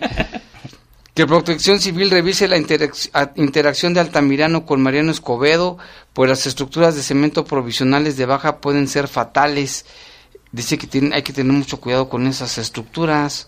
Que 1.14 1.26
Protección 1.26 1.80
Civil 1.82 2.12
revise 2.12 2.48
la 2.48 2.58
interac- 2.58 3.32
interacción 3.36 3.94
de 3.94 4.00
Altamirano 4.00 4.66
con 4.68 4.82
Mariano 4.82 5.12
Escobedo, 5.12 5.78
pues 6.14 6.30
las 6.30 6.46
estructuras 6.46 6.96
de 6.96 7.02
cemento 7.02 7.44
provisionales 7.44 8.18
de 8.18 8.26
baja 8.28 8.58
pueden 8.62 8.88
ser 8.88 9.08
fatales. 9.08 9.86
Dice 10.52 10.78
que 10.78 10.88
tiene- 10.88 11.16
hay 11.16 11.24
que 11.24 11.34
tener 11.34 11.52
mucho 11.54 11.80
cuidado 11.80 12.10
con 12.10 12.28
esas 12.28 12.58
estructuras. 12.58 13.48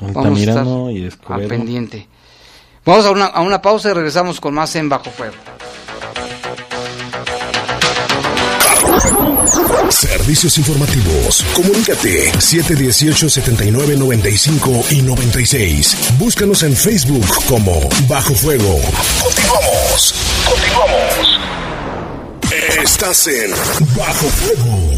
Vamos 0.00 0.16
a 0.16 0.20
estar 0.40 0.58
Altamirano 0.58 0.90
y 0.90 1.02
al 1.02 1.08
Escobedo. 1.08 1.48
pendiente. 1.48 2.08
Vamos 2.84 3.06
a 3.06 3.10
una, 3.10 3.26
a 3.26 3.40
una 3.42 3.60
pausa 3.62 3.90
y 3.90 3.94
regresamos 3.94 4.40
con 4.40 4.54
más 4.54 4.74
en 4.76 4.88
Bajo 4.88 5.10
Fuego. 5.10 5.34
Servicios 9.90 10.56
informativos. 10.58 11.44
Comunícate 11.54 12.30
718-7995 12.32 14.92
y 14.92 15.02
96. 15.02 15.96
Búscanos 16.18 16.62
en 16.62 16.74
Facebook 16.76 17.26
como 17.48 17.80
Bajo 18.08 18.34
Fuego. 18.34 18.78
Continuamos. 19.22 20.14
Continuamos. 20.48 21.40
Estás 22.82 23.26
en 23.26 23.50
Bajo 23.96 24.26
Fuego. 24.28 24.95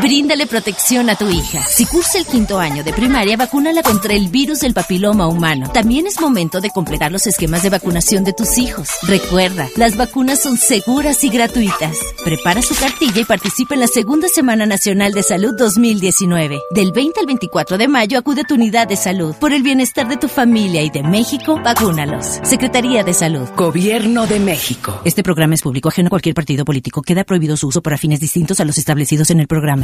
Bríndale 0.00 0.46
protección 0.46 1.08
a 1.08 1.14
tu 1.14 1.28
hija. 1.28 1.64
Si 1.68 1.86
cursa 1.86 2.18
el 2.18 2.26
quinto 2.26 2.58
año 2.58 2.82
de 2.82 2.92
primaria, 2.92 3.36
vacúnala 3.36 3.82
contra 3.82 4.14
el 4.14 4.28
virus 4.28 4.60
del 4.60 4.74
papiloma 4.74 5.28
humano. 5.28 5.70
También 5.72 6.06
es 6.06 6.20
momento 6.20 6.60
de 6.60 6.70
completar 6.70 7.12
los 7.12 7.26
esquemas 7.26 7.62
de 7.62 7.70
vacunación 7.70 8.24
de 8.24 8.32
tus 8.32 8.58
hijos. 8.58 8.88
Recuerda, 9.02 9.68
las 9.76 9.96
vacunas 9.96 10.42
son 10.42 10.56
seguras 10.56 11.22
y 11.22 11.28
gratuitas. 11.28 11.96
Prepara 12.24 12.60
su 12.62 12.74
cartilla 12.74 13.20
y 13.20 13.24
participa 13.24 13.74
en 13.74 13.80
la 13.80 13.86
Segunda 13.86 14.28
Semana 14.28 14.66
Nacional 14.66 15.12
de 15.12 15.22
Salud 15.22 15.54
2019. 15.56 16.60
Del 16.72 16.92
20 16.92 17.20
al 17.20 17.26
24 17.26 17.78
de 17.78 17.88
mayo 17.88 18.18
acude 18.18 18.40
a 18.40 18.44
tu 18.44 18.54
unidad 18.54 18.88
de 18.88 18.96
salud. 18.96 19.34
Por 19.36 19.52
el 19.52 19.62
bienestar 19.62 20.08
de 20.08 20.16
tu 20.16 20.28
familia 20.28 20.82
y 20.82 20.90
de 20.90 21.02
México, 21.02 21.60
vacúnalos. 21.62 22.40
Secretaría 22.42 23.04
de 23.04 23.14
Salud. 23.14 23.48
Gobierno 23.56 24.26
de 24.26 24.40
México. 24.40 25.00
Este 25.04 25.22
programa 25.22 25.54
es 25.54 25.62
público 25.62 25.88
ajeno 25.88 26.08
a 26.08 26.10
cualquier 26.10 26.34
partido 26.34 26.64
político. 26.64 27.02
Queda 27.02 27.24
prohibido 27.24 27.56
su 27.56 27.68
uso 27.68 27.80
para 27.80 27.96
fines 27.96 28.18
distintos 28.18 28.58
a 28.60 28.64
los 28.64 28.76
establecidos 28.78 29.30
en 29.30 29.40
el 29.40 29.46
programa. 29.46 29.83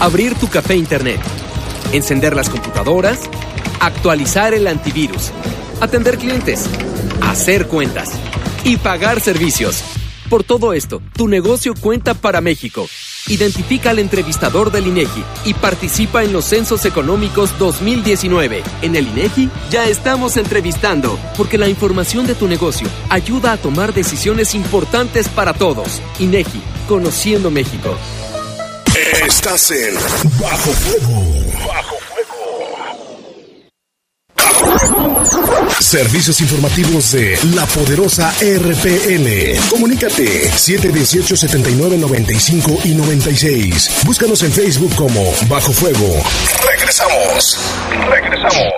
Abrir 0.00 0.34
tu 0.34 0.48
café 0.48 0.76
internet. 0.76 1.20
Encender 1.92 2.34
las 2.34 2.50
computadoras. 2.50 3.20
Actualizar 3.80 4.54
el 4.54 4.66
antivirus. 4.66 5.30
Atender 5.80 6.18
clientes. 6.18 6.68
Hacer 7.20 7.66
cuentas. 7.68 8.10
Y 8.64 8.76
pagar 8.76 9.20
servicios. 9.20 9.82
Por 10.32 10.44
todo 10.44 10.72
esto, 10.72 11.02
tu 11.14 11.28
negocio 11.28 11.74
cuenta 11.78 12.14
para 12.14 12.40
México. 12.40 12.88
Identifica 13.28 13.90
al 13.90 13.98
entrevistador 13.98 14.72
del 14.72 14.86
INEGI 14.86 15.22
y 15.44 15.52
participa 15.52 16.24
en 16.24 16.32
los 16.32 16.46
Censos 16.46 16.86
Económicos 16.86 17.58
2019. 17.58 18.62
En 18.80 18.96
el 18.96 19.08
INEGI 19.08 19.50
ya 19.70 19.86
estamos 19.86 20.38
entrevistando, 20.38 21.18
porque 21.36 21.58
la 21.58 21.68
información 21.68 22.26
de 22.26 22.34
tu 22.34 22.48
negocio 22.48 22.88
ayuda 23.10 23.52
a 23.52 23.56
tomar 23.58 23.92
decisiones 23.92 24.54
importantes 24.54 25.28
para 25.28 25.52
todos. 25.52 26.00
INEGI, 26.18 26.62
conociendo 26.88 27.50
México. 27.50 27.94
Estás 29.12 29.70
en 29.70 29.94
Bajo 30.40 30.72
Fuego. 30.72 31.22
Bajo 31.66 31.96
Fuego. 32.00 32.32
Servicios 35.80 36.40
informativos 36.40 37.12
de 37.12 37.38
la 37.54 37.66
poderosa 37.66 38.32
RPN. 38.40 39.60
Comunícate 39.68 40.50
718-7995 40.50 42.86
y 42.86 42.94
96. 42.94 43.90
Búscanos 44.04 44.42
en 44.44 44.52
Facebook 44.52 44.94
como 44.96 45.30
Bajo 45.46 45.72
Fuego. 45.72 46.22
Regresamos. 46.66 47.58
Regresamos. 48.08 48.72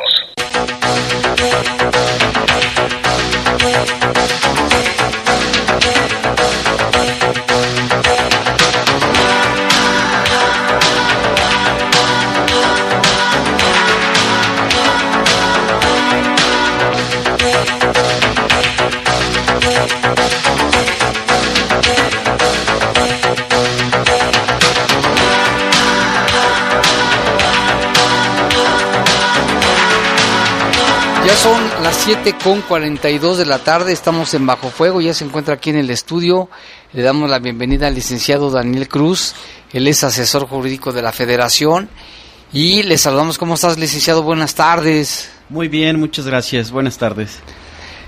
7 32.04 32.34
con 32.44 32.60
42 32.60 33.38
de 33.38 33.46
la 33.46 33.60
tarde, 33.60 33.90
estamos 33.90 34.34
en 34.34 34.44
Bajo 34.44 34.68
Fuego, 34.68 35.00
ya 35.00 35.14
se 35.14 35.24
encuentra 35.24 35.54
aquí 35.54 35.70
en 35.70 35.76
el 35.76 35.88
estudio. 35.88 36.50
Le 36.92 37.00
damos 37.00 37.30
la 37.30 37.38
bienvenida 37.38 37.86
al 37.86 37.94
licenciado 37.94 38.50
Daniel 38.50 38.88
Cruz, 38.88 39.34
él 39.72 39.88
es 39.88 40.04
asesor 40.04 40.46
jurídico 40.46 40.92
de 40.92 41.00
la 41.00 41.12
Federación. 41.12 41.88
Y 42.52 42.82
le 42.82 42.98
saludamos, 42.98 43.38
¿cómo 43.38 43.54
estás, 43.54 43.78
licenciado? 43.78 44.22
Buenas 44.22 44.54
tardes. 44.54 45.30
Muy 45.48 45.68
bien, 45.68 45.98
muchas 45.98 46.26
gracias. 46.26 46.70
Buenas 46.70 46.98
tardes. 46.98 47.40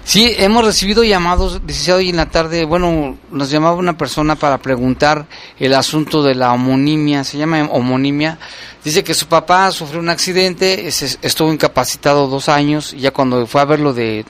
Sí, 0.09 0.32
hemos 0.38 0.64
recibido 0.64 1.02
llamados, 1.02 1.61
licenciado, 1.66 2.00
y 2.00 2.11
en 2.11 2.16
la 2.16 2.26
tarde, 2.26 2.64
bueno, 2.64 3.18
nos 3.32 3.50
llamaba 3.50 3.74
una 3.74 3.98
persona 3.98 4.36
para 4.36 4.59
preguntar 4.59 5.26
el 5.59 5.74
asunto 5.74 6.22
de 6.22 6.36
la 6.36 6.52
homonimia, 6.52 7.24
se 7.24 7.38
llama 7.38 7.64
homonimia. 7.72 8.38
Dice 8.84 9.02
que 9.02 9.14
su 9.14 9.26
papá 9.26 9.68
sufrió 9.72 9.98
un 9.98 10.09
accidente, 10.09 10.86
es- 10.86 11.18
estuvo 11.22 11.52
incapacitado 11.52 12.28
dos 12.28 12.48
años, 12.48 12.92
y 12.92 12.98
ya 13.00 13.11
cuando 13.11 13.48
fue 13.48 13.61
a 13.61 13.64
verlo 13.64 13.92
de 13.92 14.24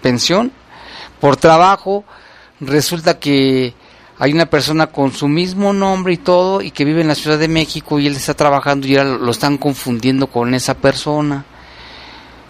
pensión, 0.00 0.50
por 1.20 1.36
trabajo, 1.36 2.04
resulta 2.60 3.18
que 3.18 3.74
hay 4.18 4.32
una 4.32 4.46
persona 4.46 4.86
con 4.86 5.12
su 5.12 5.28
mismo 5.28 5.74
nombre 5.74 6.14
y 6.14 6.16
todo, 6.16 6.62
y 6.62 6.70
que 6.70 6.86
vive 6.86 7.02
en 7.02 7.08
la 7.08 7.14
Ciudad 7.14 7.38
de 7.38 7.48
México, 7.48 7.98
y 7.98 8.06
él 8.06 8.16
está 8.16 8.32
trabajando, 8.32 8.86
y 8.86 8.96
ahora 8.96 9.10
lo 9.18 9.30
están 9.30 9.58
confundiendo 9.58 10.28
con 10.28 10.54
esa 10.54 10.72
persona. 10.72 11.44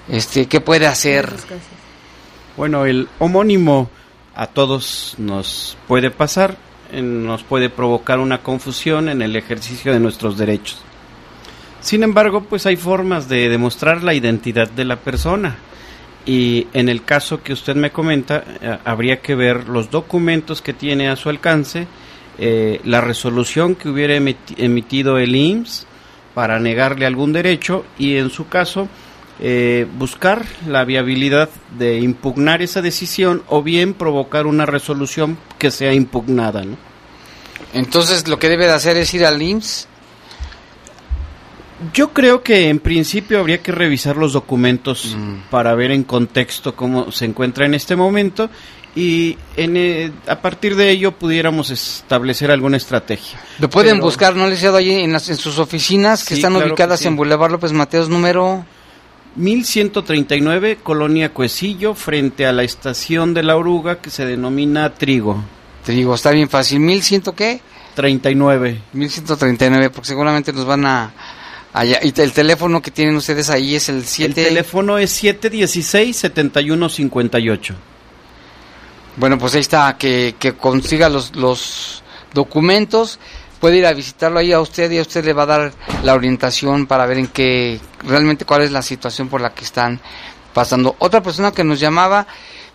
Este, 0.08 0.46
¿qué 0.46 0.60
puede 0.60 0.86
hacer? 0.86 1.28
Bueno, 2.58 2.86
el 2.86 3.06
homónimo 3.20 3.88
a 4.34 4.48
todos 4.48 5.14
nos 5.16 5.76
puede 5.86 6.10
pasar, 6.10 6.56
nos 6.92 7.44
puede 7.44 7.70
provocar 7.70 8.18
una 8.18 8.38
confusión 8.38 9.08
en 9.08 9.22
el 9.22 9.36
ejercicio 9.36 9.92
de 9.92 10.00
nuestros 10.00 10.36
derechos. 10.36 10.82
Sin 11.80 12.02
embargo, 12.02 12.40
pues 12.42 12.66
hay 12.66 12.74
formas 12.74 13.28
de 13.28 13.48
demostrar 13.48 14.02
la 14.02 14.12
identidad 14.12 14.68
de 14.68 14.84
la 14.84 14.96
persona. 14.96 15.56
Y 16.26 16.66
en 16.72 16.88
el 16.88 17.04
caso 17.04 17.44
que 17.44 17.52
usted 17.52 17.76
me 17.76 17.92
comenta, 17.92 18.42
eh, 18.60 18.76
habría 18.84 19.20
que 19.20 19.36
ver 19.36 19.68
los 19.68 19.88
documentos 19.92 20.60
que 20.60 20.72
tiene 20.72 21.08
a 21.08 21.14
su 21.14 21.28
alcance, 21.28 21.86
eh, 22.38 22.80
la 22.84 23.00
resolución 23.00 23.76
que 23.76 23.88
hubiera 23.88 24.16
emiti- 24.16 24.56
emitido 24.56 25.18
el 25.18 25.36
IMSS 25.36 25.86
para 26.34 26.58
negarle 26.58 27.06
algún 27.06 27.32
derecho 27.32 27.84
y 28.00 28.16
en 28.16 28.30
su 28.30 28.48
caso 28.48 28.88
eh, 29.40 29.86
buscar 29.98 30.44
la 30.66 30.84
viabilidad 30.84 31.48
de 31.78 31.98
impugnar 32.00 32.60
esa 32.62 32.82
decisión 32.82 33.42
o 33.48 33.62
bien 33.62 33.94
provocar 33.94 34.46
una 34.46 34.66
resolución 34.66 35.38
que 35.58 35.70
sea 35.70 35.92
impugnada. 35.94 36.64
¿no? 36.64 36.76
Entonces 37.72 38.26
lo 38.28 38.38
que 38.38 38.48
debe 38.48 38.66
de 38.66 38.72
hacer 38.72 38.96
es 38.96 39.12
ir 39.14 39.24
al 39.24 39.40
IMSS. 39.40 39.86
Yo 41.94 42.12
creo 42.12 42.42
que 42.42 42.68
en 42.70 42.80
principio 42.80 43.38
habría 43.38 43.62
que 43.62 43.70
revisar 43.70 44.16
los 44.16 44.32
documentos 44.32 45.16
para 45.48 45.74
ver 45.76 45.92
en 45.92 46.02
contexto 46.02 46.74
cómo 46.74 47.12
se 47.12 47.24
encuentra 47.24 47.66
en 47.66 47.74
este 47.74 47.94
momento 47.94 48.50
y 48.96 49.38
en, 49.56 49.76
eh, 49.76 50.10
a 50.26 50.40
partir 50.40 50.74
de 50.74 50.90
ello 50.90 51.12
pudiéramos 51.12 51.70
establecer 51.70 52.50
alguna 52.50 52.78
estrategia. 52.78 53.38
Lo 53.60 53.70
pueden 53.70 53.92
Pero- 53.96 54.04
buscar, 54.06 54.34
¿no, 54.34 54.46
licenciado? 54.46 54.76
Allí 54.78 54.90
en, 54.90 55.12
las- 55.12 55.28
en 55.28 55.36
sus 55.36 55.60
oficinas 55.60 56.24
que 56.24 56.30
Sí, 56.34 56.40
están 56.40 56.54
claro 56.54 56.66
que 56.66 56.72
ubicadas 56.72 56.98
sí. 56.98 57.06
en 57.06 57.14
Boulevard 57.14 57.52
López 57.52 57.72
Mateos 57.72 58.08
número... 58.08 58.64
1139, 59.38 60.78
Colonia 60.82 61.32
Cuecillo, 61.32 61.94
frente 61.94 62.44
a 62.44 62.52
la 62.52 62.64
estación 62.64 63.32
de 63.34 63.44
la 63.44 63.56
Oruga 63.56 64.00
que 64.00 64.10
se 64.10 64.26
denomina 64.26 64.92
Trigo. 64.94 65.40
Trigo, 65.84 66.16
está 66.16 66.32
bien 66.32 66.48
fácil. 66.48 66.80
¿1100 66.80 67.34
qué? 67.34 67.60
39. 67.94 68.82
1139, 68.92 69.90
porque 69.90 70.08
seguramente 70.08 70.52
nos 70.52 70.64
van 70.64 70.84
a... 70.86 71.12
Allá. 71.72 72.00
Y 72.02 72.12
el 72.20 72.32
teléfono 72.32 72.82
que 72.82 72.90
tienen 72.90 73.14
ustedes 73.14 73.48
ahí 73.50 73.76
es 73.76 73.88
el 73.88 74.04
7... 74.04 74.40
El 74.40 74.48
teléfono 74.48 74.98
es 74.98 75.22
716-7158. 75.22 77.74
Bueno, 79.16 79.38
pues 79.38 79.54
ahí 79.54 79.60
está, 79.60 79.96
que, 79.96 80.34
que 80.38 80.54
consiga 80.54 81.08
los, 81.08 81.36
los 81.36 82.02
documentos. 82.34 83.20
Puede 83.60 83.78
ir 83.78 83.86
a 83.86 83.92
visitarlo 83.92 84.38
ahí 84.38 84.52
a 84.52 84.60
usted 84.60 84.90
y 84.90 84.98
a 84.98 85.02
usted 85.02 85.24
le 85.24 85.32
va 85.32 85.42
a 85.42 85.46
dar 85.46 85.72
la 86.02 86.14
orientación 86.14 86.86
para 86.86 87.06
ver 87.06 87.18
en 87.18 87.26
qué, 87.28 87.80
realmente 88.04 88.44
cuál 88.44 88.62
es 88.62 88.72
la 88.72 88.82
situación 88.82 89.28
por 89.28 89.40
la 89.40 89.54
que 89.54 89.64
están 89.64 90.00
pasando. 90.54 90.96
Otra 90.98 91.22
persona 91.22 91.52
que 91.52 91.64
nos 91.64 91.80
llamaba 91.80 92.26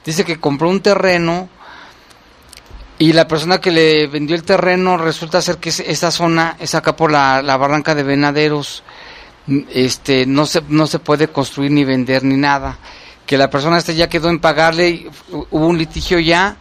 dice 0.06 0.26
que 0.26 0.40
compró 0.40 0.70
un 0.70 0.82
terreno 0.82 1.50
y 3.00 3.14
la 3.14 3.28
persona 3.28 3.60
que 3.60 3.72
le 3.72 4.08
vendió 4.08 4.36
el 4.36 4.44
terreno 4.44 4.98
resulta 4.98 5.42
ser 5.42 5.58
que 5.58 5.70
esa 5.70 6.12
zona 6.12 6.56
es 6.60 6.76
acá 6.76 6.96
por 6.96 7.12
la, 7.12 7.42
la 7.42 7.58
barranca 7.58 7.96
de 7.96 8.04
Venaderos, 8.04 8.84
este, 9.74 10.26
no 10.26 10.46
se, 10.46 10.62
no 10.70 10.88
se 10.88 11.00
puede 11.00 11.28
construir 11.28 11.72
ni 11.72 11.84
vender 11.84 12.24
ni 12.24 12.38
nada. 12.38 12.78
Que 13.26 13.38
la 13.38 13.50
persona 13.50 13.78
esta 13.78 13.94
ya 13.94 14.10
quedó 14.10 14.30
en 14.30 14.40
pagarle, 14.40 15.10
hubo 15.30 15.68
un 15.68 15.78
litigio 15.78 16.20
ya, 16.20 16.58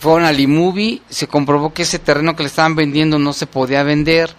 fueron 0.00 0.24
al 0.24 0.40
IMUBI, 0.40 1.02
se 1.10 1.28
comprobó 1.28 1.74
que 1.74 1.82
ese 1.82 1.98
terreno 1.98 2.34
que 2.34 2.42
le 2.42 2.48
estaban 2.48 2.74
vendiendo 2.74 3.18
no 3.18 3.34
se 3.34 3.46
podía 3.46 3.82
vender 3.82 4.30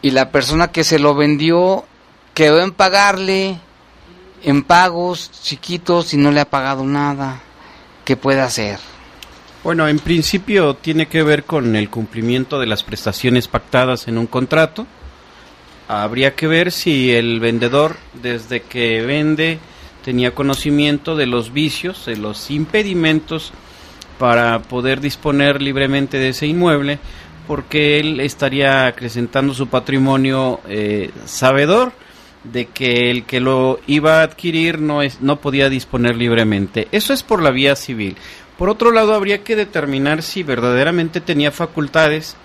y 0.00 0.12
la 0.12 0.30
persona 0.30 0.68
que 0.68 0.84
se 0.84 1.00
lo 1.00 1.16
vendió 1.16 1.84
quedó 2.34 2.62
en 2.62 2.70
pagarle 2.70 3.58
en 4.44 4.62
pagos 4.62 5.32
chiquitos 5.42 6.14
y 6.14 6.16
no 6.16 6.30
le 6.30 6.38
ha 6.38 6.48
pagado 6.48 6.84
nada. 6.84 7.40
¿Qué 8.04 8.16
puede 8.16 8.40
hacer? 8.40 8.78
Bueno, 9.64 9.88
en 9.88 9.98
principio 9.98 10.74
tiene 10.74 11.08
que 11.08 11.24
ver 11.24 11.42
con 11.42 11.74
el 11.74 11.90
cumplimiento 11.90 12.60
de 12.60 12.66
las 12.66 12.84
prestaciones 12.84 13.48
pactadas 13.48 14.06
en 14.06 14.18
un 14.18 14.28
contrato. 14.28 14.86
Habría 15.88 16.36
que 16.36 16.46
ver 16.46 16.70
si 16.70 17.10
el 17.12 17.40
vendedor, 17.40 17.96
desde 18.22 18.62
que 18.62 19.02
vende, 19.02 19.58
tenía 20.04 20.32
conocimiento 20.32 21.16
de 21.16 21.26
los 21.26 21.52
vicios, 21.52 22.06
de 22.06 22.16
los 22.16 22.52
impedimentos 22.52 23.52
para 24.18 24.60
poder 24.60 25.00
disponer 25.00 25.60
libremente 25.62 26.18
de 26.18 26.30
ese 26.30 26.46
inmueble, 26.46 26.98
porque 27.46 28.00
él 28.00 28.20
estaría 28.20 28.86
acrecentando 28.86 29.54
su 29.54 29.68
patrimonio 29.68 30.60
eh, 30.68 31.10
sabedor 31.24 31.92
de 32.44 32.66
que 32.66 33.10
el 33.10 33.24
que 33.24 33.40
lo 33.40 33.80
iba 33.86 34.20
a 34.20 34.22
adquirir 34.22 34.80
no, 34.80 35.02
es, 35.02 35.20
no 35.20 35.40
podía 35.40 35.68
disponer 35.68 36.16
libremente. 36.16 36.88
Eso 36.92 37.12
es 37.12 37.22
por 37.22 37.42
la 37.42 37.50
vía 37.50 37.76
civil. 37.76 38.16
Por 38.58 38.68
otro 38.68 38.90
lado, 38.90 39.14
habría 39.14 39.44
que 39.44 39.56
determinar 39.56 40.22
si 40.22 40.42
verdaderamente 40.42 41.20
tenía 41.20 41.50
facultades 41.50 42.36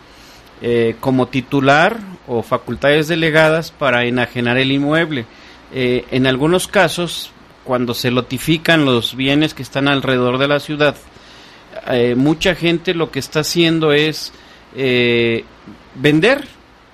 eh, 0.62 0.96
como 1.00 1.28
titular 1.28 2.00
o 2.28 2.44
facultades 2.44 3.08
delegadas 3.08 3.72
para 3.72 4.06
enajenar 4.06 4.58
el 4.58 4.72
inmueble. 4.72 5.26
Eh, 5.74 6.06
en 6.12 6.28
algunos 6.28 6.68
casos, 6.68 7.32
cuando 7.64 7.94
se 7.94 8.12
notifican 8.12 8.86
los 8.86 9.16
bienes 9.16 9.54
que 9.54 9.64
están 9.64 9.88
alrededor 9.88 10.38
de 10.38 10.48
la 10.48 10.60
ciudad, 10.60 10.96
eh, 11.88 12.16
mucha 12.16 12.56
gente 12.56 12.94
lo 12.94 13.12
que 13.12 13.20
está 13.20 13.42
haciendo 13.42 13.92
es 13.94 14.32
vender, 15.96 16.48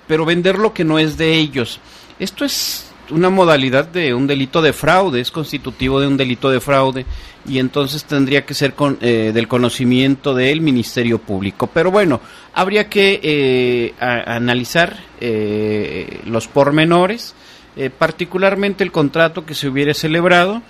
pero 0.08 0.26
vender 0.26 0.58
lo 0.58 0.74
que 0.74 0.84
no 0.84 0.98
es 1.00 1.18
de 1.18 1.36
ellos. 1.36 1.80
Esto 2.20 2.44
es 2.46 2.88
una 3.12 3.30
modalidad 3.30 3.88
de 3.88 4.14
un 4.14 4.28
delito 4.28 4.62
de 4.62 4.74
fraude, 4.74 5.22
es 5.22 5.32
constitutivo 5.32 6.00
de 6.00 6.08
un 6.08 6.18
delito 6.18 6.50
de 6.50 6.60
fraude 6.60 7.06
y 7.48 7.60
entonces 7.60 8.04
tendría 8.04 8.46
que 8.46 8.54
ser 8.54 8.74
con, 8.74 8.98
eh, 9.02 9.32
del 9.34 9.48
conocimiento 9.48 10.34
del 10.34 10.62
Ministerio 10.62 11.20
Público. 11.20 11.68
Pero 11.68 11.92
bueno, 11.92 12.20
habría 12.54 12.90
que 12.90 13.20
eh, 13.24 13.94
analizar 14.00 14.98
eh, 15.22 16.22
los 16.26 16.48
pormenores, 16.48 17.34
particularmente 18.00 18.84
el 18.84 18.92
contrato 18.92 19.46
que 19.46 19.54
se 19.54 19.68
hubiera 19.68 19.94
celebrado, 19.94 20.64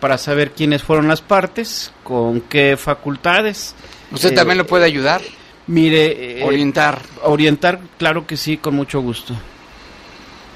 para 0.00 0.18
saber 0.18 0.52
quiénes 0.52 0.82
fueron 0.82 1.08
las 1.08 1.20
partes, 1.20 1.92
con 2.04 2.40
qué 2.42 2.76
facultades. 2.76 3.74
¿Usted 4.10 4.34
también 4.34 4.58
lo 4.58 4.66
puede 4.66 4.84
ayudar? 4.84 5.22
Mire, 5.66 6.42
orientar. 6.44 7.00
Orientar, 7.22 7.80
claro 7.98 8.26
que 8.26 8.36
sí, 8.36 8.56
con 8.58 8.74
mucho 8.74 9.00
gusto. 9.00 9.34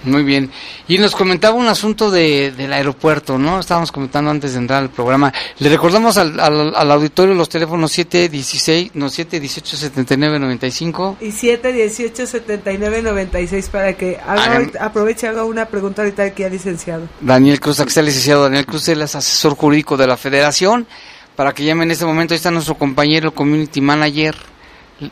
Muy 0.07 0.22
bien. 0.22 0.50
Y 0.86 0.98
nos 0.98 1.16
comentaba 1.16 1.54
un 1.57 1.66
asunto 1.66 2.11
de, 2.11 2.52
del 2.52 2.72
aeropuerto, 2.72 3.38
¿no? 3.38 3.59
Estábamos 3.59 3.90
comentando 3.90 4.30
antes 4.30 4.52
de 4.52 4.59
entrar 4.59 4.82
al 4.82 4.90
programa. 4.90 5.32
Le 5.59 5.68
recordamos 5.68 6.16
al, 6.16 6.38
al, 6.38 6.90
auditorio 6.92 7.34
los 7.34 7.48
teléfonos 7.48 7.90
716, 7.90 8.92
no, 8.94 9.09
718 9.09 9.76
7995 9.76 11.16
y 11.20 11.32
718 11.32 12.26
7996 12.26 13.68
para 13.68 13.94
que 13.94 14.18
haga, 14.24 14.70
aproveche 14.80 15.26
haga 15.26 15.44
una 15.44 15.66
pregunta 15.66 16.02
ahorita 16.02 16.22
aquí 16.22 16.44
al 16.44 16.52
licenciado. 16.52 17.09
Daniel 17.20 17.59
Cruz, 17.59 17.80
aquí 17.80 17.88
está 17.88 18.00
el 18.00 18.07
licenciado 18.07 18.44
Daniel 18.44 18.64
Cruz, 18.64 18.88
él 18.88 19.02
es 19.02 19.14
asesor 19.16 19.57
jurídico 19.57 19.96
de 19.96 20.07
la 20.07 20.16
Federación. 20.16 20.86
Para 21.34 21.52
que 21.52 21.64
llame 21.64 21.84
en 21.84 21.90
este 21.90 22.07
momento, 22.07 22.32
ahí 22.32 22.36
está 22.36 22.50
nuestro 22.50 22.76
compañero 22.76 23.34
community 23.34 23.82
manager 23.82 24.34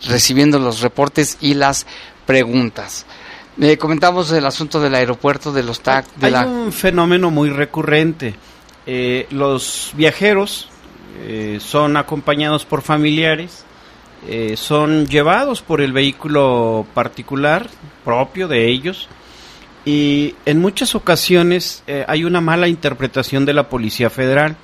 recibiendo 0.06 0.58
los 0.58 0.80
reportes 0.80 1.36
y 1.40 1.52
las 1.52 1.86
preguntas. 2.26 3.04
Eh, 3.60 3.78
comentamos 3.78 4.32
el 4.32 4.44
asunto 4.46 4.80
del 4.80 4.96
aeropuerto, 4.96 5.52
de 5.52 5.62
los 5.62 5.80
TAC. 5.80 6.06
Hay 6.20 6.34
un 6.34 6.72
fenómeno 6.72 7.30
muy 7.30 7.50
recurrente. 7.50 8.34
Eh, 8.84 9.28
los 9.30 9.92
viajeros 9.94 10.68
eh, 11.20 11.58
son 11.60 11.96
acompañados 11.96 12.64
por 12.64 12.82
familiares, 12.82 13.64
son 14.56 15.06
llevados 15.06 15.60
por 15.60 15.82
el 15.82 15.92
vehículo 15.92 16.86
particular 16.94 17.68
propio 18.06 18.48
de 18.48 18.70
ellos 18.70 19.06
y 19.84 20.34
en 20.46 20.62
muchas 20.62 20.94
ocasiones 20.94 21.84
hay 22.08 22.24
una 22.24 22.40
mala 22.40 22.66
interpretación 22.66 23.44
de 23.44 23.52
la 23.52 23.68
Policía 23.68 24.08
Federal. 24.08 24.56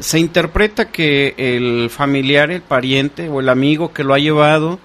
se 0.00 0.18
interpreta 0.18 0.90
que 0.90 1.34
el 1.38 1.88
familiar, 1.88 2.50
el 2.50 2.60
pariente 2.60 3.30
o 3.30 3.40
el 3.40 3.48
amigo 3.48 3.94
que 3.94 4.04
lo 4.04 4.12
ha 4.12 4.18
llevado 4.18 4.78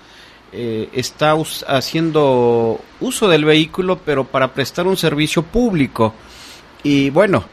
eh, 0.53 0.89
está 0.91 1.33
haciendo 1.67 2.81
uso 2.99 3.29
del 3.29 3.45
vehículo, 3.45 3.99
pero 4.03 4.25
para 4.25 4.53
prestar 4.53 4.85
un 4.85 4.97
servicio 4.97 5.43
público. 5.43 6.13
Y 6.83 7.09
bueno, 7.09 7.45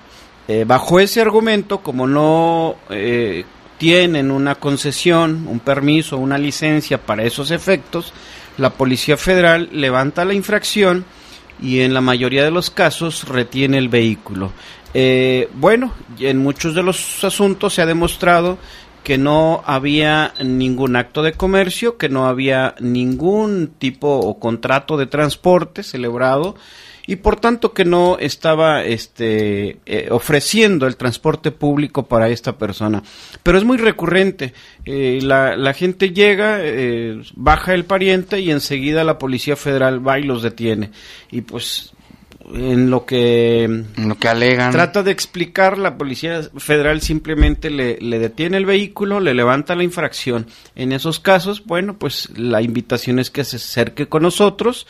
eh, 0.49 0.65
bajo 0.67 0.99
ese 0.99 1.21
argumento, 1.21 1.79
como 1.79 2.09
no 2.09 2.75
eh, 2.91 3.45
tienen 3.79 4.33
una 4.33 4.57
concesión, 4.57 5.47
un 5.47 5.61
permiso, 5.61 6.19
una 6.19 6.39
licencia 6.39 6.99
para 6.99 7.23
esos 7.23 7.53
efectos, 7.53 8.13
la 8.57 8.71
Policía 8.71 9.17
Federal 9.17 9.69
levanta 9.71 10.25
la 10.25 10.35
infracción 10.35 11.05
y 11.63 11.81
en 11.81 11.95
la 11.95 12.01
mayoría 12.01 12.43
de 12.43 12.51
los 12.51 12.71
casos 12.71 13.29
retiene 13.29 13.79
el 13.79 13.89
vehículo. 13.89 14.53
bueno, 15.55 15.93
en 16.19 16.39
muchos 16.39 16.75
de 16.75 16.83
los 16.83 17.23
asuntos 17.23 17.75
se 17.75 17.83
ha 17.83 17.87
demostrado 17.87 18.59
que 19.05 19.19
no 19.19 19.63
había 19.65 20.35
ningún 20.43 20.97
acto 20.97 21.23
de 21.23 21.33
comercio, 21.33 21.97
que 21.97 22.09
no 22.09 22.27
había 22.27 22.75
ningún 22.81 23.73
tipo 23.79 24.09
o 24.09 24.39
contrato 24.39 24.97
de 24.97 25.07
transporte 25.07 25.83
celebrado 25.83 26.57
y 27.09 27.17
por 27.17 27.41
tanto 27.41 27.73
que 27.73 27.87
no 27.87 28.19
estaba 28.19 28.85
este, 28.85 29.79
eh, 29.87 30.09
ofreciendo 30.11 30.87
el 30.87 30.99
transporte 30.99 31.51
público 31.51 32.07
para 32.07 32.29
esta 32.29 32.59
persona. 32.59 33.03
Pero 33.43 33.57
es 33.57 33.65
muy 33.65 33.79
recurrente. 33.79 34.53
Eh, 34.85 35.21
la, 35.23 35.57
la, 35.57 35.73
gente 35.73 36.11
llega, 36.11 36.59
eh, 36.61 37.23
baja 37.35 37.73
el 37.73 37.87
pariente 37.87 38.41
y 38.41 38.51
enseguida 38.51 39.05
la 39.05 39.17
Policía 39.17 39.57
Federal 39.57 40.07
va 40.07 40.19
y 40.19 40.25
los 40.25 40.43
detiene. 40.43 40.91
Y 41.31 41.41
pues 41.41 41.95
en 42.55 42.91
lo 42.91 43.05
que, 43.05 43.85
lo 43.97 44.15
que 44.17 44.29
alegan. 44.29 44.73
Trata 44.73 45.03
de 45.03 45.11
explicar, 45.11 45.79
la 45.79 45.97
Policía 45.97 46.43
Federal 46.57 47.01
simplemente 47.01 47.71
le, 47.71 47.99
le, 47.99 48.19
detiene 48.19 48.57
el 48.57 48.67
vehículo, 48.67 49.21
le 49.21 49.35
levanta 49.35 49.75
la 49.75 49.85
infracción. 49.85 50.47
En 50.75 50.93
esos 50.93 51.21
casos, 51.21 51.65
bueno, 51.65 51.99
pues 51.99 52.31
la 52.37 52.63
invitación 52.63 53.19
es 53.19 53.31
que 53.31 53.45
se 53.45 53.57
acerque 53.57 54.09
con 54.09 54.23
nosotros 54.23 54.87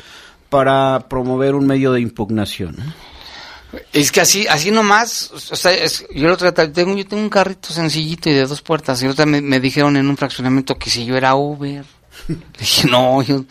para 0.48 1.08
promover 1.08 1.54
un 1.54 1.66
medio 1.66 1.92
de 1.92 2.00
impugnación. 2.00 2.76
Es 3.92 4.10
que 4.12 4.22
así, 4.22 4.46
así 4.46 4.70
nomás, 4.70 5.30
o 5.32 5.56
sea, 5.56 5.72
yo, 6.14 6.28
lo 6.28 6.36
tengo, 6.72 6.96
yo 6.96 7.06
tengo 7.06 7.22
un 7.22 7.28
carrito 7.28 7.68
sencillito 7.70 8.30
y 8.30 8.32
de 8.32 8.46
dos 8.46 8.62
puertas, 8.62 9.02
y 9.02 9.06
otra 9.06 9.26
me, 9.26 9.42
me 9.42 9.60
dijeron 9.60 9.96
en 9.96 10.08
un 10.08 10.16
fraccionamiento 10.16 10.78
que 10.78 10.88
si 10.88 11.04
yo 11.04 11.16
era 11.16 11.34
Uber. 11.34 11.84
dije, 12.58 12.88
no, 12.88 13.22
yo 13.22 13.44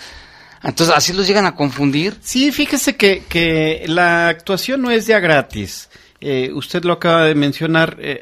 entonces, 0.68 0.94
¿así 0.96 1.14
los 1.14 1.26
llegan 1.26 1.46
a 1.46 1.56
confundir? 1.56 2.18
Sí, 2.22 2.52
fíjese 2.52 2.98
que, 2.98 3.24
que 3.30 3.86
la 3.88 4.28
actuación 4.28 4.82
no 4.82 4.92
es 4.92 5.08
ya 5.08 5.20
gratis. 5.20 5.90
Eh, 6.20 6.52
usted 6.54 6.84
lo 6.84 6.94
acaba 6.94 7.24
de 7.24 7.36
mencionar, 7.36 7.98
eh, 8.00 8.22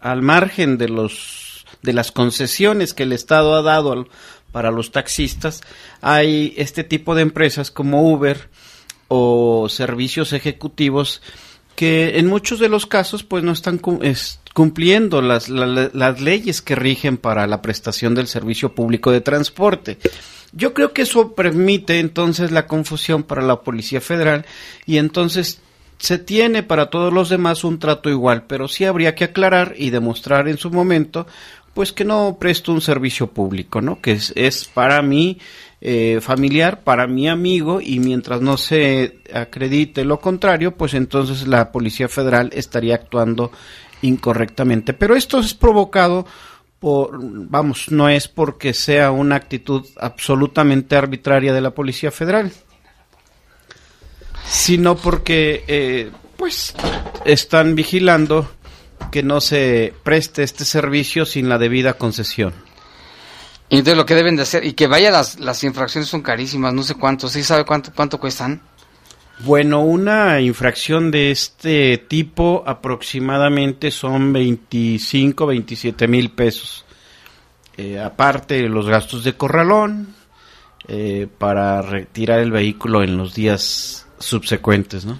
al 0.00 0.22
margen 0.22 0.76
de 0.78 0.88
los 0.88 1.64
de 1.80 1.92
las 1.92 2.12
concesiones 2.12 2.94
que 2.94 3.02
el 3.02 3.12
Estado 3.12 3.54
ha 3.54 3.62
dado 3.62 4.08
para 4.52 4.70
los 4.70 4.90
taxistas, 4.90 5.60
hay 6.00 6.54
este 6.56 6.82
tipo 6.82 7.14
de 7.14 7.22
empresas 7.22 7.70
como 7.70 8.10
Uber 8.10 8.48
o 9.08 9.68
servicios 9.68 10.32
ejecutivos 10.32 11.20
que 11.76 12.18
en 12.18 12.26
muchos 12.26 12.58
de 12.58 12.68
los 12.68 12.86
casos 12.86 13.22
pues 13.22 13.44
no 13.44 13.52
están 13.52 13.78
cumpliendo 14.54 15.20
las, 15.20 15.48
las 15.48 16.20
leyes 16.20 16.62
que 16.62 16.74
rigen 16.74 17.16
para 17.16 17.46
la 17.46 17.60
prestación 17.60 18.14
del 18.14 18.28
servicio 18.28 18.74
público 18.74 19.10
de 19.10 19.20
transporte. 19.20 19.98
Yo 20.56 20.72
creo 20.72 20.92
que 20.92 21.02
eso 21.02 21.34
permite 21.34 21.98
entonces 21.98 22.52
la 22.52 22.66
confusión 22.66 23.22
para 23.24 23.42
la 23.42 23.60
Policía 23.62 24.00
Federal 24.00 24.46
y 24.86 24.98
entonces 24.98 25.60
se 25.98 26.18
tiene 26.18 26.62
para 26.62 26.90
todos 26.90 27.12
los 27.12 27.28
demás 27.28 27.64
un 27.64 27.78
trato 27.78 28.10
igual, 28.10 28.44
pero 28.46 28.68
sí 28.68 28.84
habría 28.84 29.14
que 29.14 29.24
aclarar 29.24 29.74
y 29.76 29.90
demostrar 29.90 30.48
en 30.48 30.58
su 30.58 30.70
momento 30.70 31.26
pues 31.74 31.92
que 31.92 32.04
no 32.04 32.36
presto 32.38 32.72
un 32.72 32.80
servicio 32.80 33.26
público, 33.26 33.80
¿no? 33.80 34.00
Que 34.00 34.12
es, 34.12 34.32
es 34.36 34.64
para 34.64 35.02
mí 35.02 35.38
eh, 35.80 36.20
familiar, 36.22 36.82
para 36.82 37.06
mi 37.06 37.28
amigo, 37.28 37.80
y 37.80 37.98
mientras 37.98 38.40
no 38.40 38.56
se 38.56 39.18
acredite 39.34 40.04
lo 40.04 40.20
contrario, 40.20 40.76
pues 40.76 40.94
entonces 40.94 41.46
la 41.46 41.72
Policía 41.72 42.08
Federal 42.08 42.48
estaría 42.54 42.94
actuando 42.94 43.50
incorrectamente. 44.00 44.94
Pero 44.94 45.16
esto 45.16 45.40
es 45.40 45.52
provocado 45.52 46.26
vamos, 46.84 47.90
no 47.90 48.08
es 48.08 48.28
porque 48.28 48.74
sea 48.74 49.10
una 49.10 49.36
actitud 49.36 49.86
absolutamente 49.96 50.96
arbitraria 50.96 51.52
de 51.52 51.60
la 51.60 51.70
Policía 51.70 52.10
Federal, 52.10 52.52
sino 54.46 54.96
porque, 54.96 55.64
eh, 55.66 56.10
pues, 56.36 56.74
están 57.24 57.74
vigilando 57.74 58.50
que 59.10 59.22
no 59.22 59.40
se 59.40 59.94
preste 60.02 60.42
este 60.42 60.64
servicio 60.64 61.24
sin 61.24 61.48
la 61.48 61.58
debida 61.58 61.94
concesión. 61.94 62.52
Y 63.70 63.78
entonces 63.78 63.96
lo 63.96 64.04
que 64.04 64.14
deben 64.14 64.36
de 64.36 64.42
hacer, 64.42 64.64
y 64.64 64.74
que 64.74 64.86
vaya 64.86 65.10
las, 65.10 65.40
las 65.40 65.64
infracciones 65.64 66.08
son 66.08 66.20
carísimas, 66.20 66.74
no 66.74 66.82
sé 66.82 66.96
cuánto, 66.96 67.28
¿sí 67.28 67.42
sabe 67.42 67.64
cuánto, 67.64 67.92
cuánto 67.94 68.20
cuestan? 68.20 68.60
Bueno, 69.40 69.80
una 69.80 70.40
infracción 70.40 71.10
de 71.10 71.30
este 71.30 71.98
tipo 71.98 72.62
aproximadamente 72.66 73.90
son 73.90 74.32
25, 74.32 75.46
27 75.46 76.08
mil 76.08 76.30
pesos. 76.30 76.84
Eh, 77.76 77.98
aparte 77.98 78.68
los 78.68 78.86
gastos 78.86 79.24
de 79.24 79.34
corralón 79.34 80.14
eh, 80.86 81.26
para 81.38 81.82
retirar 81.82 82.38
el 82.38 82.52
vehículo 82.52 83.02
en 83.02 83.16
los 83.16 83.34
días 83.34 84.06
subsecuentes, 84.18 85.04
¿no? 85.04 85.18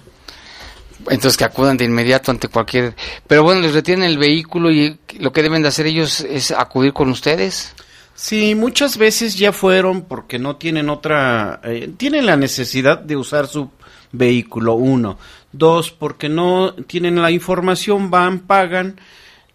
Entonces 1.09 1.37
que 1.37 1.43
acudan 1.43 1.77
de 1.77 1.85
inmediato 1.85 2.31
ante 2.31 2.47
cualquier... 2.47 2.95
Pero 3.27 3.43
bueno, 3.43 3.61
les 3.61 3.73
retienen 3.73 4.09
el 4.09 4.17
vehículo 4.17 4.71
y 4.71 4.97
lo 5.19 5.33
que 5.33 5.43
deben 5.43 5.61
de 5.61 5.67
hacer 5.67 5.85
ellos 5.85 6.21
es 6.21 6.51
acudir 6.51 6.93
con 6.93 7.09
ustedes. 7.09 7.73
Sí, 8.15 8.55
muchas 8.55 8.97
veces 8.97 9.35
ya 9.35 9.51
fueron 9.51 10.03
porque 10.03 10.39
no 10.39 10.55
tienen 10.55 10.89
otra... 10.89 11.59
Eh, 11.63 11.91
tienen 11.97 12.25
la 12.25 12.37
necesidad 12.37 12.97
de 12.97 13.17
usar 13.17 13.47
su 13.47 13.69
vehículo, 14.17 14.75
uno. 14.75 15.17
Dos, 15.51 15.91
porque 15.91 16.29
no 16.29 16.73
tienen 16.87 17.21
la 17.21 17.31
información, 17.31 18.09
van, 18.09 18.39
pagan. 18.39 18.99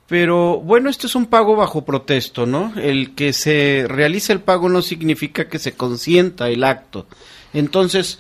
Pero 0.07 0.59
bueno, 0.61 0.91
este 0.91 1.07
es 1.07 1.15
un 1.15 1.27
pago 1.27 1.55
bajo 1.55 1.85
protesto, 1.85 2.45
¿no? 2.45 2.73
El 2.77 3.15
que 3.15 3.33
se 3.33 3.85
realice 3.87 4.33
el 4.33 4.41
pago 4.41 4.69
no 4.69 4.83
significa 4.83 5.49
que 5.49 5.59
se 5.59 5.73
consienta 5.73 6.49
el 6.49 6.65
acto. 6.65 7.07
Entonces, 7.53 8.19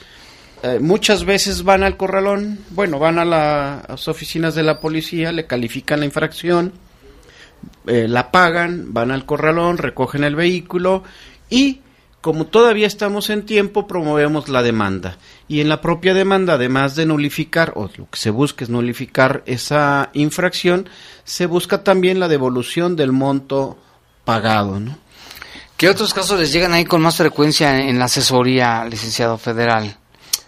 eh, 0.62 0.78
muchas 0.78 1.24
veces 1.24 1.64
van 1.64 1.82
al 1.82 1.96
corralón, 1.96 2.60
bueno, 2.70 2.98
van 2.98 3.18
a, 3.18 3.24
las 3.24 4.08
oficinas 4.08 4.54
de 4.54 4.62
la 4.62 4.78
policía, 4.78 5.32
le 5.32 5.46
califican 5.46 6.00
la 6.00 6.06
infracción, 6.06 6.72
eh, 7.86 8.06
la 8.06 8.30
pagan, 8.30 8.92
van 8.92 9.10
al 9.10 9.24
corralón, 9.24 9.78
recogen 9.78 10.22
el 10.22 10.36
vehículo 10.36 11.02
y 11.48 11.80
como 12.20 12.46
todavía 12.46 12.86
estamos 12.86 13.30
en 13.30 13.46
tiempo, 13.46 13.86
promovemos 13.86 14.48
la 14.48 14.62
demanda. 14.62 15.16
Y 15.48 15.60
en 15.60 15.68
la 15.68 15.80
propia 15.80 16.14
demanda, 16.14 16.54
además 16.54 16.94
de 16.94 17.06
nulificar, 17.06 17.72
o 17.76 17.88
lo 17.96 18.08
que 18.10 18.18
se 18.18 18.30
busca 18.30 18.64
es 18.64 18.70
nulificar 18.70 19.42
esa 19.46 20.10
infracción, 20.12 20.88
se 21.24 21.46
busca 21.46 21.82
también 21.82 22.20
la 22.20 22.28
devolución 22.28 22.94
del 22.96 23.12
monto 23.12 23.78
pagado, 24.24 24.78
¿no? 24.80 24.98
¿Qué 25.76 25.88
otros 25.88 26.12
casos 26.12 26.38
les 26.38 26.52
llegan 26.52 26.74
ahí 26.74 26.84
con 26.84 27.00
más 27.00 27.16
frecuencia 27.16 27.80
en 27.80 27.98
la 27.98 28.04
asesoría, 28.04 28.84
licenciado 28.84 29.38
federal? 29.38 29.96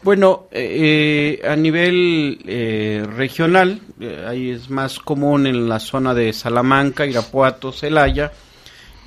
Bueno, 0.03 0.49
eh, 0.51 1.41
a 1.49 1.57
nivel 1.57 2.41
eh, 2.45 3.07
regional, 3.17 3.81
eh, 3.99 4.27
ahí 4.29 4.51
es 4.51 4.69
más 4.69 4.99
común 4.99 5.47
en 5.47 5.69
la 5.71 5.79
zona 5.79 6.13
de 6.13 6.35
Salamanca, 6.35 7.07
Irapuato, 7.07 7.73
Celaya, 7.73 8.31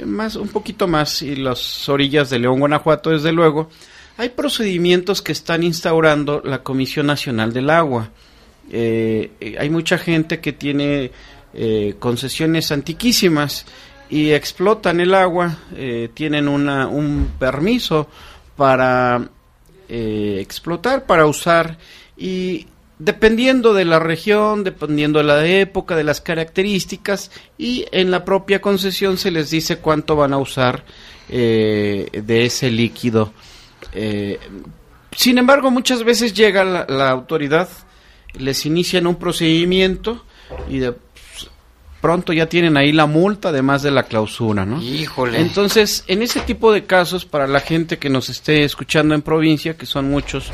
más 0.04 0.36
un 0.36 0.50
poquito 0.50 0.88
más 0.88 1.22
y 1.22 1.36
las 1.36 1.88
orillas 1.88 2.30
de 2.30 2.40
León, 2.40 2.60
Guanajuato, 2.60 3.12
desde 3.12 3.32
luego. 3.32 3.70
Hay 4.18 4.30
procedimientos 4.30 5.22
que 5.22 5.32
están 5.32 5.64
instaurando 5.64 6.42
la 6.44 6.64
Comisión 6.64 7.08
Nacional 7.08 7.54
del 7.54 7.70
Agua. 7.70 8.10
hay 8.72 9.70
mucha 9.70 9.98
gente 9.98 10.40
que 10.40 10.54
tiene 10.54 11.12
concesiones 12.00 12.72
antiquísimas 12.72 13.66
y 14.10 14.32
explotan 14.32 15.02
el 15.02 15.14
agua, 15.14 15.58
tienen 16.14 16.48
una, 16.48 16.88
un 16.88 17.32
permiso 17.38 18.08
para 18.56 19.30
eh, 19.88 20.40
explotar, 20.42 21.06
para 21.06 21.28
usar 21.28 21.78
y 22.18 22.66
dependiendo 23.00 23.74
de 23.74 23.86
la 23.86 24.00
región, 24.00 24.64
dependiendo 24.64 25.20
de 25.20 25.26
la 25.26 25.46
época, 25.46 25.96
de 25.96 26.04
las 26.04 26.22
características 26.22 27.32
y 27.58 27.86
en 27.92 28.12
la 28.12 28.24
propia 28.24 28.62
concesión 28.62 29.18
se 29.18 29.32
les 29.32 29.50
dice 29.50 29.78
cuánto 29.78 30.16
van 30.16 30.34
a 30.34 30.38
usar 30.38 30.84
eh, 31.30 32.08
de 32.12 32.46
ese 32.46 32.72
líquido. 32.72 33.34
Eh, 33.94 34.40
sin 35.16 35.38
embargo, 35.38 35.72
muchas 35.72 36.04
veces 36.04 36.34
llega 36.34 36.64
la, 36.64 36.86
la, 36.88 37.10
autoridad, 37.10 37.70
les 38.34 38.66
inician 38.66 39.08
un 39.08 39.16
procedimiento 39.16 40.24
y 40.70 40.80
de 40.80 40.94
pronto 42.06 42.34
ya 42.34 42.48
tienen 42.48 42.78
ahí 42.78 42.92
la 42.92 43.08
multa 43.08 43.50
además 43.50 43.82
de 43.82 43.90
la 43.90 44.04
clausura, 44.04 44.64
¿no? 44.64 44.80
Híjole. 44.80 45.40
Entonces, 45.42 46.04
en 46.08 46.22
ese 46.22 46.40
tipo 46.42 46.72
de 46.72 46.86
casos, 46.86 47.26
para 47.26 47.48
la 47.48 47.62
gente 47.62 47.98
que 47.98 48.10
nos 48.10 48.30
esté 48.30 48.64
escuchando 48.64 49.16
en 49.16 49.24
provincia, 49.24 49.76
que 49.76 49.88
son 49.88 50.12
muchos, 50.12 50.52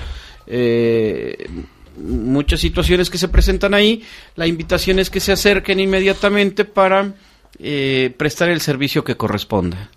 eh, 0.48 1.50
muchas 1.98 2.60
situaciones 2.60 3.10
que 3.10 3.18
se 3.18 3.28
presentan 3.28 3.74
ahí, 3.74 4.04
la 4.36 4.48
invitación 4.48 5.00
es 5.00 5.10
que 5.10 5.20
se 5.20 5.32
acerquen 5.32 5.80
inmediatamente 5.80 6.66
para 6.66 7.14
eh, 7.60 8.14
prestar 8.18 8.50
el 8.50 8.62
servicio 8.62 9.04
que 9.04 9.18
corresponda. 9.18 9.90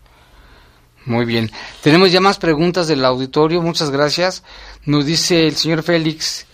Muy 1.07 1.26
bien. 1.26 1.51
Tenemos 1.82 2.11
ya 2.12 2.20
más 2.20 2.38
preguntas 2.38 2.88
del 2.88 3.05
auditorio. 3.05 3.61
Muchas 3.61 3.90
gracias. 3.90 4.42
Nos 4.86 5.05
dice 5.05 5.47
el 5.47 5.55
señor 5.55 5.82
Félix. 5.82 6.47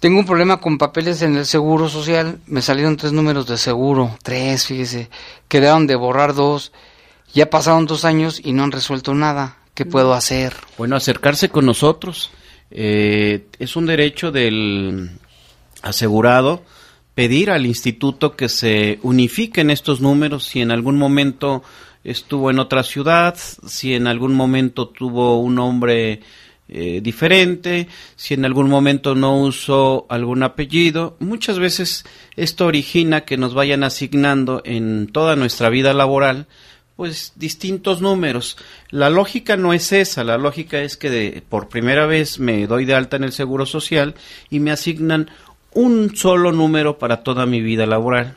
Tengo 0.00 0.18
un 0.18 0.24
problema 0.24 0.60
con 0.60 0.78
papeles 0.78 1.20
en 1.20 1.36
el 1.36 1.44
seguro 1.44 1.88
social. 1.88 2.40
Me 2.46 2.62
salieron 2.62 2.96
tres 2.96 3.12
números 3.12 3.46
de 3.46 3.58
seguro. 3.58 4.16
Tres, 4.22 4.66
fíjese. 4.66 5.10
Quedaron 5.48 5.86
de 5.86 5.96
borrar 5.96 6.34
dos. 6.34 6.72
Ya 7.34 7.50
pasaron 7.50 7.86
dos 7.86 8.06
años 8.06 8.40
y 8.42 8.52
no 8.52 8.64
han 8.64 8.72
resuelto 8.72 9.14
nada. 9.14 9.58
¿Qué 9.74 9.84
puedo 9.84 10.14
hacer? 10.14 10.54
Bueno, 10.78 10.96
acercarse 10.96 11.50
con 11.50 11.66
nosotros. 11.66 12.30
Eh, 12.70 13.46
es 13.58 13.76
un 13.76 13.86
derecho 13.86 14.30
del 14.30 15.10
asegurado 15.82 16.62
pedir 17.14 17.50
al 17.50 17.66
instituto 17.66 18.36
que 18.36 18.48
se 18.48 18.98
unifiquen 19.02 19.70
estos 19.70 20.00
números 20.00 20.44
si 20.44 20.60
en 20.60 20.70
algún 20.70 20.96
momento 20.96 21.62
estuvo 22.04 22.50
en 22.50 22.58
otra 22.58 22.82
ciudad, 22.82 23.36
si 23.36 23.94
en 23.94 24.06
algún 24.06 24.34
momento 24.34 24.88
tuvo 24.88 25.40
un 25.40 25.56
nombre 25.56 26.20
eh, 26.68 27.00
diferente, 27.02 27.88
si 28.16 28.34
en 28.34 28.44
algún 28.44 28.70
momento 28.70 29.14
no 29.14 29.36
uso 29.38 30.06
algún 30.08 30.42
apellido. 30.42 31.16
Muchas 31.18 31.58
veces 31.58 32.04
esto 32.36 32.66
origina 32.66 33.22
que 33.22 33.36
nos 33.36 33.54
vayan 33.54 33.82
asignando 33.82 34.62
en 34.64 35.08
toda 35.08 35.36
nuestra 35.36 35.68
vida 35.68 35.92
laboral 35.92 36.46
pues 37.00 37.32
distintos 37.36 38.02
números. 38.02 38.58
La 38.90 39.08
lógica 39.08 39.56
no 39.56 39.72
es 39.72 39.90
esa, 39.90 40.22
la 40.22 40.36
lógica 40.36 40.82
es 40.82 40.98
que 40.98 41.42
por 41.48 41.70
primera 41.70 42.04
vez 42.04 42.38
me 42.38 42.66
doy 42.66 42.84
de 42.84 42.92
alta 42.92 43.16
en 43.16 43.24
el 43.24 43.32
Seguro 43.32 43.64
Social 43.64 44.16
y 44.50 44.60
me 44.60 44.70
asignan 44.70 45.30
un 45.72 46.14
solo 46.14 46.52
número 46.52 46.98
para 46.98 47.22
toda 47.22 47.46
mi 47.46 47.62
vida 47.62 47.86
laboral. 47.86 48.36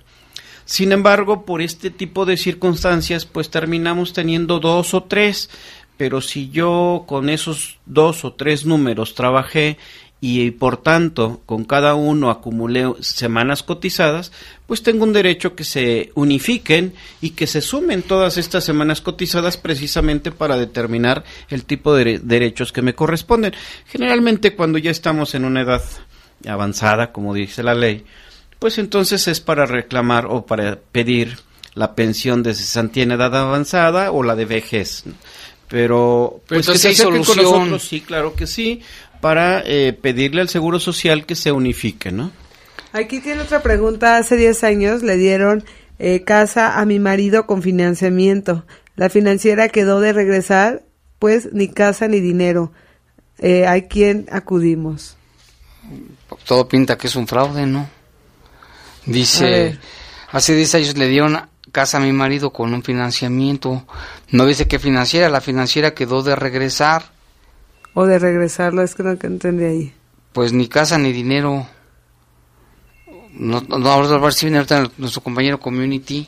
Sin 0.64 0.93
embargo, 0.93 1.43
por 1.43 1.61
este 1.61 1.89
tipo 1.89 2.26
de 2.26 2.38
circunstancias, 2.38 3.26
pues 3.26 3.49
terminamos 3.49 4.14
teniendo 4.14 4.61
dos 4.61 4.93
o 4.93 5.03
tres 5.03 5.49
pero 5.97 6.22
si 6.22 6.49
yo 6.49 7.03
con 7.07 7.30
esos 7.30 7.80
dos 7.86 8.26
o 8.26 8.34
tres 8.34 8.66
números 8.66 9.14
trabajé 9.14 9.78
y 10.26 10.51
por 10.51 10.78
tanto 10.78 11.41
con 11.45 11.65
cada 11.65 11.95
uno 11.95 12.30
acumulé 12.30 12.93
semanas 13.01 13.61
cotizadas, 13.61 14.32
pues 14.67 14.82
tengo 14.82 15.03
un 15.03 15.11
derecho 15.11 15.53
que 15.53 15.65
se 15.65 16.13
unifiquen 16.15 16.93
y 17.19 17.32
que 17.32 17.45
se 17.45 17.59
sumen 17.59 18.03
todas 18.03 18.38
estas 18.38 18.63
semanas 18.63 19.01
cotizadas 19.01 19.57
precisamente 19.57 20.32
para 20.32 20.55
determinar 20.55 21.26
el 21.49 21.65
tipo 21.65 21.93
de 21.93 22.19
derechos 22.19 22.71
que 22.71 22.82
me 22.82 22.95
corresponden. 22.95 23.53
Generalmente 23.86 24.55
cuando 24.55 24.78
ya 24.78 24.91
estamos 24.91 25.36
en 25.36 25.43
una 25.43 25.59
edad 25.59 25.84
avanzada, 26.47 27.11
como 27.11 27.34
dice 27.34 27.61
la 27.61 27.74
ley, 27.74 28.05
pues 28.59 28.78
entonces 28.78 29.28
es 29.28 29.41
para 29.41 29.65
reclamar 29.65 30.28
o 30.28 30.45
para 30.45 30.80
pedir 30.80 31.38
la 31.74 31.95
pensión 31.95 32.43
de 32.43 32.53
cesantía 32.53 33.03
en 33.03 33.11
edad 33.11 33.36
avanzada 33.36 34.09
o 34.13 34.24
la 34.24 34.38
de 34.38 34.45
vejez 34.45 35.03
pero 35.74 36.41
pues 36.47 36.67
que 36.67 36.78
se 36.78 36.89
acerquen 36.89 37.24
con 37.24 37.36
nosotros, 37.36 37.84
sí, 37.84 38.01
claro 38.01 38.36
que 38.36 38.45
sí, 38.45 38.82
para 39.24 39.63
eh, 39.65 39.93
pedirle 39.93 40.41
al 40.41 40.49
Seguro 40.49 40.82
Social 40.82 41.26
que 41.26 41.36
se 41.36 41.53
unifique, 41.53 42.11
¿no? 42.11 42.30
Aquí 42.91 43.21
tiene 43.21 43.43
otra 43.43 43.63
pregunta. 43.63 44.17
Hace 44.17 44.36
10 44.36 44.65
años 44.65 45.01
le 45.01 45.15
dieron 45.15 45.63
eh, 45.97 46.26
casa 46.26 46.78
a 46.78 46.84
mi 46.84 46.99
marido 46.99 47.47
con 47.47 47.61
financiamiento. 47.61 48.65
La 48.97 49.09
financiera 49.09 49.69
quedó 49.69 50.01
de 50.01 50.11
regresar, 50.11 50.84
pues 51.19 51.53
ni 51.53 51.69
casa 51.69 52.09
ni 52.09 52.19
dinero. 52.19 52.74
Eh, 53.39 53.65
¿A 53.65 53.88
quién 53.88 54.28
acudimos? 54.30 55.15
Todo 56.45 56.67
pinta 56.67 56.97
que 56.97 57.07
es 57.07 57.15
un 57.15 57.26
fraude, 57.26 57.65
¿no? 57.65 57.89
Dice, 59.05 59.80
hace 60.34 60.53
10 60.53 60.76
años 60.76 60.97
le 60.97 61.07
dieron 61.07 61.39
casa 61.71 61.95
a 61.95 62.01
mi 62.01 62.11
marido 62.11 62.51
con 62.51 62.74
un 62.74 62.84
financiamiento. 62.84 63.86
No 64.32 64.45
dice 64.45 64.67
que 64.67 64.80
financiera, 64.80 65.30
la 65.30 65.39
financiera 65.39 65.93
quedó 65.93 66.24
de 66.24 66.36
regresar. 66.36 67.13
O 67.93 68.05
de 68.05 68.17
regresarlo, 68.19 68.81
es 68.81 68.95
que 68.95 69.03
no 69.03 69.17
que 69.19 69.27
entendí 69.27 69.63
ahí. 69.65 69.93
Pues 70.33 70.51
ni 70.53 70.67
casa 70.67 70.97
ni 70.97 71.11
dinero. 71.11 71.67
No, 73.33 73.61
no, 73.61 73.89
ahora 73.89 74.15
a 74.15 74.19
ver 74.19 74.33
si 74.33 74.45
viene 74.45 74.59
ahorita 74.59 74.91
nuestro 74.97 75.21
compañero 75.21 75.59
community 75.59 76.27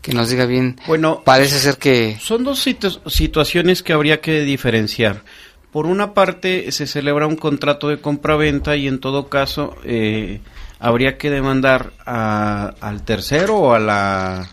que 0.00 0.12
nos 0.12 0.30
diga 0.30 0.46
bien. 0.46 0.80
Bueno, 0.86 1.22
parece 1.24 1.58
ser 1.58 1.76
que 1.76 2.16
son 2.20 2.44
dos 2.44 2.66
situ- 2.66 3.00
situaciones 3.10 3.82
que 3.82 3.92
habría 3.92 4.20
que 4.20 4.40
diferenciar. 4.42 5.22
Por 5.70 5.86
una 5.86 6.14
parte, 6.14 6.72
se 6.72 6.86
celebra 6.86 7.26
un 7.26 7.36
contrato 7.36 7.88
de 7.88 8.00
compraventa 8.00 8.76
y 8.76 8.88
en 8.88 8.98
todo 8.98 9.28
caso 9.28 9.76
eh, 9.84 10.40
habría 10.78 11.16
que 11.18 11.30
demandar 11.30 11.92
a- 12.06 12.74
al 12.80 13.02
tercero 13.04 13.56
o 13.56 13.72
a 13.74 13.78
la 13.78 14.48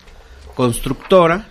constructora. 0.54 1.48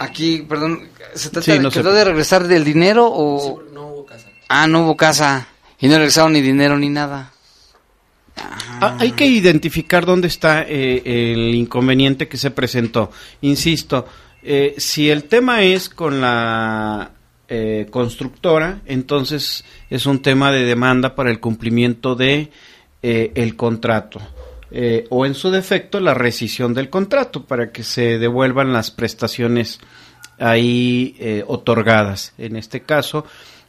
Aquí, 0.00 0.44
perdón, 0.48 0.88
¿se 1.14 1.28
trata 1.30 1.44
Sí, 1.44 1.52
de, 1.52 1.58
no 1.60 1.70
se- 1.70 1.80
quedó 1.80 1.92
de 1.92 2.04
regresar 2.04 2.48
del 2.48 2.64
dinero 2.64 3.06
o...? 3.08 3.62
no 3.72 3.86
hubo 3.88 4.06
casa. 4.06 4.28
Ah, 4.48 4.66
no 4.66 4.82
hubo 4.84 4.96
casa. 4.96 5.46
Y 5.78 5.88
no 5.88 5.96
regresaron 5.96 6.32
ni 6.32 6.40
dinero 6.42 6.76
ni 6.78 6.88
nada. 6.88 7.32
Ah, 8.36 8.96
hay 8.98 9.12
que 9.12 9.26
identificar 9.26 10.06
dónde 10.06 10.28
está 10.28 10.62
eh, 10.62 11.02
el 11.32 11.54
inconveniente 11.54 12.28
que 12.28 12.38
se 12.38 12.50
presentó. 12.50 13.10
Insisto, 13.42 14.06
eh, 14.42 14.74
si 14.78 15.10
el 15.10 15.24
tema 15.24 15.62
es 15.62 15.88
con 15.90 16.20
la 16.20 17.10
eh, 17.48 17.86
constructora, 17.90 18.80
entonces 18.86 19.64
es 19.90 20.06
un 20.06 20.22
tema 20.22 20.50
de 20.50 20.64
demanda 20.64 21.14
para 21.14 21.30
el 21.30 21.40
cumplimiento 21.40 22.14
de 22.14 22.50
eh, 23.02 23.32
el 23.34 23.56
contrato. 23.56 24.20
Eh, 24.72 25.06
o 25.10 25.26
en 25.26 25.34
su 25.34 25.50
defecto 25.50 25.98
la 25.98 26.14
rescisión 26.14 26.74
del 26.74 26.90
contrato 26.90 27.44
para 27.44 27.72
que 27.72 27.82
se 27.82 28.18
devuelvan 28.18 28.72
las 28.72 28.90
prestaciones 28.90 29.80
ahí 30.38 31.16
eh, 31.18 31.44
otorgadas. 31.46 32.34
En 32.38 32.56
este 32.56 32.82
caso, 32.82 33.26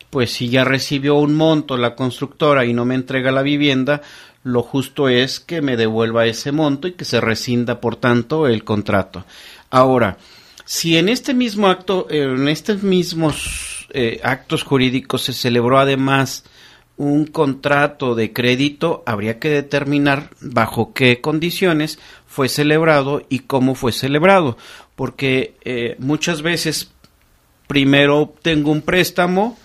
pues 0.10 0.32
si 0.32 0.50
ya 0.50 0.64
recibió 0.64 1.16
un 1.16 1.36
monto 1.36 1.78
la 1.78 1.96
constructora 1.96 2.66
y 2.66 2.74
no 2.74 2.86
me 2.86 2.96
entrega 2.96 3.32
la 3.32 3.42
vivienda, 3.42 4.02
lo 4.44 4.62
justo 4.62 5.10
es 5.10 5.40
que 5.40 5.62
me 5.62 5.78
devuelva 5.78 6.26
ese 6.26 6.52
monto 6.52 6.88
y 6.88 6.94
que 6.94 7.06
se 7.06 7.22
rescinda, 7.22 7.80
por 7.80 7.96
tanto, 7.96 8.48
el 8.48 8.64
contrato. 8.64 9.26
Ahora, 9.70 10.18
si 10.66 10.98
en 10.98 11.10
este 11.10 11.34
mismo 11.34 11.68
acto, 11.68 12.08
en 12.10 12.48
estos 12.48 12.84
mismos 12.84 13.88
eh, 13.94 14.20
actos 14.24 14.64
jurídicos 14.64 15.24
se 15.24 15.34
celebró 15.34 15.80
además 15.80 16.44
un 16.98 17.26
contrato 17.26 18.16
de 18.16 18.32
crédito, 18.32 19.04
habría 19.06 19.40
que 19.40 19.50
determinar 19.50 20.30
bajo 20.40 20.94
qué 20.94 21.20
condiciones 21.22 22.00
fue 22.28 22.48
celebrado 22.48 23.24
y 23.30 23.40
cómo 23.40 23.76
fue 23.76 23.92
celebrado, 23.92 24.58
porque 24.96 25.56
eh, 25.64 25.96
muchas 26.00 26.42
veces 26.42 26.92
primero 27.68 28.20
obtengo 28.20 28.72
un 28.72 28.82
préstamo, 28.82 29.58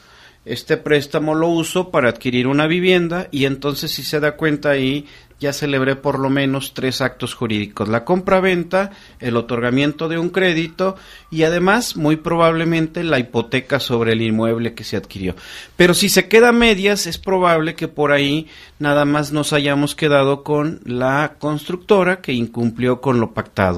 este 0.45 0.77
préstamo 0.77 1.35
lo 1.35 1.49
uso 1.49 1.91
para 1.91 2.09
adquirir 2.09 2.47
una 2.47 2.67
vivienda 2.67 3.29
y 3.33 3.47
entonces 3.47 3.91
si 3.91 4.05
se 4.05 4.21
da 4.21 4.37
cuenta 4.37 4.71
ahí 4.71 5.07
ya 5.39 5.53
celebré 5.53 5.97
por 5.97 6.19
lo 6.19 6.31
menos 6.31 6.73
tres 6.73 7.01
actos 7.01 7.35
jurídicos, 7.35 7.89
la 7.89 8.05
compra-venta, 8.05 8.91
el 9.21 9.37
otorgamiento 9.37 10.09
de 10.09 10.19
un 10.19 10.31
crédito 10.31 10.97
y 11.31 11.43
además 11.43 11.97
muy 11.97 12.17
probablemente 12.17 13.05
la 13.05 13.19
hipoteca 13.19 13.79
sobre 13.79 14.13
el 14.13 14.23
inmueble 14.23 14.75
que 14.75 14.85
se 14.85 14.97
adquirió. 14.97 15.37
Pero 15.77 15.93
si 15.93 16.09
se 16.09 16.29
queda 16.29 16.53
medias 16.53 17.07
es 17.07 17.19
probable 17.19 17.75
que 17.75 17.89
por 17.89 18.13
ahí 18.13 18.47
nada 18.79 19.05
más 19.05 19.33
nos 19.33 19.53
hayamos 19.53 19.95
quedado 19.95 20.43
con 20.43 20.81
la 20.85 21.35
constructora 21.39 22.21
que 22.21 22.33
incumplió 22.33 23.01
con 23.01 23.21
lo 23.21 23.33
pactado. 23.33 23.77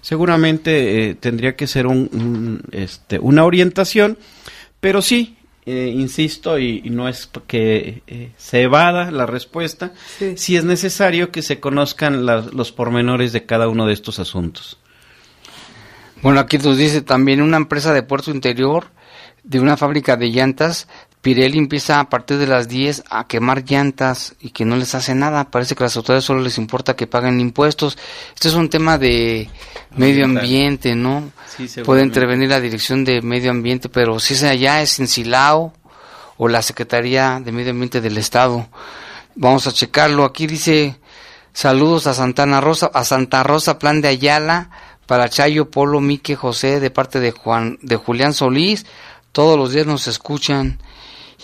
Seguramente 0.00 1.10
eh, 1.10 1.14
tendría 1.14 1.56
que 1.56 1.66
ser 1.66 1.86
un, 1.86 2.60
este, 2.72 3.18
una 3.18 3.44
orientación, 3.44 4.18
pero 4.80 5.02
sí, 5.02 5.36
eh, 5.64 5.92
insisto, 5.94 6.58
y, 6.58 6.82
y, 6.84 6.90
no 6.90 7.08
es 7.08 7.28
que 7.46 8.02
eh, 8.06 8.32
se 8.36 8.62
evada 8.62 9.10
la 9.10 9.26
respuesta, 9.26 9.92
sí. 10.18 10.34
si 10.36 10.56
es 10.56 10.64
necesario 10.64 11.30
que 11.30 11.42
se 11.42 11.60
conozcan 11.60 12.26
la, 12.26 12.40
los 12.40 12.72
pormenores 12.72 13.32
de 13.32 13.46
cada 13.46 13.68
uno 13.68 13.86
de 13.86 13.92
estos 13.92 14.18
asuntos. 14.18 14.78
Bueno, 16.20 16.40
aquí 16.40 16.58
nos 16.58 16.76
dice 16.76 17.02
también 17.02 17.42
una 17.42 17.56
empresa 17.56 17.92
de 17.92 18.02
puerto 18.02 18.30
interior 18.30 18.86
de 19.42 19.60
una 19.60 19.76
fábrica 19.76 20.16
de 20.16 20.30
llantas. 20.30 20.88
Pirelli 21.22 21.56
empieza 21.56 22.00
a 22.00 22.08
partir 22.08 22.36
de 22.38 22.48
las 22.48 22.68
10 22.68 23.04
a 23.08 23.28
quemar 23.28 23.64
llantas 23.64 24.34
y 24.40 24.50
que 24.50 24.64
no 24.64 24.74
les 24.74 24.96
hace 24.96 25.14
nada. 25.14 25.52
Parece 25.52 25.76
que 25.76 25.84
a 25.84 25.86
las 25.86 25.96
autoridades 25.96 26.24
solo 26.24 26.40
les 26.40 26.58
importa 26.58 26.96
que 26.96 27.06
paguen 27.06 27.38
impuestos. 27.38 27.96
Este 28.34 28.48
es 28.48 28.54
un 28.54 28.68
tema 28.68 28.98
de 28.98 29.48
medio 29.96 30.24
ambiente, 30.24 30.96
¿no? 30.96 31.30
Sí, 31.56 31.68
Puede 31.82 32.02
intervenir 32.02 32.48
la 32.48 32.60
Dirección 32.60 33.04
de 33.04 33.22
Medio 33.22 33.52
Ambiente, 33.52 33.88
pero 33.88 34.18
si 34.18 34.34
es 34.34 34.42
allá 34.42 34.82
es 34.82 34.98
en 34.98 35.06
Silao 35.06 35.72
o 36.38 36.48
la 36.48 36.60
Secretaría 36.60 37.40
de 37.42 37.52
Medio 37.52 37.70
Ambiente 37.70 38.00
del 38.00 38.18
Estado. 38.18 38.66
Vamos 39.36 39.68
a 39.68 39.72
checarlo. 39.72 40.24
Aquí 40.24 40.48
dice 40.48 40.96
saludos 41.52 42.08
a 42.08 42.14
Santana 42.14 42.60
Rosa, 42.60 42.90
a 42.92 43.04
Santa 43.04 43.44
Rosa 43.44 43.78
Plan 43.78 44.00
de 44.00 44.08
Ayala 44.08 44.70
para 45.06 45.28
Chayo 45.28 45.70
Polo 45.70 46.00
Mique 46.00 46.34
José 46.34 46.80
de 46.80 46.90
parte 46.90 47.20
de 47.20 47.30
Juan 47.30 47.78
de 47.80 47.94
Julián 47.94 48.32
Solís. 48.32 48.86
Todos 49.30 49.56
los 49.56 49.70
días 49.70 49.86
nos 49.86 50.08
escuchan. 50.08 50.80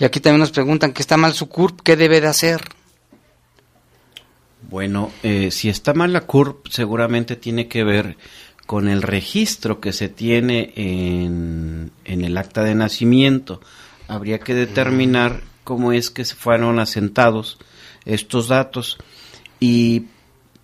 Y 0.01 0.05
aquí 0.05 0.21
también 0.21 0.41
nos 0.41 0.53
preguntan 0.53 0.93
que 0.93 1.03
está 1.03 1.17
mal 1.17 1.35
su 1.35 1.49
CURP, 1.49 1.81
¿qué 1.81 1.97
debe 1.97 2.21
de 2.21 2.29
hacer? 2.29 2.61
Bueno, 4.69 5.11
eh, 5.23 5.51
si 5.51 5.69
está 5.69 5.95
mal 5.95 6.13
la 6.13 6.23
CURP, 6.23 6.69
seguramente 6.69 7.37
tiene 7.37 7.69
que 7.69 7.85
ver 7.85 8.17
con 8.67 8.89
el 8.89 9.03
registro 9.03 9.81
que 9.81 9.93
se 9.93 10.09
tiene 10.09 10.73
en, 10.77 11.91
en 12.05 12.23
el 12.23 12.37
acta 12.37 12.63
de 12.63 12.75
nacimiento. 12.75 13.61
Habría 14.09 14.39
que 14.39 14.55
determinar 14.55 15.41
cómo 15.65 15.93
es 15.93 16.11
que 16.11 16.25
se 16.25 16.35
fueron 16.35 16.79
asentados 16.79 17.59
estos 18.05 18.49
datos 18.49 18.99
y 19.59 20.05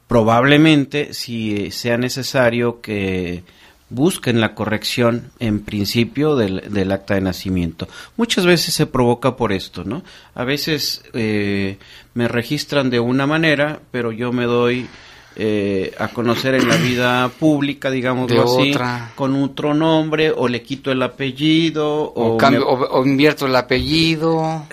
probablemente 0.06 1.14
si 1.14 1.70
sea 1.70 1.96
necesario 1.96 2.80
que 2.80 3.42
busquen 3.90 4.40
la 4.40 4.54
corrección 4.54 5.30
en 5.38 5.60
principio 5.60 6.36
del, 6.36 6.72
del, 6.72 6.92
acta 6.92 7.14
de 7.14 7.20
nacimiento. 7.20 7.88
Muchas 8.16 8.46
veces 8.46 8.74
se 8.74 8.86
provoca 8.86 9.36
por 9.36 9.52
esto, 9.52 9.84
¿no? 9.84 10.02
A 10.34 10.44
veces 10.44 11.02
eh, 11.12 11.78
me 12.14 12.28
registran 12.28 12.90
de 12.90 13.00
una 13.00 13.26
manera, 13.26 13.80
pero 13.90 14.12
yo 14.12 14.32
me 14.32 14.44
doy 14.44 14.88
eh, 15.36 15.92
a 15.98 16.08
conocer 16.08 16.54
en 16.54 16.68
la 16.68 16.76
vida 16.76 17.28
pública, 17.28 17.90
digamos 17.90 18.30
así, 18.30 18.70
otra. 18.70 19.12
con 19.14 19.34
otro 19.42 19.74
nombre, 19.74 20.30
o 20.30 20.48
le 20.48 20.62
quito 20.62 20.92
el 20.92 21.02
apellido, 21.02 22.02
o, 22.02 22.34
o, 22.34 22.36
cambio, 22.36 22.60
me... 22.60 22.66
o, 22.66 23.00
o 23.00 23.04
invierto 23.04 23.46
el 23.46 23.56
apellido. 23.56 24.66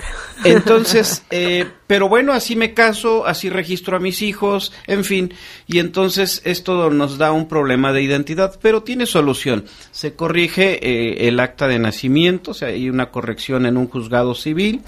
Entonces, 0.44 1.24
eh, 1.30 1.66
pero 1.88 2.10
bueno, 2.10 2.34
así 2.34 2.56
me 2.56 2.74
caso, 2.74 3.26
así 3.26 3.50
registro 3.50 3.98
a 3.98 4.00
mis 4.00 4.22
hijos, 4.22 4.74
en 4.88 5.04
fin, 5.04 5.34
y 5.68 5.80
entonces 5.80 6.42
esto 6.46 6.90
nos 6.90 7.18
da 7.18 7.32
un 7.32 7.48
problema 7.48 7.94
de 7.94 8.02
identidad, 8.02 8.60
pero 8.62 8.84
tiene 8.84 9.06
solución. 9.06 9.66
Se 9.92 10.16
corrige 10.16 10.80
eh, 10.82 11.28
el 11.28 11.40
acta 11.40 11.68
de 11.68 11.80
nacimiento, 11.80 12.52
o 12.52 12.54
sea, 12.54 12.70
hay 12.70 12.90
una 12.90 13.12
corrección 13.12 13.66
en 13.66 13.78
un 13.78 13.88
juzgado 13.88 14.34
civil 14.36 14.82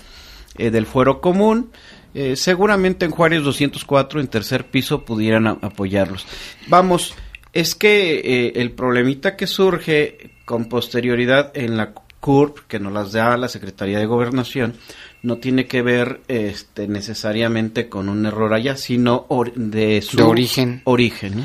eh, 0.58 0.72
del 0.72 0.86
fuero 0.86 1.22
común. 1.22 1.72
Eh, 2.14 2.36
seguramente 2.36 3.06
en 3.06 3.12
Juárez 3.12 3.44
204, 3.44 4.20
en 4.20 4.28
tercer 4.28 4.66
piso, 4.66 5.04
pudieran 5.04 5.48
apoyarlos. 5.48 6.26
Vamos, 6.68 7.16
es 7.54 7.76
que 7.76 8.20
eh, 8.20 8.54
el 8.56 8.72
problemita 8.72 9.36
que 9.36 9.48
surge 9.48 10.32
con 10.46 10.66
posterioridad 10.66 11.52
en 11.56 11.78
la 11.78 11.94
CURP, 12.20 12.68
que 12.68 12.80
nos 12.80 12.94
las 12.94 13.12
da 13.12 13.36
la 13.38 13.48
Secretaría 13.48 14.00
de 14.00 14.06
Gobernación, 14.06 14.76
no 15.24 15.38
tiene 15.38 15.66
que 15.66 15.82
ver 15.82 16.22
este, 16.28 16.88
necesariamente 16.88 17.90
con 17.90 18.10
un 18.10 18.26
error 18.26 18.54
allá, 18.54 18.78
sino 18.78 19.26
de 19.56 20.02
su 20.02 20.18
de 20.18 20.24
origen. 20.24 20.82
origen 20.86 21.38
¿no? 21.38 21.44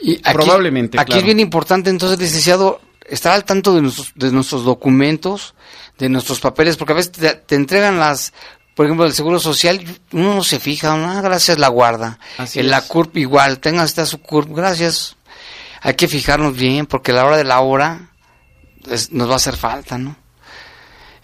Y 0.00 0.16
aquí, 0.16 0.32
Probablemente. 0.34 0.98
Aquí 0.98 1.06
claro. 1.06 1.20
es 1.20 1.24
bien 1.24 1.40
importante, 1.40 1.90
entonces, 1.90 2.18
licenciado, 2.18 2.80
estar 3.06 3.32
al 3.32 3.44
tanto 3.44 3.74
de 3.74 3.82
nuestros, 3.82 4.12
de 4.14 4.30
nuestros 4.32 4.64
documentos, 4.64 5.54
de 5.98 6.08
nuestros 6.08 6.40
papeles, 6.40 6.76
porque 6.76 6.92
a 6.92 6.96
veces 6.96 7.12
te, 7.12 7.34
te 7.34 7.54
entregan 7.54 7.98
las, 7.98 8.34
por 8.76 8.86
ejemplo, 8.86 9.04
el 9.06 9.12
Seguro 9.14 9.40
Social, 9.40 9.82
uno 10.12 10.36
no 10.36 10.44
se 10.44 10.60
fija, 10.60 10.92
ah, 10.92 11.20
gracias, 11.22 11.58
la 11.58 11.68
guarda. 11.68 12.18
Así 12.38 12.60
en 12.60 12.66
es. 12.66 12.70
la 12.70 12.82
CURP 12.82 13.16
igual, 13.16 13.58
tenga 13.58 13.82
usted 13.82 14.04
su 14.04 14.20
CURP, 14.20 14.54
gracias. 14.54 15.16
Hay 15.80 15.94
que 15.94 16.06
fijarnos 16.06 16.54
bien, 16.56 16.86
porque 16.86 17.10
a 17.10 17.14
la 17.14 17.24
hora 17.24 17.36
de 17.38 17.44
la 17.44 17.60
hora 17.60 18.10
es, 18.88 19.10
nos 19.12 19.28
va 19.28 19.32
a 19.32 19.36
hacer 19.36 19.56
falta, 19.56 19.98
¿no? 19.98 20.16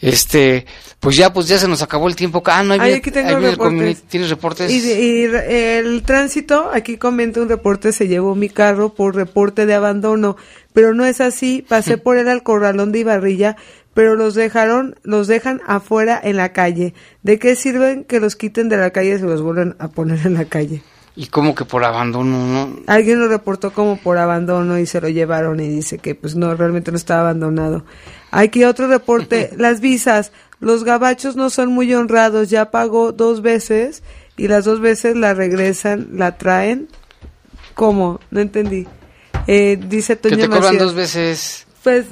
Este, 0.00 0.66
pues 0.98 1.16
ya, 1.16 1.32
pues 1.32 1.46
ya 1.46 1.58
se 1.58 1.68
nos 1.68 1.80
acabó 1.80 2.08
el 2.08 2.16
tiempo. 2.16 2.42
Ah, 2.46 2.64
no 2.64 2.72
hay 2.72 2.80
Ay, 2.80 2.86
bien- 2.88 2.98
aquí 2.98 3.10
tengo 3.12 3.28
hay 3.28 3.34
el 3.36 3.50
reportes. 3.52 4.02
¿Tienes 4.08 4.30
reportes? 4.30 4.70
Y, 4.72 4.80
de- 4.80 5.00
y 5.00 5.26
re- 5.28 5.78
el 5.78 6.02
tránsito, 6.02 6.70
aquí 6.72 6.96
comenta 6.96 7.40
un 7.40 7.48
reporte, 7.48 7.92
se 7.92 8.08
llevó 8.08 8.34
mi 8.34 8.48
carro 8.48 8.94
por 8.94 9.14
reporte 9.14 9.64
de 9.64 9.74
abandono, 9.74 10.36
pero 10.72 10.92
no 10.92 11.04
es 11.06 11.20
así, 11.20 11.64
pasé 11.68 11.98
por 11.98 12.16
él 12.18 12.28
al 12.28 12.42
corralón 12.42 12.90
de 12.90 12.98
Ibarrilla, 13.00 13.56
pero 13.94 14.16
los 14.16 14.34
dejaron, 14.34 14.96
los 15.02 15.26
dejan 15.26 15.60
afuera 15.66 16.20
en 16.22 16.36
la 16.36 16.52
calle. 16.52 16.94
¿De 17.22 17.38
qué 17.38 17.56
sirven 17.56 18.04
que 18.04 18.20
los 18.20 18.36
quiten 18.36 18.68
de 18.68 18.76
la 18.76 18.90
calle 18.90 19.14
y 19.14 19.18
se 19.18 19.26
los 19.26 19.42
vuelven 19.42 19.76
a 19.78 19.88
poner 19.88 20.26
en 20.26 20.34
la 20.34 20.44
calle? 20.46 20.82
Y 21.14 21.26
como 21.26 21.54
que 21.54 21.66
por 21.66 21.84
abandono, 21.84 22.46
¿no? 22.46 22.76
Alguien 22.86 23.20
lo 23.20 23.28
reportó 23.28 23.72
como 23.72 23.98
por 23.98 24.16
abandono 24.16 24.78
y 24.78 24.86
se 24.86 25.00
lo 25.00 25.10
llevaron 25.10 25.60
y 25.60 25.68
dice 25.68 25.98
que 25.98 26.14
pues 26.14 26.36
no, 26.36 26.54
realmente 26.54 26.90
no 26.90 26.96
estaba 26.96 27.20
abandonado. 27.20 27.84
Aquí 28.30 28.64
otro 28.64 28.86
reporte, 28.88 29.50
las 29.58 29.80
visas, 29.80 30.32
los 30.58 30.84
gabachos 30.84 31.36
no 31.36 31.50
son 31.50 31.70
muy 31.70 31.92
honrados, 31.92 32.48
ya 32.48 32.70
pagó 32.70 33.12
dos 33.12 33.42
veces 33.42 34.02
y 34.38 34.48
las 34.48 34.64
dos 34.64 34.80
veces 34.80 35.14
la 35.14 35.34
regresan, 35.34 36.08
la 36.14 36.38
traen. 36.38 36.88
¿Cómo? 37.74 38.20
No 38.30 38.40
entendí. 38.40 38.86
Eh, 39.46 39.78
dice 39.86 40.16
Toño 40.16 40.36
Que 40.36 40.42
te 40.42 40.48
cobran 40.48 40.64
Macías. 40.64 40.82
dos 40.82 40.94
veces. 40.94 41.66
Pues 41.82 42.06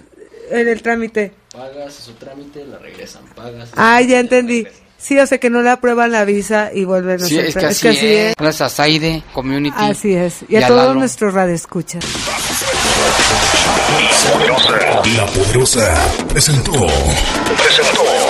en 0.50 0.68
el 0.68 0.82
trámite. 0.82 1.39
Pagas 1.60 1.92
su 1.92 2.12
trámite, 2.14 2.64
la 2.64 2.78
regresan, 2.78 3.22
pagas. 3.36 3.68
Ah, 3.76 4.00
ya 4.00 4.18
entendí. 4.20 4.66
Sí, 4.96 5.18
o 5.18 5.26
sea 5.26 5.36
que 5.36 5.50
no 5.50 5.60
le 5.60 5.68
aprueban 5.68 6.10
la 6.10 6.24
visa 6.24 6.70
y 6.72 6.86
vuelven 6.86 7.22
a 7.22 7.26
Sí, 7.26 7.38
hacer 7.38 7.64
es 7.66 7.80
que 7.80 7.88
así 7.90 8.06
es. 8.14 8.34
Gracias 8.38 8.72
a 8.72 8.74
Zaide, 8.74 9.22
Community. 9.34 9.76
Así 9.78 10.14
es. 10.14 10.36
Y 10.48 10.56
a 10.56 10.64
a 10.64 10.68
todos 10.68 10.96
nuestros 10.96 11.34
radioescuchas. 11.34 12.02
La 15.14 15.26
Poderosa 15.26 15.94
presentó. 16.30 16.72
Presentó. 17.62 18.29